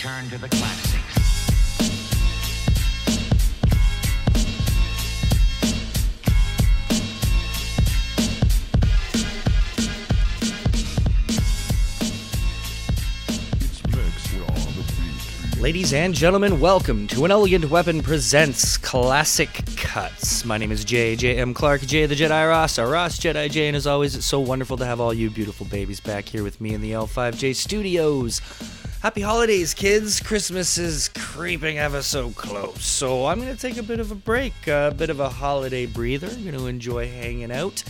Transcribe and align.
return 0.00 0.30
to 0.30 0.38
the 0.38 0.48
classics. 0.48 0.96
Ladies 15.60 15.92
and 15.92 16.14
gentlemen, 16.14 16.58
welcome 16.60 17.06
to 17.08 17.26
An 17.26 17.30
Elegant 17.30 17.68
Weapon 17.68 18.02
Presents 18.02 18.78
Classic 18.78 19.50
Cuts. 19.76 20.46
My 20.46 20.56
name 20.56 20.72
is 20.72 20.82
J.J.M. 20.82 21.52
Clark, 21.52 21.82
J 21.82 22.06
the 22.06 22.14
Jedi 22.14 22.48
Ross, 22.48 22.78
our 22.78 22.88
Ross 22.88 23.18
Jedi 23.18 23.50
J, 23.50 23.68
and 23.68 23.76
as 23.76 23.86
always, 23.86 24.16
it's 24.16 24.24
so 24.24 24.40
wonderful 24.40 24.78
to 24.78 24.86
have 24.86 24.98
all 24.98 25.12
you 25.12 25.28
beautiful 25.28 25.66
babies 25.66 26.00
back 26.00 26.24
here 26.26 26.42
with 26.42 26.58
me 26.58 26.72
in 26.72 26.80
the 26.80 26.92
L5J 26.92 27.54
studios. 27.54 28.40
Happy 29.02 29.22
holidays, 29.22 29.72
kids! 29.72 30.20
Christmas 30.20 30.76
is 30.76 31.08
creeping 31.08 31.78
ever 31.78 32.02
so 32.02 32.32
close, 32.32 32.84
so 32.84 33.24
I'm 33.24 33.40
going 33.40 33.56
to 33.56 33.58
take 33.58 33.78
a 33.78 33.82
bit 33.82 33.98
of 33.98 34.10
a 34.10 34.14
break, 34.14 34.52
a 34.66 34.94
bit 34.94 35.08
of 35.08 35.20
a 35.20 35.28
holiday 35.30 35.86
breather. 35.86 36.26
I'm 36.26 36.42
going 36.42 36.54
to 36.54 36.66
enjoy 36.66 37.08
hanging 37.08 37.50
out 37.50 37.82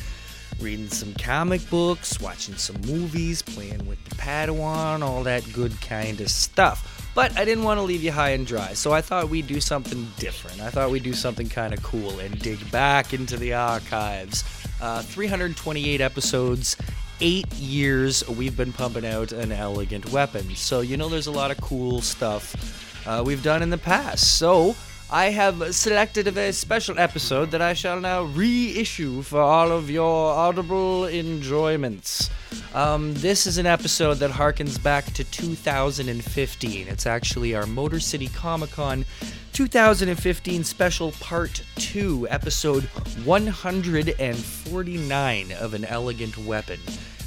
reading 0.60 0.88
some 0.88 1.14
comic 1.14 1.68
books, 1.70 2.20
watching 2.20 2.54
some 2.54 2.76
movies, 2.82 3.42
playing 3.42 3.86
with 3.86 4.02
the 4.04 4.14
Padawan, 4.16 5.02
all 5.02 5.22
that 5.24 5.50
good 5.52 5.78
kind 5.80 6.20
of 6.20 6.30
stuff. 6.30 7.10
But 7.14 7.36
I 7.36 7.44
didn't 7.44 7.64
want 7.64 7.78
to 7.78 7.82
leave 7.82 8.02
you 8.02 8.12
high 8.12 8.30
and 8.30 8.46
dry, 8.46 8.74
so 8.74 8.92
I 8.92 9.00
thought 9.00 9.28
we'd 9.28 9.46
do 9.46 9.60
something 9.60 10.06
different. 10.18 10.60
I 10.60 10.70
thought 10.70 10.90
we'd 10.90 11.02
do 11.02 11.12
something 11.12 11.48
kind 11.48 11.72
of 11.72 11.82
cool 11.82 12.20
and 12.20 12.38
dig 12.38 12.70
back 12.70 13.12
into 13.12 13.36
the 13.36 13.54
archives. 13.54 14.44
Uh, 14.80 15.02
328 15.02 16.00
episodes, 16.00 16.76
eight 17.20 17.52
years 17.54 18.26
we've 18.28 18.56
been 18.56 18.72
pumping 18.72 19.06
out 19.06 19.32
an 19.32 19.52
elegant 19.52 20.10
weapon. 20.12 20.54
So, 20.56 20.80
you 20.80 20.96
know, 20.96 21.08
there's 21.08 21.26
a 21.26 21.32
lot 21.32 21.50
of 21.50 21.60
cool 21.60 22.00
stuff 22.00 23.06
uh, 23.06 23.22
we've 23.24 23.42
done 23.42 23.62
in 23.62 23.70
the 23.70 23.78
past. 23.78 24.38
So, 24.38 24.74
I 25.12 25.30
have 25.30 25.74
selected 25.74 26.28
a 26.28 26.30
very 26.30 26.52
special 26.52 26.96
episode 26.96 27.50
that 27.50 27.60
I 27.60 27.72
shall 27.72 28.00
now 28.00 28.22
reissue 28.22 29.22
for 29.22 29.40
all 29.40 29.72
of 29.72 29.90
your 29.90 30.32
audible 30.32 31.06
enjoyments. 31.06 32.30
Um, 32.74 33.14
this 33.14 33.44
is 33.44 33.58
an 33.58 33.66
episode 33.66 34.18
that 34.18 34.30
harkens 34.30 34.80
back 34.80 35.06
to 35.14 35.24
2015. 35.24 36.86
It's 36.86 37.06
actually 37.06 37.56
our 37.56 37.66
Motor 37.66 37.98
City 37.98 38.28
Comic 38.28 38.70
Con 38.70 39.04
2015 39.52 40.62
special 40.62 41.10
part 41.12 41.64
2, 41.74 42.28
episode 42.30 42.84
149 43.24 45.52
of 45.52 45.74
An 45.74 45.84
Elegant 45.84 46.38
Weapon. 46.38 46.78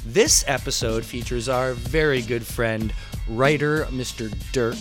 This 0.06 0.44
episode 0.46 1.02
features 1.02 1.48
our 1.48 1.72
very 1.72 2.20
good 2.20 2.46
friend, 2.46 2.92
writer 3.26 3.86
Mr. 3.86 4.30
Dirk 4.52 4.76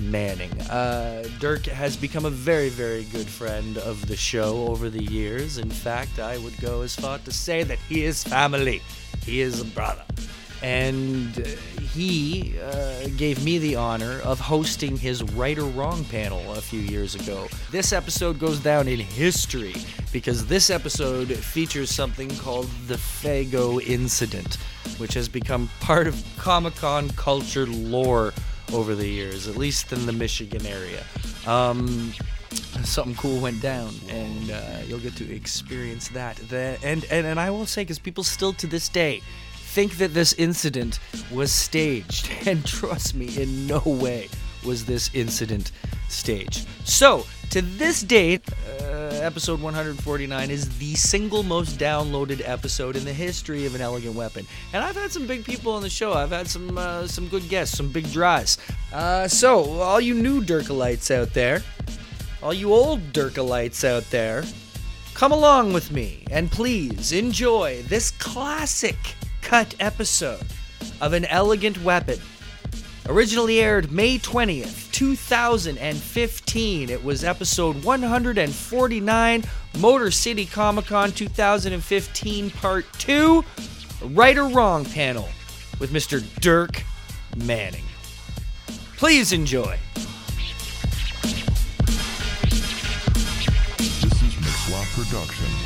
Manning. 0.00 0.58
Uh, 0.62 1.28
Dirk 1.38 1.66
has 1.66 1.98
become 1.98 2.24
a 2.24 2.30
very, 2.30 2.70
very 2.70 3.04
good 3.04 3.26
friend 3.26 3.76
of 3.76 4.06
the 4.06 4.16
show 4.16 4.66
over 4.66 4.88
the 4.88 5.04
years. 5.04 5.58
In 5.58 5.68
fact, 5.68 6.18
I 6.18 6.38
would 6.38 6.58
go 6.62 6.80
as 6.80 6.96
far 6.96 7.18
to 7.18 7.30
say 7.30 7.62
that 7.62 7.78
he 7.78 8.04
is 8.04 8.24
family. 8.24 8.80
He 9.26 9.42
is 9.42 9.60
a 9.60 9.66
brother. 9.66 10.02
And 10.64 11.36
he 11.92 12.54
uh, 12.58 13.08
gave 13.18 13.44
me 13.44 13.58
the 13.58 13.76
honor 13.76 14.20
of 14.24 14.40
hosting 14.40 14.96
his 14.96 15.22
Right 15.22 15.58
or 15.58 15.66
Wrong 15.66 16.06
panel 16.06 16.54
a 16.54 16.60
few 16.62 16.80
years 16.80 17.14
ago. 17.14 17.48
This 17.70 17.92
episode 17.92 18.38
goes 18.38 18.60
down 18.60 18.88
in 18.88 18.98
history 18.98 19.74
because 20.10 20.46
this 20.46 20.70
episode 20.70 21.28
features 21.28 21.90
something 21.90 22.34
called 22.36 22.70
the 22.86 22.94
Faygo 22.94 23.78
Incident, 23.86 24.54
which 24.96 25.12
has 25.12 25.28
become 25.28 25.68
part 25.80 26.06
of 26.06 26.24
Comic 26.38 26.76
Con 26.76 27.10
culture 27.10 27.66
lore 27.66 28.32
over 28.72 28.94
the 28.94 29.06
years, 29.06 29.46
at 29.46 29.58
least 29.58 29.92
in 29.92 30.06
the 30.06 30.14
Michigan 30.14 30.64
area. 30.64 31.04
Um, 31.46 32.14
something 32.84 33.16
cool 33.16 33.38
went 33.38 33.60
down, 33.60 33.92
and 34.08 34.50
uh, 34.50 34.78
you'll 34.86 34.98
get 34.98 35.14
to 35.16 35.30
experience 35.30 36.08
that. 36.08 36.40
And, 36.50 37.04
and 37.10 37.26
and 37.26 37.38
I 37.38 37.50
will 37.50 37.66
say, 37.66 37.82
because 37.82 37.98
people 37.98 38.24
still 38.24 38.54
to 38.54 38.66
this 38.66 38.88
day 38.88 39.20
think 39.74 39.96
that 39.96 40.14
this 40.14 40.34
incident 40.34 41.00
was 41.32 41.50
staged, 41.50 42.30
and 42.46 42.64
trust 42.64 43.16
me, 43.16 43.36
in 43.42 43.66
no 43.66 43.82
way 43.84 44.28
was 44.64 44.84
this 44.84 45.10
incident 45.14 45.72
staged. 46.08 46.68
So 46.84 47.26
to 47.50 47.60
this 47.60 48.00
date, 48.02 48.48
uh, 48.80 49.18
episode 49.20 49.60
149 49.60 50.48
is 50.48 50.78
the 50.78 50.94
single 50.94 51.42
most 51.42 51.76
downloaded 51.76 52.40
episode 52.48 52.94
in 52.94 53.04
the 53.04 53.12
history 53.12 53.66
of 53.66 53.74
an 53.74 53.80
elegant 53.80 54.14
weapon. 54.14 54.46
And 54.72 54.84
I've 54.84 54.94
had 54.94 55.10
some 55.10 55.26
big 55.26 55.44
people 55.44 55.72
on 55.72 55.82
the 55.82 55.90
show. 55.90 56.12
I've 56.12 56.30
had 56.30 56.46
some 56.46 56.78
uh, 56.78 57.08
some 57.08 57.26
good 57.26 57.48
guests, 57.48 57.76
some 57.76 57.90
big 57.90 58.08
draws. 58.12 58.58
Uh, 58.92 59.26
so 59.26 59.80
all 59.80 60.00
you 60.00 60.14
new 60.14 60.40
Dirkalites 60.40 61.12
out 61.12 61.34
there, 61.34 61.64
all 62.44 62.54
you 62.54 62.72
old 62.72 63.12
Dirkalites 63.12 63.82
out 63.82 64.08
there, 64.10 64.44
come 65.14 65.32
along 65.32 65.72
with 65.72 65.90
me 65.90 66.22
and 66.30 66.48
please 66.48 67.10
enjoy 67.10 67.82
this 67.88 68.12
classic 68.12 68.96
cut 69.44 69.76
episode 69.78 70.44
of 71.00 71.12
an 71.12 71.24
elegant 71.26 71.80
weapon 71.84 72.18
Originally 73.06 73.60
aired 73.60 73.92
May 73.92 74.18
20th, 74.18 74.90
2015. 74.92 76.88
It 76.88 77.04
was 77.04 77.22
episode 77.22 77.84
149, 77.84 79.44
Motor 79.78 80.10
City 80.10 80.46
Comic 80.46 80.86
Con 80.86 81.12
2015, 81.12 82.50
Part 82.50 82.86
2, 82.94 83.44
Right 84.04 84.38
or 84.38 84.48
Wrong 84.48 84.86
panel 84.86 85.28
with 85.78 85.90
Mr. 85.90 86.24
Dirk 86.40 86.82
Manning. 87.36 87.84
Please 88.96 89.34
enjoy. 89.34 89.78
This 93.76 94.22
is 94.22 94.34
Mixlaw 94.40 94.84
Production. 94.94 95.63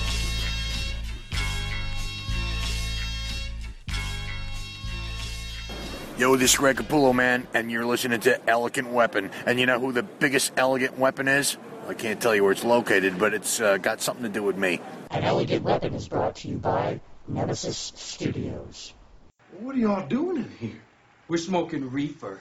Yo, 6.19 6.34
this 6.34 6.51
is 6.51 6.59
Greg 6.59 6.75
Capullo, 6.75 7.15
man, 7.15 7.47
and 7.55 7.71
you're 7.71 7.87
listening 7.87 8.19
to 8.19 8.51
Elegant 8.51 8.91
Weapon. 8.91 9.31
And 9.47 9.61
you 9.61 9.67
know 9.67 9.79
who 9.79 9.93
the 9.93 10.03
biggest 10.03 10.51
elegant 10.56 10.99
weapon 10.99 11.29
is? 11.29 11.56
I 11.87 11.95
can't 11.95 12.21
tell 12.21 12.34
you 12.34 12.43
where 12.43 12.51
it's 12.51 12.65
located, 12.65 13.21
but 13.21 13.34
it's 13.34 13.61
uh, 13.61 13.77
got 13.77 14.01
something 14.01 14.25
to 14.25 14.29
do 14.29 14.43
with 14.43 14.56
me. 14.56 14.81
An 15.12 15.23
Elegant 15.23 15.62
Weapon 15.62 15.95
is 15.95 16.09
brought 16.09 16.34
to 16.37 16.49
you 16.49 16.56
by 16.56 16.99
Nemesis 17.29 17.93
Studios. 17.95 18.95
What 19.61 19.77
are 19.77 19.79
y'all 19.79 20.09
doing 20.09 20.39
in 20.39 20.51
here? 20.59 20.83
We're 21.29 21.37
smoking 21.37 21.89
reefer, 21.89 22.41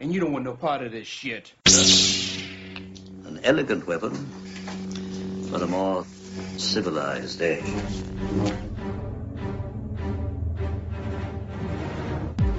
and 0.00 0.12
you 0.12 0.18
don't 0.18 0.32
want 0.32 0.44
no 0.44 0.54
part 0.54 0.82
of 0.82 0.90
this 0.90 1.06
shit. 1.06 1.52
An 3.24 3.38
elegant 3.44 3.86
weapon 3.86 4.14
for 5.48 5.62
a 5.62 5.66
more 5.68 6.04
civilized 6.56 7.40
age. 7.40 7.62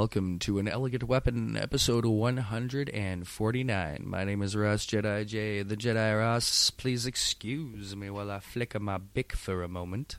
Welcome 0.00 0.38
to 0.40 0.58
an 0.58 0.66
Elegant 0.66 1.04
Weapon, 1.04 1.58
episode 1.58 2.06
149. 2.06 4.02
My 4.06 4.24
name 4.24 4.40
is 4.40 4.56
Ross 4.56 4.86
Jedi 4.86 5.26
J, 5.26 5.60
the 5.60 5.76
Jedi 5.76 6.18
Ross. 6.18 6.70
Please 6.70 7.04
excuse 7.04 7.94
me 7.94 8.08
while 8.08 8.30
I 8.30 8.38
flicker 8.40 8.80
my 8.80 8.96
Bic 8.96 9.34
for 9.34 9.62
a 9.62 9.68
moment. 9.68 10.16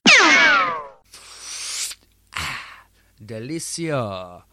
Ah, 2.35 2.85
Delicia. 3.19 4.43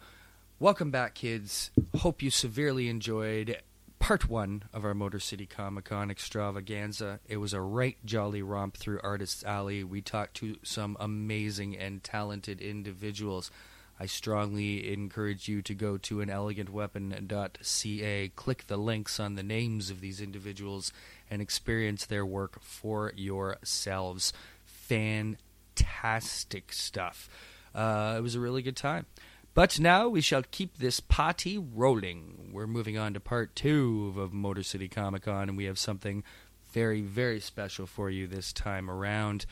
Welcome 0.57 0.89
back, 0.89 1.13
kids. 1.13 1.69
Hope 1.99 2.23
you 2.23 2.31
severely 2.31 2.89
enjoyed 2.89 3.61
part 3.99 4.27
one 4.27 4.63
of 4.73 4.83
our 4.83 4.95
Motor 4.95 5.19
City 5.19 5.45
Comic 5.45 5.85
Con 5.85 6.09
extravaganza. 6.09 7.19
It 7.27 7.37
was 7.37 7.53
a 7.53 7.61
right 7.61 7.97
jolly 8.03 8.41
romp 8.41 8.77
through 8.77 8.99
Artists 9.03 9.43
Alley. 9.43 9.83
We 9.83 10.01
talked 10.01 10.33
to 10.37 10.57
some 10.63 10.97
amazing 10.99 11.77
and 11.77 12.03
talented 12.03 12.61
individuals. 12.61 13.51
I 13.99 14.05
strongly 14.05 14.93
encourage 14.93 15.49
you 15.49 15.61
to 15.63 15.73
go 15.73 15.97
to 15.97 16.17
anelegantweapon.ca, 16.17 18.31
click 18.35 18.67
the 18.67 18.77
links 18.77 19.19
on 19.19 19.33
the 19.35 19.43
names 19.43 19.89
of 19.89 19.99
these 19.99 20.21
individuals, 20.21 20.93
and 21.29 21.41
experience 21.41 22.05
their 22.05 22.25
work 22.25 22.61
for 22.61 23.11
yourselves. 23.15 24.31
Fantastic 24.65 26.71
stuff. 26.71 27.27
Uh, 27.75 28.15
it 28.17 28.21
was 28.21 28.35
a 28.35 28.39
really 28.39 28.61
good 28.61 28.77
time. 28.77 29.05
But 29.53 29.79
now 29.79 30.07
we 30.07 30.21
shall 30.21 30.43
keep 30.49 30.77
this 30.77 31.01
party 31.01 31.57
rolling. 31.57 32.51
We're 32.53 32.67
moving 32.67 32.97
on 32.97 33.13
to 33.15 33.19
part 33.19 33.53
two 33.55 34.13
of 34.17 34.31
Motor 34.31 34.63
City 34.63 34.87
Comic 34.87 35.23
Con, 35.23 35.49
and 35.49 35.57
we 35.57 35.65
have 35.65 35.77
something 35.77 36.23
very, 36.71 37.01
very 37.01 37.41
special 37.41 37.85
for 37.85 38.09
you 38.09 38.27
this 38.27 38.53
time 38.53 38.89
around. 38.89 39.45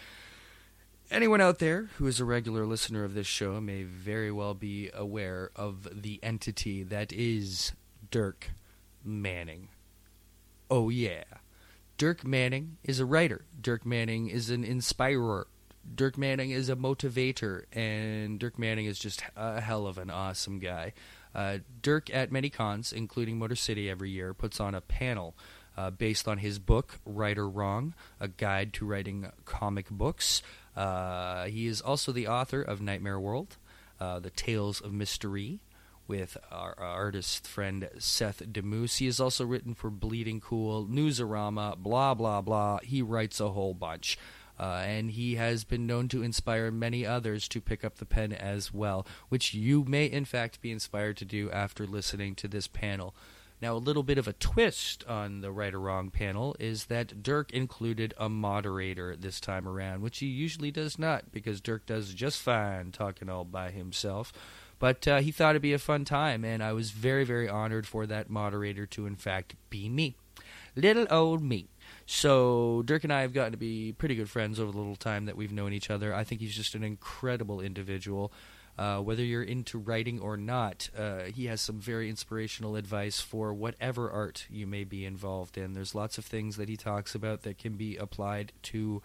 Anyone 1.09 1.39
out 1.39 1.59
there 1.59 1.83
who 1.97 2.07
is 2.07 2.19
a 2.19 2.25
regular 2.25 2.65
listener 2.65 3.05
of 3.05 3.13
this 3.13 3.27
show 3.27 3.61
may 3.61 3.83
very 3.83 4.29
well 4.29 4.53
be 4.53 4.89
aware 4.93 5.51
of 5.55 5.87
the 6.01 6.19
entity 6.21 6.83
that 6.83 7.13
is 7.13 7.71
Dirk 8.11 8.51
Manning. 9.05 9.69
Oh, 10.69 10.89
yeah. 10.89 11.23
Dirk 11.97 12.25
Manning 12.25 12.77
is 12.83 12.99
a 12.99 13.05
writer. 13.05 13.45
Dirk 13.59 13.85
Manning 13.85 14.27
is 14.27 14.49
an 14.49 14.65
inspirer. 14.65 15.47
Dirk 15.95 16.17
Manning 16.17 16.51
is 16.51 16.67
a 16.67 16.75
motivator, 16.75 17.63
and 17.71 18.37
Dirk 18.37 18.59
Manning 18.59 18.85
is 18.85 18.99
just 18.99 19.23
a 19.37 19.61
hell 19.61 19.87
of 19.87 19.97
an 19.97 20.09
awesome 20.09 20.59
guy. 20.59 20.91
Uh, 21.33 21.59
Dirk, 21.81 22.13
at 22.13 22.33
many 22.33 22.49
cons, 22.49 22.91
including 22.91 23.39
Motor 23.39 23.55
City 23.55 23.89
every 23.89 24.09
year, 24.09 24.33
puts 24.33 24.59
on 24.59 24.75
a 24.75 24.81
panel 24.81 25.37
uh, 25.77 25.91
based 25.91 26.27
on 26.27 26.39
his 26.39 26.59
book, 26.59 26.99
Right 27.05 27.37
or 27.37 27.47
Wrong 27.47 27.93
A 28.19 28.27
Guide 28.27 28.73
to 28.73 28.85
Writing 28.85 29.31
Comic 29.45 29.89
Books. 29.89 30.41
Uh, 30.77 31.45
he 31.45 31.65
is 31.65 31.81
also 31.81 32.11
the 32.11 32.27
author 32.27 32.61
of 32.61 32.79
Nightmare 32.79 33.19
World, 33.19 33.57
uh, 33.99 34.19
The 34.19 34.29
Tales 34.29 34.79
of 34.79 34.93
Mystery, 34.93 35.59
with 36.07 36.37
our, 36.51 36.75
artist 36.79 37.47
friend 37.47 37.89
Seth 37.97 38.43
Damoose. 38.51 38.97
He 38.97 39.07
has 39.07 39.19
also 39.19 39.43
written 39.43 39.73
for 39.73 39.89
Bleeding 39.89 40.39
Cool, 40.39 40.85
Newsarama, 40.85 41.77
blah, 41.77 42.13
blah, 42.13 42.41
blah. 42.41 42.77
He 42.83 43.01
writes 43.01 43.39
a 43.39 43.49
whole 43.49 43.73
bunch. 43.73 44.19
Uh, 44.59 44.83
and 44.85 45.11
he 45.11 45.35
has 45.35 45.63
been 45.63 45.85
known 45.85 46.07
to 46.07 46.23
inspire 46.23 46.71
many 46.71 47.05
others 47.05 47.47
to 47.47 47.61
pick 47.61 47.83
up 47.83 47.97
the 47.97 48.05
pen 48.05 48.31
as 48.31 48.73
well, 48.73 49.05
which 49.29 49.53
you 49.53 49.83
may 49.83 50.05
in 50.05 50.25
fact 50.25 50.61
be 50.61 50.71
inspired 50.71 51.17
to 51.17 51.25
do 51.25 51.49
after 51.51 51.85
listening 51.85 52.33
to 52.35 52.47
this 52.47 52.67
panel. 52.67 53.15
Now, 53.61 53.73
a 53.73 53.77
little 53.77 54.03
bit 54.03 54.19
of 54.19 54.27
a 54.27 54.33
twist 54.33 55.03
on 55.07 55.41
the 55.41 55.51
right 55.51 55.73
or 55.73 55.79
wrong 55.79 56.11
panel 56.11 56.55
is 56.59 56.85
that 56.85 57.23
Dirk 57.23 57.51
included 57.51 58.13
a 58.17 58.29
moderator 58.29 59.15
this 59.15 59.39
time 59.39 59.67
around, 59.67 60.01
which 60.01 60.19
he 60.19 60.27
usually 60.27 60.69
does 60.69 60.99
not, 60.99 61.31
because 61.31 61.59
Dirk 61.59 61.87
does 61.87 62.13
just 62.13 62.39
fine 62.39 62.91
talking 62.91 63.29
all 63.29 63.45
by 63.45 63.71
himself. 63.71 64.31
But 64.79 65.07
uh, 65.07 65.21
he 65.21 65.31
thought 65.31 65.51
it'd 65.51 65.63
be 65.63 65.73
a 65.73 65.79
fun 65.79 66.05
time, 66.05 66.45
and 66.45 66.61
I 66.61 66.73
was 66.73 66.91
very, 66.91 67.23
very 67.23 67.49
honored 67.49 67.87
for 67.87 68.05
that 68.05 68.29
moderator 68.29 68.85
to, 68.87 69.07
in 69.07 69.15
fact, 69.15 69.55
be 69.71 69.89
me. 69.89 70.15
Little 70.75 71.07
old 71.09 71.41
me. 71.41 71.67
So 72.05 72.83
Dirk 72.85 73.03
and 73.03 73.11
I 73.11 73.21
have 73.21 73.33
gotten 73.33 73.53
to 73.53 73.57
be 73.57 73.91
pretty 73.91 74.13
good 74.13 74.29
friends 74.29 74.59
over 74.59 74.71
the 74.71 74.77
little 74.77 74.95
time 74.95 75.25
that 75.25 75.35
we've 75.35 75.51
known 75.51 75.73
each 75.73 75.89
other. 75.89 76.13
I 76.13 76.23
think 76.23 76.41
he's 76.41 76.55
just 76.55 76.75
an 76.75 76.83
incredible 76.83 77.59
individual. 77.59 78.31
Uh, 78.77 78.99
whether 78.99 79.23
you're 79.23 79.41
into 79.43 79.77
writing 79.77 80.19
or 80.19 80.37
not, 80.37 80.89
uh, 80.95 81.23
he 81.23 81.45
has 81.45 81.59
some 81.59 81.79
very 81.79 82.09
inspirational 82.09 82.75
advice 82.75 83.19
for 83.19 83.53
whatever 83.53 84.11
art 84.11 84.45
you 84.49 84.67
may 84.67 84.83
be 84.83 85.03
involved 85.03 85.57
in. 85.57 85.73
There's 85.73 85.95
lots 85.95 86.17
of 86.17 86.25
things 86.25 86.57
that 86.57 86.69
he 86.69 86.77
talks 86.77 87.15
about 87.15 87.41
that 87.41 87.57
can 87.57 87.75
be 87.75 87.97
applied 87.97 88.53
to 88.63 89.01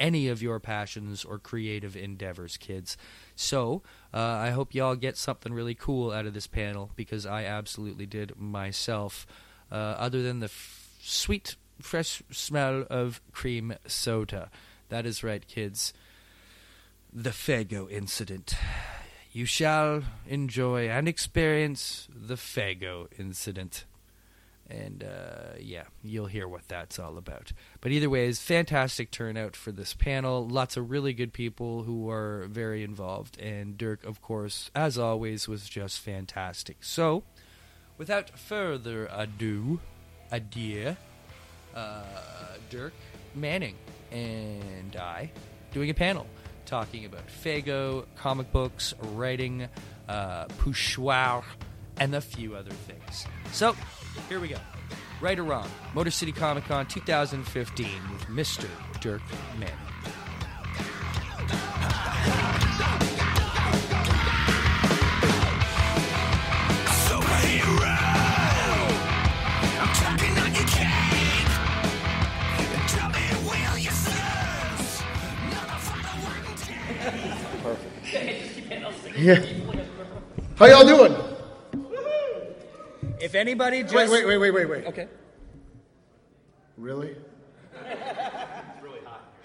any 0.00 0.28
of 0.28 0.42
your 0.42 0.58
passions 0.58 1.24
or 1.24 1.38
creative 1.38 1.94
endeavors, 1.94 2.56
kids. 2.56 2.96
So, 3.36 3.82
uh, 4.14 4.18
I 4.18 4.50
hope 4.50 4.74
y'all 4.74 4.96
get 4.96 5.16
something 5.16 5.52
really 5.52 5.74
cool 5.74 6.10
out 6.10 6.26
of 6.26 6.34
this 6.34 6.46
panel 6.46 6.90
because 6.96 7.26
I 7.26 7.44
absolutely 7.44 8.06
did 8.06 8.38
myself. 8.38 9.26
Uh, 9.70 9.74
other 9.74 10.22
than 10.22 10.40
the 10.40 10.46
f- 10.46 10.96
sweet, 11.00 11.56
fresh 11.80 12.22
smell 12.30 12.84
of 12.90 13.20
cream 13.32 13.74
soda. 13.86 14.50
That 14.88 15.06
is 15.06 15.22
right, 15.22 15.46
kids. 15.46 15.92
The 17.12 17.30
Faygo 17.30 17.90
incident. 17.90 18.54
You 19.32 19.46
shall 19.46 20.02
enjoy 20.26 20.90
and 20.90 21.08
experience 21.08 22.06
the 22.14 22.34
Faygo 22.34 23.08
incident. 23.18 23.86
And 24.68 25.02
uh, 25.02 25.56
yeah, 25.58 25.84
you'll 26.02 26.26
hear 26.26 26.46
what 26.46 26.68
that's 26.68 26.98
all 26.98 27.16
about. 27.16 27.52
But 27.80 27.92
either 27.92 28.10
way, 28.10 28.26
it's 28.28 28.42
fantastic 28.42 29.10
turnout 29.10 29.56
for 29.56 29.72
this 29.72 29.94
panel. 29.94 30.46
Lots 30.46 30.76
of 30.76 30.90
really 30.90 31.14
good 31.14 31.32
people 31.32 31.84
who 31.84 32.10
are 32.10 32.46
very 32.50 32.82
involved. 32.82 33.38
And 33.40 33.78
Dirk, 33.78 34.04
of 34.04 34.20
course, 34.20 34.70
as 34.74 34.98
always, 34.98 35.48
was 35.48 35.66
just 35.66 36.00
fantastic. 36.00 36.78
So, 36.80 37.22
without 37.96 38.38
further 38.38 39.08
ado, 39.10 39.80
adieu, 40.30 40.96
uh, 41.74 42.02
Dirk 42.68 42.94
Manning 43.34 43.76
and 44.10 44.94
I 44.96 45.30
doing 45.72 45.88
a 45.88 45.94
panel 45.94 46.26
talking 46.66 47.04
about 47.04 47.26
Faygo, 47.28 48.06
comic 48.16 48.52
books, 48.52 48.94
writing, 49.00 49.68
uh, 50.08 50.46
poussoir, 50.58 51.44
and 51.98 52.14
a 52.14 52.20
few 52.20 52.54
other 52.54 52.70
things. 52.70 53.26
So, 53.52 53.74
here 54.28 54.40
we 54.40 54.48
go. 54.48 54.56
Right 55.20 55.38
or 55.38 55.44
wrong, 55.44 55.68
Motor 55.94 56.10
City 56.10 56.32
Comic 56.32 56.64
Con 56.64 56.86
2015 56.86 57.88
with 58.12 58.22
Mr. 58.26 58.68
Dirk 59.00 59.22
Manning. 59.58 59.76
Yeah. 79.22 79.40
How 80.56 80.66
y'all 80.66 80.84
doing? 80.84 81.14
If 83.20 83.36
anybody 83.36 83.84
just 83.84 83.94
Wait, 83.94 84.10
wait, 84.10 84.26
wait, 84.26 84.38
wait, 84.38 84.50
wait, 84.50 84.68
wait. 84.68 84.86
Okay. 84.86 85.06
Really? 86.76 87.14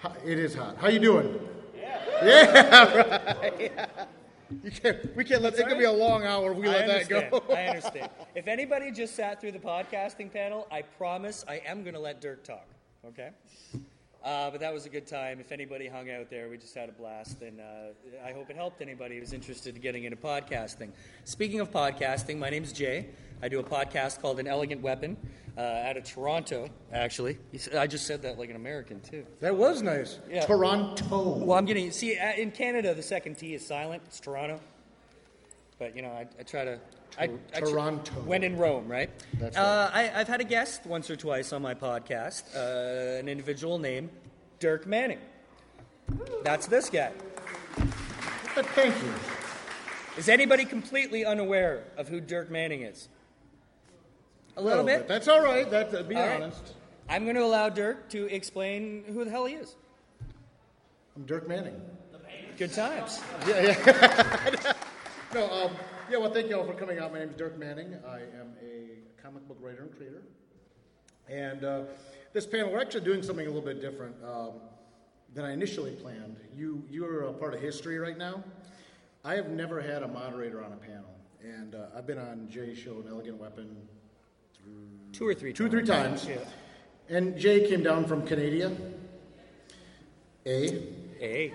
Hi- 0.00 0.16
It 0.24 0.40
is 0.40 0.56
hot. 0.56 0.76
How 0.78 0.88
you 0.88 0.98
doing? 0.98 1.38
Yeah. 1.76 2.94
right. 3.40 3.54
Yeah. 3.60 3.86
You 4.64 4.70
can't, 4.72 5.16
we 5.16 5.22
can't 5.22 5.42
let 5.42 5.56
it 5.56 5.68
could 5.68 5.78
be 5.78 5.84
a 5.84 5.92
long 5.92 6.24
hour 6.24 6.50
if 6.50 6.58
we 6.58 6.66
let 6.66 6.88
that 6.88 7.08
go. 7.08 7.44
I 7.54 7.66
understand. 7.66 8.10
If 8.34 8.48
anybody 8.48 8.90
just 8.90 9.14
sat 9.14 9.40
through 9.40 9.52
the 9.52 9.60
podcasting 9.60 10.32
panel, 10.32 10.66
I 10.72 10.82
promise 10.82 11.44
I 11.46 11.62
am 11.64 11.84
going 11.84 11.94
to 11.94 12.00
let 12.00 12.20
Dirk 12.20 12.42
talk. 12.42 12.66
Okay? 13.06 13.30
Uh, 14.24 14.50
but 14.50 14.60
that 14.60 14.74
was 14.74 14.84
a 14.84 14.88
good 14.88 15.06
time. 15.06 15.38
If 15.38 15.52
anybody 15.52 15.86
hung 15.86 16.10
out 16.10 16.28
there, 16.28 16.48
we 16.48 16.58
just 16.58 16.74
had 16.74 16.88
a 16.88 16.92
blast, 16.92 17.40
and 17.40 17.60
uh, 17.60 18.26
I 18.26 18.32
hope 18.32 18.50
it 18.50 18.56
helped 18.56 18.82
anybody 18.82 19.18
who's 19.18 19.32
interested 19.32 19.76
in 19.76 19.80
getting 19.80 20.04
into 20.04 20.16
podcasting. 20.16 20.90
Speaking 21.24 21.60
of 21.60 21.70
podcasting, 21.70 22.36
my 22.38 22.50
name's 22.50 22.72
Jay. 22.72 23.06
I 23.40 23.48
do 23.48 23.60
a 23.60 23.64
podcast 23.64 24.20
called 24.20 24.40
An 24.40 24.48
Elegant 24.48 24.82
Weapon 24.82 25.16
uh, 25.56 25.60
out 25.60 25.96
of 25.96 26.02
Toronto, 26.02 26.68
actually. 26.92 27.38
I 27.76 27.86
just 27.86 28.06
said 28.06 28.22
that 28.22 28.40
like 28.40 28.50
an 28.50 28.56
American, 28.56 29.00
too. 29.00 29.24
That 29.38 29.56
was 29.56 29.82
nice. 29.82 30.18
Yeah. 30.28 30.44
Toronto. 30.44 31.36
Well, 31.36 31.56
I'm 31.56 31.64
getting 31.64 31.92
see 31.92 32.18
uh, 32.18 32.32
in 32.32 32.50
Canada 32.50 32.94
the 32.94 33.02
second 33.02 33.36
T 33.36 33.54
is 33.54 33.64
silent. 33.64 34.02
It's 34.06 34.18
Toronto, 34.18 34.58
but 35.78 35.94
you 35.96 36.02
know 36.02 36.10
I, 36.10 36.26
I 36.38 36.42
try 36.42 36.64
to. 36.64 36.78
I, 37.18 37.30
I 37.54 37.60
tr- 37.60 37.66
Toronto. 37.66 38.12
when 38.20 38.44
in 38.44 38.56
Rome, 38.56 38.86
right? 38.86 39.10
That's 39.34 39.56
uh, 39.56 39.90
I, 39.92 40.10
I've 40.14 40.28
had 40.28 40.40
a 40.40 40.44
guest 40.44 40.86
once 40.86 41.10
or 41.10 41.16
twice 41.16 41.52
on 41.52 41.62
my 41.62 41.74
podcast, 41.74 42.44
uh, 42.54 43.18
an 43.18 43.28
individual 43.28 43.78
named 43.78 44.10
Dirk 44.60 44.86
Manning. 44.86 45.18
That's 46.44 46.66
this 46.66 46.90
guy. 46.90 47.12
Thank 48.54 48.94
you. 49.02 49.12
Is 50.16 50.28
anybody 50.28 50.64
completely 50.64 51.24
unaware 51.24 51.84
of 51.96 52.08
who 52.08 52.20
Dirk 52.20 52.50
Manning 52.50 52.82
is? 52.82 53.08
A 54.56 54.62
little 54.62 54.84
bit. 54.84 55.06
That's 55.06 55.28
all 55.28 55.42
right. 55.42 55.70
That, 55.70 55.94
uh, 55.94 56.02
be 56.02 56.16
All 56.16 56.26
right. 56.26 56.42
honest. 56.42 56.74
I'm 57.08 57.22
going 57.22 57.36
to 57.36 57.44
allow 57.44 57.68
Dirk 57.68 58.08
to 58.10 58.26
explain 58.26 59.04
who 59.06 59.24
the 59.24 59.30
hell 59.30 59.46
he 59.46 59.54
is. 59.54 59.76
I'm 61.14 61.24
Dirk 61.24 61.46
Manning. 61.48 61.80
Good 62.56 62.72
times. 62.72 63.20
Yeah, 63.46 63.76
yeah. 63.86 64.72
no, 65.34 65.50
um, 65.50 65.70
yeah, 66.10 66.18
well, 66.18 66.32
thank 66.32 66.48
you 66.48 66.56
all 66.58 66.64
for 66.64 66.74
coming 66.74 66.98
out. 66.98 67.12
My 67.12 67.18
name 67.18 67.30
is 67.30 67.36
Dirk 67.36 67.58
Manning. 67.58 67.96
I 68.06 68.20
am 68.20 68.54
a 68.62 69.22
comic 69.22 69.46
book 69.46 69.58
writer 69.60 69.82
and 69.82 69.96
creator. 69.96 70.22
And 71.28 71.64
uh, 71.64 71.82
this 72.32 72.46
panel, 72.46 72.72
we're 72.72 72.80
actually 72.80 73.04
doing 73.04 73.22
something 73.22 73.46
a 73.46 73.50
little 73.50 73.66
bit 73.66 73.80
different 73.80 74.16
um, 74.24 74.52
than 75.34 75.44
I 75.44 75.52
initially 75.52 75.92
planned. 75.92 76.36
You, 76.56 76.82
you're 76.90 77.24
a 77.24 77.32
part 77.32 77.54
of 77.54 77.60
history 77.60 77.98
right 77.98 78.16
now. 78.16 78.42
I 79.24 79.34
have 79.34 79.50
never 79.50 79.80
had 79.80 80.02
a 80.02 80.08
moderator 80.08 80.64
on 80.64 80.72
a 80.72 80.76
panel, 80.76 81.14
and 81.42 81.74
uh, 81.74 81.86
I've 81.94 82.06
been 82.06 82.18
on 82.18 82.48
Jay's 82.48 82.78
show, 82.78 82.92
An 83.00 83.06
Elegant 83.10 83.38
Weapon, 83.38 83.76
Two 85.12 85.26
or 85.26 85.34
three 85.34 85.52
two 85.54 85.66
or 85.66 85.68
three 85.70 85.84
times. 85.84 86.26
times. 86.26 86.40
And 87.08 87.38
Jay 87.38 87.66
came 87.66 87.82
down 87.82 88.04
from 88.04 88.26
Canada. 88.26 88.76
A. 90.44 90.82
Hey, 91.18 91.54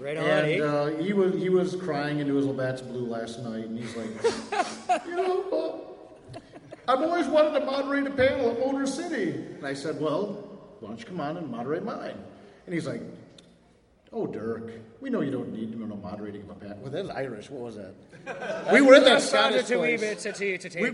right 0.00 0.16
on, 0.16 0.24
And 0.24 0.50
eh? 0.50 0.64
uh, 0.64 1.02
he 1.02 1.12
was 1.12 1.34
he 1.34 1.48
was 1.48 1.76
crying 1.76 2.18
into 2.18 2.34
his 2.34 2.46
Labatt's 2.46 2.80
blue 2.82 3.06
last 3.06 3.38
night, 3.40 3.64
and 3.66 3.78
he's 3.78 3.94
like, 3.96 4.10
you 5.06 5.16
know, 5.16 5.44
uh, 5.52 6.40
I've 6.88 7.00
always 7.02 7.26
wanted 7.26 7.58
to 7.60 7.64
moderate 7.64 8.06
a 8.06 8.10
panel 8.10 8.50
at 8.50 8.58
Motor 8.58 8.86
City. 8.86 9.30
And 9.30 9.64
I 9.66 9.74
said, 9.74 10.00
well, 10.00 10.32
why 10.80 10.88
don't 10.88 10.98
you 10.98 11.06
come 11.06 11.20
on 11.20 11.36
and 11.36 11.48
moderate 11.48 11.84
mine? 11.84 12.16
And 12.66 12.74
he's 12.74 12.86
like, 12.86 13.02
oh, 14.12 14.26
Dirk, 14.26 14.72
we 15.00 15.10
know 15.10 15.20
you 15.20 15.30
don't 15.30 15.52
need 15.52 15.72
to 15.72 15.78
know 15.78 15.96
moderating 15.96 16.42
of 16.42 16.50
a 16.50 16.54
panel. 16.54 16.78
Well, 16.82 16.90
that's 16.90 17.08
Irish. 17.10 17.50
What 17.50 17.62
was 17.62 17.76
that? 17.76 17.94
we 18.72 18.80
were 18.80 18.94
at 18.94 19.04
that 19.04 19.22
Scottish 19.22 19.66
place. 19.66 20.00
We- 20.00 20.90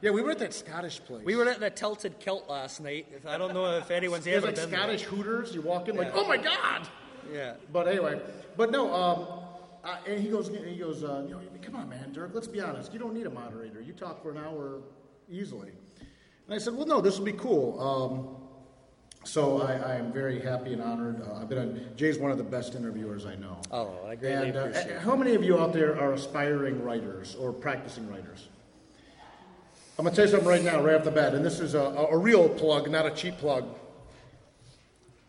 yeah, 0.00 0.10
we 0.10 0.22
were 0.22 0.30
at 0.30 0.38
that 0.38 0.54
Scottish 0.54 1.00
place. 1.04 1.24
We 1.24 1.36
were 1.36 1.48
at 1.48 1.60
the 1.60 1.70
Tilted 1.70 2.18
Kilt 2.20 2.48
last 2.48 2.80
night. 2.80 3.06
I 3.26 3.38
don't 3.38 3.54
know 3.54 3.76
if 3.78 3.90
anyone's 3.90 4.24
There's 4.24 4.38
ever 4.38 4.46
like 4.46 4.56
been 4.56 4.70
there. 4.70 4.78
Scottish 4.80 5.02
Hooters. 5.02 5.54
You 5.54 5.62
walk 5.62 5.88
in 5.88 5.96
like, 5.96 6.12
oh 6.14 6.26
my 6.26 6.36
god. 6.36 6.88
Yeah. 7.32 7.54
But 7.72 7.88
anyway, 7.88 8.20
but 8.56 8.70
no. 8.70 8.92
Um, 8.94 9.26
uh, 9.84 9.98
and 10.06 10.18
he 10.20 10.30
goes, 10.30 10.48
he 10.48 10.76
goes, 10.76 11.04
uh, 11.04 11.24
you 11.28 11.34
know, 11.34 11.40
come 11.60 11.76
on, 11.76 11.88
man, 11.90 12.12
Dirk. 12.12 12.30
Let's 12.32 12.48
be 12.48 12.60
honest. 12.60 12.92
You 12.92 12.98
don't 12.98 13.12
need 13.14 13.26
a 13.26 13.30
moderator. 13.30 13.80
You 13.80 13.92
talk 13.92 14.22
for 14.22 14.30
an 14.30 14.38
hour 14.38 14.80
easily. 15.30 15.72
And 16.46 16.54
I 16.54 16.58
said, 16.58 16.74
well, 16.74 16.86
no, 16.86 17.00
this 17.00 17.18
will 17.18 17.26
be 17.26 17.32
cool. 17.32 17.78
Um, 17.80 18.36
so 19.26 19.62
I, 19.62 19.74
I 19.74 19.94
am 19.96 20.12
very 20.12 20.40
happy 20.40 20.72
and 20.72 20.82
honored. 20.82 21.22
Uh, 21.22 21.40
I've 21.40 21.48
been 21.48 21.58
on. 21.58 21.80
Jay's 21.96 22.18
one 22.18 22.30
of 22.30 22.38
the 22.38 22.44
best 22.44 22.74
interviewers 22.74 23.26
I 23.26 23.34
know. 23.36 23.58
Oh, 23.70 23.98
I 24.06 24.14
greatly 24.14 24.48
And 24.48 24.56
uh, 24.56 24.60
appreciate 24.60 24.90
it. 24.96 25.00
how 25.02 25.16
many 25.16 25.34
of 25.34 25.42
you 25.44 25.58
out 25.58 25.72
there 25.72 25.98
are 25.98 26.12
aspiring 26.12 26.82
writers 26.82 27.34
or 27.34 27.52
practicing 27.52 28.10
writers? 28.10 28.48
I'm 29.98 30.04
gonna 30.04 30.16
tell 30.16 30.24
you 30.24 30.30
something 30.32 30.48
right 30.48 30.62
now, 30.64 30.82
right 30.82 30.96
off 30.96 31.04
the 31.04 31.10
bat, 31.10 31.34
and 31.34 31.44
this 31.44 31.60
is 31.60 31.74
a, 31.74 31.78
a 31.78 32.16
real 32.18 32.48
plug, 32.48 32.90
not 32.90 33.06
a 33.06 33.10
cheap 33.12 33.38
plug. 33.38 33.64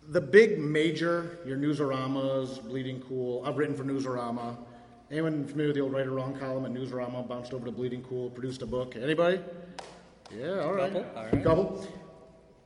The 0.09 0.21
big 0.21 0.59
major, 0.59 1.39
your 1.45 1.57
Newsaramas, 1.57 2.63
Bleeding 2.63 3.01
Cool. 3.07 3.43
I've 3.43 3.57
written 3.57 3.75
for 3.75 3.83
Newsarama. 3.83 4.55
Anyone 5.09 5.45
familiar 5.45 5.69
with 5.69 5.75
the 5.75 5.81
old 5.81 5.93
Right 5.93 6.05
or 6.05 6.11
Wrong 6.11 6.37
column 6.37 6.65
at 6.65 6.73
Newsarama? 6.73 7.27
Bounced 7.27 7.53
over 7.53 7.65
to 7.65 7.71
Bleeding 7.71 8.03
Cool, 8.03 8.29
produced 8.29 8.61
a 8.61 8.67
book. 8.67 8.95
Anybody? 8.95 9.39
Yeah, 10.35 10.59
all 10.59 10.73
right. 10.73 10.93
Couple, 10.93 11.11
all 11.15 11.23
right. 11.25 11.43
Couple. 11.43 11.87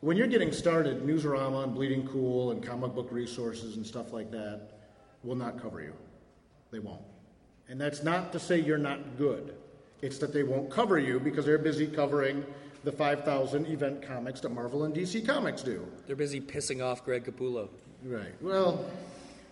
When 0.01 0.17
you're 0.17 0.27
getting 0.27 0.51
started, 0.51 1.03
Newsarama 1.03 1.63
and 1.63 1.73
Bleeding 1.73 2.05
Cool 2.07 2.51
and 2.51 2.61
comic 2.61 2.93
book 2.93 3.07
resources 3.09 3.77
and 3.77 3.85
stuff 3.85 4.11
like 4.11 4.31
that 4.31 4.71
will 5.23 5.35
not 5.35 5.61
cover 5.61 5.81
you. 5.81 5.93
They 6.71 6.79
won't. 6.79 7.01
And 7.69 7.79
that's 7.79 8.03
not 8.03 8.33
to 8.33 8.39
say 8.39 8.59
you're 8.59 8.77
not 8.77 9.17
good. 9.17 9.55
It's 10.01 10.17
that 10.17 10.33
they 10.33 10.43
won't 10.43 10.69
cover 10.69 10.99
you 10.99 11.19
because 11.21 11.45
they're 11.45 11.57
busy 11.57 11.87
covering 11.87 12.45
the 12.83 12.91
5,000 12.91 13.65
event 13.67 14.01
comics 14.01 14.39
that 14.41 14.49
Marvel 14.49 14.83
and 14.83 14.95
DC 14.95 15.25
Comics 15.25 15.61
do. 15.61 15.85
They're 16.07 16.15
busy 16.15 16.39
pissing 16.39 16.83
off 16.83 17.03
Greg 17.03 17.25
Capullo. 17.25 17.69
Right. 18.03 18.33
Well, 18.41 18.89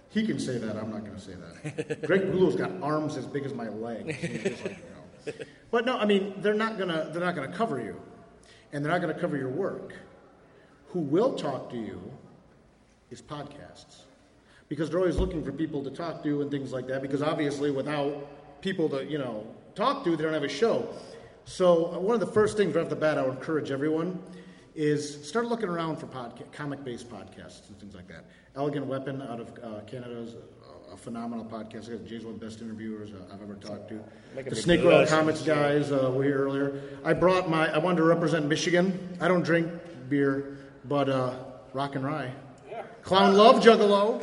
he 0.09 0.25
can 0.25 0.39
say 0.39 0.57
that. 0.57 0.77
I'm 0.77 0.89
not 0.89 1.03
going 1.03 1.15
to 1.15 1.21
say 1.21 1.33
that. 1.33 2.01
Greg 2.07 2.21
Capullo's 2.21 2.55
got 2.55 2.71
arms 2.81 3.17
as 3.17 3.25
big 3.25 3.45
as 3.45 3.53
my 3.53 3.69
legs. 3.69 4.05
Like, 4.23 4.33
you 4.33 4.69
know. 4.69 5.33
But 5.69 5.85
no, 5.85 5.97
I 5.97 6.05
mean, 6.05 6.35
they're 6.37 6.53
not 6.53 6.77
going 6.77 6.87
to 6.87 7.09
they're 7.11 7.23
not 7.23 7.35
going 7.35 7.51
to 7.51 7.57
cover 7.57 7.81
you, 7.81 7.99
and 8.71 8.83
they're 8.83 8.91
not 8.91 9.01
going 9.01 9.13
to 9.13 9.19
cover 9.19 9.35
your 9.35 9.49
work. 9.49 9.93
Who 10.89 11.01
will 11.01 11.35
talk 11.35 11.69
to 11.71 11.75
you 11.75 11.99
is 13.11 13.21
podcasts, 13.21 14.03
because 14.69 14.89
they're 14.89 14.99
always 14.99 15.17
looking 15.17 15.43
for 15.43 15.51
people 15.51 15.83
to 15.83 15.91
talk 15.91 16.23
to 16.23 16.41
and 16.41 16.49
things 16.49 16.71
like 16.71 16.87
that. 16.87 17.01
Because 17.01 17.21
obviously, 17.21 17.71
without 17.71 18.61
people 18.61 18.87
to 18.89 19.05
you 19.05 19.17
know 19.17 19.45
talk 19.75 20.05
to, 20.05 20.15
they 20.15 20.23
don't 20.23 20.31
have 20.31 20.43
a 20.43 20.49
show. 20.49 20.87
So 21.47 21.93
uh, 21.93 21.99
one 21.99 22.13
of 22.13 22.19
the 22.19 22.27
first 22.27 22.57
things 22.57 22.75
right 22.75 22.83
off 22.83 22.89
the 22.89 22.95
bat, 22.95 23.17
I 23.17 23.21
would 23.23 23.35
encourage 23.37 23.71
everyone 23.71 24.21
is 24.75 25.25
start 25.27 25.47
looking 25.47 25.69
around 25.69 25.95
for 25.95 26.05
podca- 26.05 26.51
comic-based 26.51 27.09
podcasts 27.09 27.69
and 27.69 27.79
things 27.79 27.95
like 27.95 28.07
that. 28.09 28.25
Elegant 28.55 28.85
Weapon 28.85 29.21
out 29.21 29.39
of 29.39 29.47
uh, 29.63 29.79
Canada 29.87 30.17
is 30.19 30.35
a, 30.35 30.93
a 30.93 30.97
phenomenal 30.97 31.45
podcast. 31.45 31.87
I 31.87 31.93
got 31.95 32.05
Jay's 32.05 32.25
one 32.25 32.33
of 32.33 32.39
the 32.41 32.45
best 32.45 32.61
interviewers 32.61 33.11
uh, 33.13 33.33
I've 33.33 33.41
ever 33.41 33.55
talked 33.55 33.87
to. 33.89 34.03
Make 34.35 34.49
The 34.49 34.55
Snake 34.57 34.81
Oil. 34.83 35.07
Comics 35.07 35.41
guys 35.41 35.91
uh, 35.91 36.11
were 36.13 36.25
here 36.25 36.43
earlier. 36.43 36.81
I 37.05 37.13
brought 37.13 37.49
my. 37.49 37.73
I 37.73 37.77
wanted 37.77 37.97
to 37.97 38.03
represent 38.03 38.45
Michigan. 38.45 39.17
I 39.21 39.29
don't 39.29 39.43
drink 39.43 39.71
beer, 40.09 40.57
but 40.83 41.07
uh, 41.09 41.33
Rock 41.71 41.95
and 41.95 42.03
Rye. 42.03 42.33
Clown 43.03 43.35
Love 43.37 43.63
Juggalo. 43.63 44.21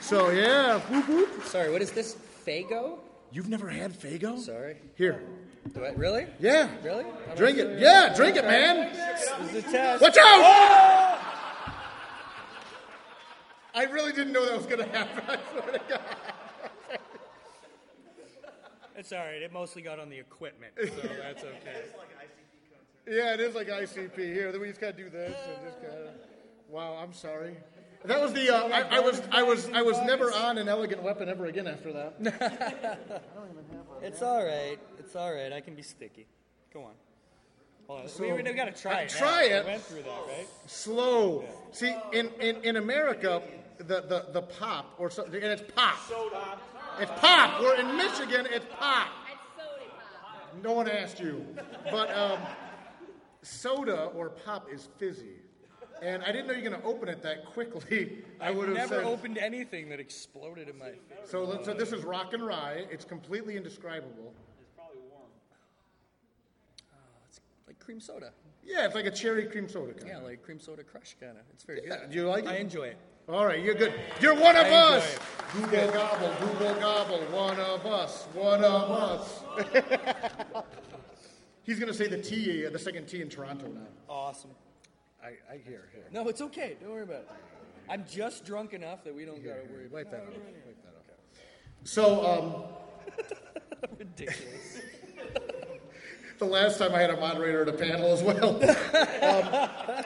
So 0.00 0.30
yeah, 0.30 0.80
whoop, 0.80 1.06
whoop. 1.06 1.44
Sorry, 1.44 1.70
what 1.70 1.82
is 1.82 1.92
this? 1.92 2.16
Faygo? 2.46 2.98
You've 3.30 3.48
never 3.48 3.68
had 3.68 3.92
Faygo? 3.92 4.38
Sorry. 4.38 4.78
Here. 4.96 5.22
Do 5.74 5.84
I, 5.84 5.90
really? 5.90 6.26
Yeah. 6.40 6.68
Really? 6.82 7.04
Drink 7.36 7.58
it. 7.58 7.78
Yeah, 7.78 8.12
drink 8.14 8.36
it, 8.36 8.44
man. 8.44 8.92
This 8.92 9.30
is 9.54 9.64
a 9.64 9.70
test. 9.70 10.02
Watch 10.02 10.16
out! 10.18 10.40
Oh! 10.42 11.18
I 13.74 13.84
really 13.84 14.12
didn't 14.12 14.32
know 14.32 14.44
that 14.44 14.56
was 14.56 14.66
going 14.66 14.80
to 14.80 14.88
happen. 14.88 15.24
I 15.28 15.38
swear 15.50 15.72
to 15.72 15.80
God. 15.88 16.00
It's 18.96 19.12
all 19.12 19.18
right. 19.18 19.42
It 19.42 19.52
mostly 19.52 19.82
got 19.82 19.98
on 19.98 20.10
the 20.10 20.18
equipment, 20.18 20.74
so 20.76 20.86
that's 21.22 21.42
okay. 21.42 21.82
Yeah, 23.08 23.34
it 23.34 23.40
is 23.40 23.54
like 23.54 23.68
ICP. 23.68 24.16
Here, 24.16 24.52
then 24.52 24.60
we 24.60 24.68
just 24.68 24.80
gotta 24.80 24.92
do 24.92 25.10
this 25.10 25.34
and 25.48 25.66
just 25.66 25.80
kind 25.80 25.94
of. 25.94 26.10
Wow, 26.68 26.98
I'm 27.02 27.12
sorry. 27.12 27.56
That 28.04 28.20
was 28.20 28.32
the. 28.32 28.50
Uh, 28.54 28.68
I, 28.68 28.96
I 28.96 29.00
was. 29.00 29.22
I 29.30 29.42
was. 29.42 29.68
I 29.70 29.82
was 29.82 29.98
never 30.02 30.32
on 30.32 30.58
an 30.58 30.68
elegant 30.68 31.02
weapon 31.02 31.28
ever 31.28 31.46
again 31.46 31.66
after 31.66 31.92
that. 31.92 33.00
It's 34.02 34.20
all 34.20 34.44
right. 34.44 34.78
It's 34.98 35.14
all 35.14 35.32
right. 35.32 35.52
I 35.52 35.60
can 35.60 35.76
be 35.76 35.82
sticky. 35.82 36.26
Go 36.74 36.82
on. 36.82 36.90
Hold 37.86 38.00
on. 38.00 38.08
So- 38.08 38.22
we, 38.24 38.32
we 38.32 38.52
got 38.52 38.64
to 38.64 38.72
try 38.72 39.02
it. 39.02 39.10
Try 39.10 39.46
now. 39.46 39.54
it. 39.58 39.64
We 39.64 39.70
went 39.70 39.82
through 39.82 40.02
that, 40.02 40.22
right? 40.26 40.46
Slow. 40.66 41.44
See, 41.70 41.94
in, 42.12 42.28
in, 42.40 42.56
in 42.64 42.76
America, 42.76 43.40
the, 43.78 43.84
the, 44.00 44.26
the 44.32 44.42
pop 44.42 44.94
or 44.98 45.08
something, 45.08 45.40
and 45.40 45.52
it's 45.52 45.62
pop. 45.76 45.98
It's 46.98 47.12
pop. 47.20 47.60
We're 47.60 47.76
in 47.76 47.96
Michigan. 47.96 48.48
It's 48.50 48.66
pop. 48.76 49.06
No 50.62 50.72
one 50.72 50.88
asked 50.88 51.20
you, 51.20 51.46
but 51.90 52.10
um, 52.16 52.38
soda 53.42 54.06
or 54.14 54.30
pop 54.30 54.66
is 54.70 54.88
fizzy, 54.98 55.36
and 56.00 56.22
I 56.22 56.32
didn't 56.32 56.46
know 56.46 56.54
you 56.54 56.62
were 56.64 56.70
going 56.70 56.80
to 56.82 56.86
open 56.88 57.08
it 57.08 57.22
that 57.22 57.44
quickly. 57.46 58.22
I 58.40 58.48
I've 58.48 58.56
would 58.56 58.68
have 58.68 58.76
never 58.76 58.96
said. 58.96 59.04
opened 59.04 59.38
anything 59.38 59.88
that 59.90 60.00
exploded 60.00 60.68
in 60.68 60.78
my 60.78 60.90
face. 60.90 60.98
So, 61.30 61.60
so 61.62 61.74
this 61.74 61.92
is 61.92 62.04
rock 62.04 62.32
and 62.32 62.46
rye. 62.46 62.84
It's 62.90 63.04
completely 63.04 63.56
indescribable. 63.56 64.32
It's 64.60 64.70
probably 64.76 65.00
warm. 65.10 65.22
Uh, 66.92 66.96
it's 67.28 67.40
like 67.66 67.78
cream 67.78 68.00
soda. 68.00 68.32
Yeah, 68.64 68.86
it's 68.86 68.94
like 68.94 69.06
a 69.06 69.10
cherry 69.10 69.46
cream 69.46 69.68
soda. 69.68 69.92
Kind 69.92 70.06
Yeah, 70.08 70.18
like 70.18 70.42
cream 70.42 70.60
soda 70.60 70.84
crush 70.84 71.16
kind 71.20 71.32
of. 71.36 71.42
It's 71.52 71.64
very 71.64 71.80
Yeah, 71.86 71.96
good. 71.98 72.10
do 72.10 72.16
you 72.18 72.28
like 72.28 72.44
it? 72.44 72.50
I 72.50 72.56
enjoy 72.56 72.84
it. 72.84 72.96
All 73.28 73.46
right, 73.46 73.62
you're 73.62 73.74
good. 73.74 73.92
You're 74.20 74.34
one 74.34 74.56
of 74.56 74.66
I 74.66 74.68
enjoy 74.68 74.96
us. 74.98 75.18
Google 75.52 75.90
gobble, 75.92 76.32
Google 76.40 76.74
gobble. 76.80 77.18
One 77.36 77.58
of 77.60 77.86
us. 77.86 78.24
One 78.34 78.64
of 78.64 78.90
us. 78.90 79.40
He's 81.64 81.78
gonna 81.78 81.94
say 81.94 82.08
the 82.08 82.20
T, 82.20 82.66
uh, 82.66 82.70
the 82.70 82.78
second 82.78 83.06
T 83.06 83.22
in 83.22 83.28
Toronto 83.28 83.68
now. 83.68 83.80
Awesome. 84.08 84.50
I, 85.22 85.28
I 85.52 85.56
hear. 85.58 85.88
Here. 85.92 86.04
No, 86.12 86.28
it's 86.28 86.40
okay. 86.40 86.76
Don't 86.80 86.90
worry 86.90 87.02
about 87.02 87.20
it. 87.20 87.30
I'm 87.88 88.04
just 88.10 88.44
drunk 88.44 88.72
enough 88.72 89.04
that 89.04 89.14
we 89.14 89.24
don't 89.24 89.44
got 89.44 89.54
to 89.54 89.72
worry 89.72 89.86
about 89.86 89.92
Wipe 89.92 90.10
that 90.10 90.20
up. 90.20 90.28
Wipe 90.28 90.82
that 90.84 90.88
up. 90.88 91.18
So, 91.84 92.26
um, 92.26 92.64
Ridiculous. 93.98 94.80
the 96.38 96.44
last 96.44 96.78
time 96.78 96.94
I 96.94 97.00
had 97.00 97.10
a 97.10 97.20
moderator 97.20 97.62
at 97.62 97.68
a 97.68 97.72
panel 97.72 98.12
as 98.12 98.22
well. 98.22 98.56
um, 99.98 100.04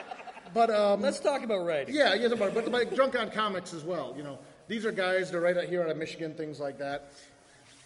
but 0.53 0.69
um, 0.69 1.01
Let's 1.01 1.19
talk 1.19 1.43
about 1.43 1.65
writing. 1.65 1.95
Yeah, 1.95 2.13
yeah, 2.15 2.27
but, 2.29 2.53
but 2.53 2.71
like 2.71 2.93
drunk 2.95 3.17
on 3.17 3.31
comics 3.31 3.73
as 3.73 3.83
well. 3.83 4.13
You 4.15 4.23
know, 4.23 4.39
these 4.67 4.85
are 4.85 4.91
guys 4.91 5.31
they're 5.31 5.41
right 5.41 5.57
out 5.57 5.65
here 5.65 5.83
out 5.83 5.89
of 5.89 5.97
Michigan, 5.97 6.33
things 6.33 6.59
like 6.59 6.77
that. 6.79 7.11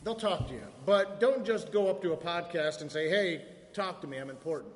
They'll 0.04 0.16
talk 0.16 0.48
to 0.48 0.54
you, 0.54 0.64
but 0.86 1.20
don't 1.20 1.46
just 1.46 1.72
go 1.72 1.88
up 1.88 2.02
to 2.02 2.14
a 2.14 2.18
podcast 2.18 2.82
and 2.82 2.92
say, 2.92 3.08
"Hey, 3.08 3.46
talk 3.72 4.02
to 4.02 4.08
me. 4.08 4.18
I'm 4.18 4.32
important." 4.32 4.74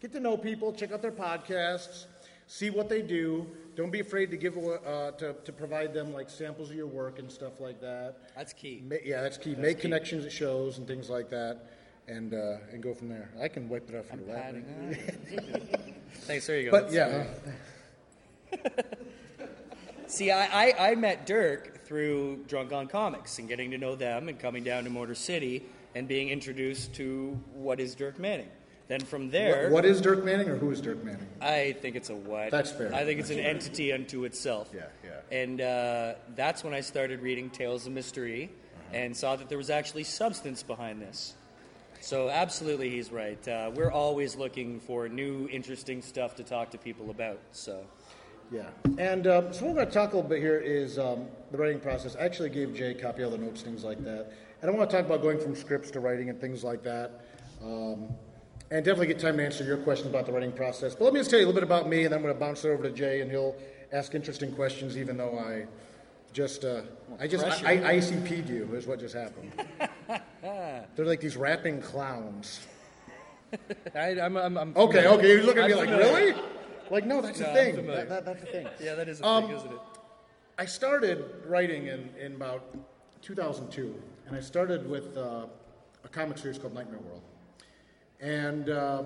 Get 0.00 0.12
to 0.12 0.20
know 0.20 0.36
people, 0.36 0.72
check 0.72 0.92
out 0.92 1.02
their 1.02 1.10
podcasts, 1.12 2.04
see 2.46 2.70
what 2.70 2.88
they 2.88 3.02
do. 3.02 3.46
Don't 3.74 3.90
be 3.90 4.00
afraid 4.00 4.30
to 4.30 4.36
give 4.36 4.56
uh, 4.56 5.10
to 5.12 5.34
to 5.44 5.52
provide 5.52 5.92
them 5.94 6.12
like 6.12 6.28
samples 6.30 6.70
of 6.70 6.76
your 6.76 6.86
work 6.86 7.18
and 7.18 7.30
stuff 7.30 7.60
like 7.60 7.80
that. 7.80 8.16
That's 8.36 8.52
key. 8.52 8.82
Ma- 8.88 8.96
yeah, 9.04 9.22
that's 9.22 9.38
key. 9.38 9.54
Make 9.54 9.80
connections 9.80 10.24
at 10.24 10.32
shows 10.32 10.78
and 10.78 10.86
things 10.86 11.08
like 11.08 11.28
that, 11.30 11.66
and 12.08 12.34
uh, 12.34 12.56
and 12.72 12.82
go 12.82 12.94
from 12.94 13.08
there. 13.08 13.30
I 13.40 13.48
can 13.48 13.68
wipe 13.68 13.88
it 13.88 13.96
off 13.96 14.06
your 14.16 14.34
lap. 14.34 14.54
Thanks. 16.22 16.46
There 16.46 16.58
you 16.58 16.70
go. 16.70 16.72
But 16.72 16.90
That's- 16.90 17.26
yeah, 18.52 18.68
See, 20.06 20.30
I, 20.30 20.70
I, 20.70 20.90
I 20.90 20.94
met 20.94 21.26
Dirk 21.26 21.84
through 21.84 22.44
Drunk 22.48 22.72
on 22.72 22.86
Comics 22.86 23.38
and 23.38 23.46
getting 23.46 23.70
to 23.72 23.78
know 23.78 23.94
them 23.94 24.30
and 24.30 24.38
coming 24.38 24.64
down 24.64 24.84
to 24.84 24.90
Motor 24.90 25.14
City 25.14 25.64
and 25.94 26.08
being 26.08 26.30
introduced 26.30 26.94
to 26.94 27.38
what 27.52 27.78
is 27.78 27.94
Dirk 27.94 28.18
Manning. 28.18 28.48
Then 28.88 29.00
from 29.00 29.28
there, 29.28 29.68
what, 29.70 29.84
is 29.84 30.00
Dirk 30.00 30.24
Manning 30.24 30.48
or 30.48 30.56
who 30.56 30.70
is 30.70 30.80
Dirk 30.80 31.04
Manning? 31.04 31.26
I 31.42 31.76
think 31.80 31.94
it's 31.94 32.08
a 32.08 32.14
what. 32.14 32.50
That's 32.50 32.72
fair. 32.72 32.92
I 32.94 33.04
think 33.04 33.20
it's 33.20 33.28
an 33.28 33.38
entity 33.38 33.92
unto 33.92 34.24
itself. 34.24 34.70
Yeah, 34.74 34.86
yeah. 35.04 35.10
And 35.30 35.60
uh, 35.60 36.14
that's 36.34 36.64
when 36.64 36.72
I 36.72 36.80
started 36.80 37.20
reading 37.20 37.50
Tales 37.50 37.86
of 37.86 37.92
Mystery 37.92 38.50
and 38.94 39.14
saw 39.14 39.36
that 39.36 39.50
there 39.50 39.58
was 39.58 39.68
actually 39.68 40.04
substance 40.04 40.62
behind 40.62 41.02
this. 41.02 41.34
So, 42.00 42.30
absolutely, 42.30 42.88
he's 42.88 43.12
right. 43.12 43.46
Uh, 43.46 43.72
we're 43.74 43.90
always 43.90 44.36
looking 44.36 44.80
for 44.80 45.06
new, 45.08 45.48
interesting 45.48 46.00
stuff 46.00 46.36
to 46.36 46.42
talk 46.42 46.70
to 46.70 46.78
people 46.78 47.10
about. 47.10 47.40
So, 47.52 47.84
Yeah. 48.50 48.70
And 48.96 49.26
um, 49.26 49.52
so 49.52 49.66
what 49.66 49.74
we're 49.74 49.82
going 49.82 49.88
to 49.88 49.92
talk 49.92 50.12
a 50.12 50.16
little 50.16 50.30
bit 50.30 50.40
here 50.40 50.58
is 50.58 50.98
um, 50.98 51.26
the 51.50 51.58
writing 51.58 51.80
process. 51.80 52.16
I 52.16 52.20
actually 52.20 52.50
gave 52.50 52.74
Jay 52.74 52.92
a 52.92 52.94
copy 52.94 53.22
of 53.22 53.32
the 53.32 53.38
notes, 53.38 53.60
things 53.60 53.84
like 53.84 54.02
that. 54.04 54.32
And 54.62 54.70
I 54.70 54.74
want 54.74 54.88
to 54.88 54.96
talk 54.96 55.04
about 55.04 55.20
going 55.20 55.38
from 55.38 55.54
scripts 55.54 55.90
to 55.90 56.00
writing 56.00 56.30
and 56.30 56.40
things 56.40 56.64
like 56.64 56.82
that. 56.84 57.26
Um, 57.62 58.08
and 58.70 58.84
definitely 58.84 59.06
get 59.06 59.18
time 59.18 59.36
to 59.38 59.44
answer 59.44 59.64
your 59.64 59.78
questions 59.78 60.08
about 60.10 60.26
the 60.26 60.32
writing 60.32 60.52
process. 60.52 60.94
But 60.94 61.04
let 61.04 61.14
me 61.14 61.20
just 61.20 61.30
tell 61.30 61.38
you 61.38 61.46
a 61.46 61.48
little 61.48 61.60
bit 61.60 61.66
about 61.66 61.88
me, 61.88 62.04
and 62.04 62.12
then 62.12 62.18
I'm 62.18 62.22
going 62.22 62.34
to 62.34 62.40
bounce 62.40 62.64
it 62.64 62.68
over 62.68 62.82
to 62.82 62.90
Jay, 62.90 63.20
and 63.20 63.30
he'll 63.30 63.56
ask 63.92 64.14
interesting 64.14 64.52
questions, 64.52 64.96
even 64.96 65.16
though 65.16 65.38
I 65.38 65.66
just, 66.32 66.64
uh, 66.64 66.82
I 67.18 67.26
just, 67.26 67.44
pressure. 67.44 67.66
I, 67.66 67.72
I 67.72 67.96
ICP'd 67.96 68.48
you, 68.48 68.68
is 68.74 68.86
what 68.86 69.00
just 69.00 69.14
happened. 69.14 69.52
They're 70.42 71.06
like 71.06 71.20
these 71.20 71.36
rapping 71.36 71.80
clowns. 71.80 72.66
I, 73.94 74.20
I'm, 74.20 74.36
I'm, 74.36 74.56
I'm 74.58 74.72
Okay, 74.76 75.06
okay, 75.06 75.28
you're 75.28 75.42
looking 75.42 75.62
at 75.62 75.68
me 75.68 75.72
I'm 75.72 75.78
like, 75.78 75.88
familiar. 75.88 76.12
really? 76.32 76.42
Like, 76.90 77.06
no, 77.06 77.22
that's 77.22 77.40
No, 77.40 77.46
the 77.46 77.52
thing. 77.54 77.86
That, 77.86 78.08
that, 78.08 78.24
that's 78.26 78.40
the 78.40 78.46
thing. 78.46 78.68
Yeah, 78.82 78.94
that 78.94 79.08
is 79.08 79.20
a 79.20 79.26
Um, 79.26 79.46
thing, 79.46 79.56
isn't 79.56 79.72
it? 79.72 79.78
I 80.58 80.66
started 80.66 81.24
writing 81.46 81.86
in, 81.86 82.10
in 82.20 82.34
about 82.34 82.76
2002, 83.22 83.94
and 84.26 84.36
I 84.36 84.40
started 84.40 84.88
with 84.88 85.16
uh, 85.16 85.46
a 86.04 86.08
comic 86.08 86.36
series 86.36 86.58
called 86.58 86.74
Nightmare 86.74 87.00
World. 87.00 87.22
And 88.20 88.70
uh, 88.70 89.04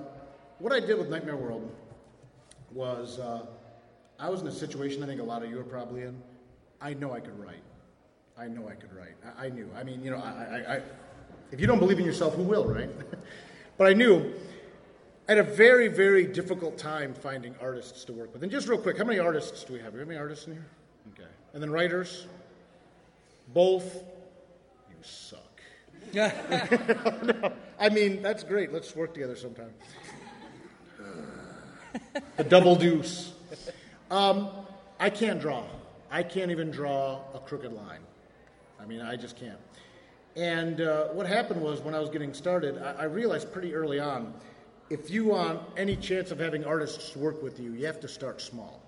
what 0.59 0.73
I 0.73 0.81
did 0.81 0.99
with 0.99 1.09
Nightmare 1.09 1.37
World 1.37 1.71
was 2.73 3.19
uh, 3.19 3.47
I 4.19 4.31
was 4.31 4.41
in 4.41 4.47
a 4.47 4.53
situation 4.53 5.03
I 5.03 5.07
think 5.07 5.21
a 5.21 5.25
lot 5.25 5.43
of 5.43 5.51
you 5.51 5.59
are 5.61 5.65
probably 5.65 6.03
in. 6.03 6.17
I 6.81 6.95
know 6.95 7.13
I 7.13 7.21
could 7.21 7.39
write. 7.39 7.63
I 8.39 8.49
know 8.49 8.69
I 8.69 8.75
could 8.75 8.93
write. 8.95 9.15
I, 9.39 9.47
I 9.47 9.49
knew. 9.51 9.69
I 9.77 9.83
mean, 9.83 10.03
you 10.03 10.11
know, 10.11 10.17
I, 10.17 10.31
I, 10.31 10.77
I, 10.77 10.81
if 11.51 11.61
you 11.61 11.67
don't 11.67 11.79
believe 11.79 11.99
in 11.99 12.05
yourself, 12.05 12.35
who 12.35 12.43
will, 12.43 12.65
right? 12.65 12.91
but 13.79 13.87
I 13.87 13.93
knew 13.93 14.33
I 15.29 15.33
had 15.33 15.39
a 15.39 15.43
very, 15.43 15.89
very 15.89 16.27
difficult 16.27 16.79
time 16.79 17.15
finding 17.15 17.55
artists 17.61 18.05
to 18.05 18.13
work 18.13 18.33
with. 18.33 18.43
And 18.43 18.51
just 18.51 18.69
real 18.69 18.79
quick, 18.79 18.97
how 18.97 19.05
many 19.05 19.19
artists 19.19 19.65
do 19.65 19.75
we 19.75 19.81
have? 19.81 19.93
Do 19.93 19.97
we 19.97 20.01
have 20.01 20.11
any 20.11 20.19
artists 20.19 20.47
in 20.47 20.55
here? 20.55 20.67
Okay. 21.13 21.29
And 21.53 21.63
then 21.63 21.71
writers? 21.71 22.27
Both? 23.53 24.03
You 24.89 24.97
suck. 25.03 25.61
No, 26.15 27.53
I 27.83 27.89
mean, 27.89 28.23
that's 28.23 28.45
great. 28.45 28.73
Let's 28.73 28.95
work 28.95 29.13
together 29.13 29.35
sometime. 29.35 29.75
the 32.37 32.45
double 32.45 32.77
deuce. 32.77 33.33
Um, 34.09 34.51
I 35.01 35.11
can't 35.11 35.41
draw. 35.41 35.65
I 36.09 36.23
can't 36.23 36.53
even 36.53 36.71
draw 36.71 37.23
a 37.35 37.41
crooked 37.41 37.73
line. 37.73 38.03
I 38.81 38.87
mean, 38.87 39.01
I 39.01 39.17
just 39.17 39.37
can't. 39.37 39.59
And 40.37 40.81
uh, 40.81 41.09
what 41.09 41.27
happened 41.27 41.61
was 41.61 41.81
when 41.81 41.93
I 41.93 41.99
was 41.99 42.09
getting 42.09 42.33
started, 42.35 42.81
I, 42.81 42.93
I 42.93 43.05
realized 43.05 43.53
pretty 43.53 43.75
early 43.75 43.99
on 43.99 44.33
if 44.89 45.11
you 45.11 45.25
want 45.25 45.61
any 45.77 45.97
chance 45.97 46.31
of 46.31 46.39
having 46.39 46.65
artists 46.65 47.17
work 47.17 47.43
with 47.43 47.59
you, 47.59 47.73
you 47.73 47.87
have 47.87 47.99
to 47.99 48.09
start 48.09 48.41
small. 48.41 48.81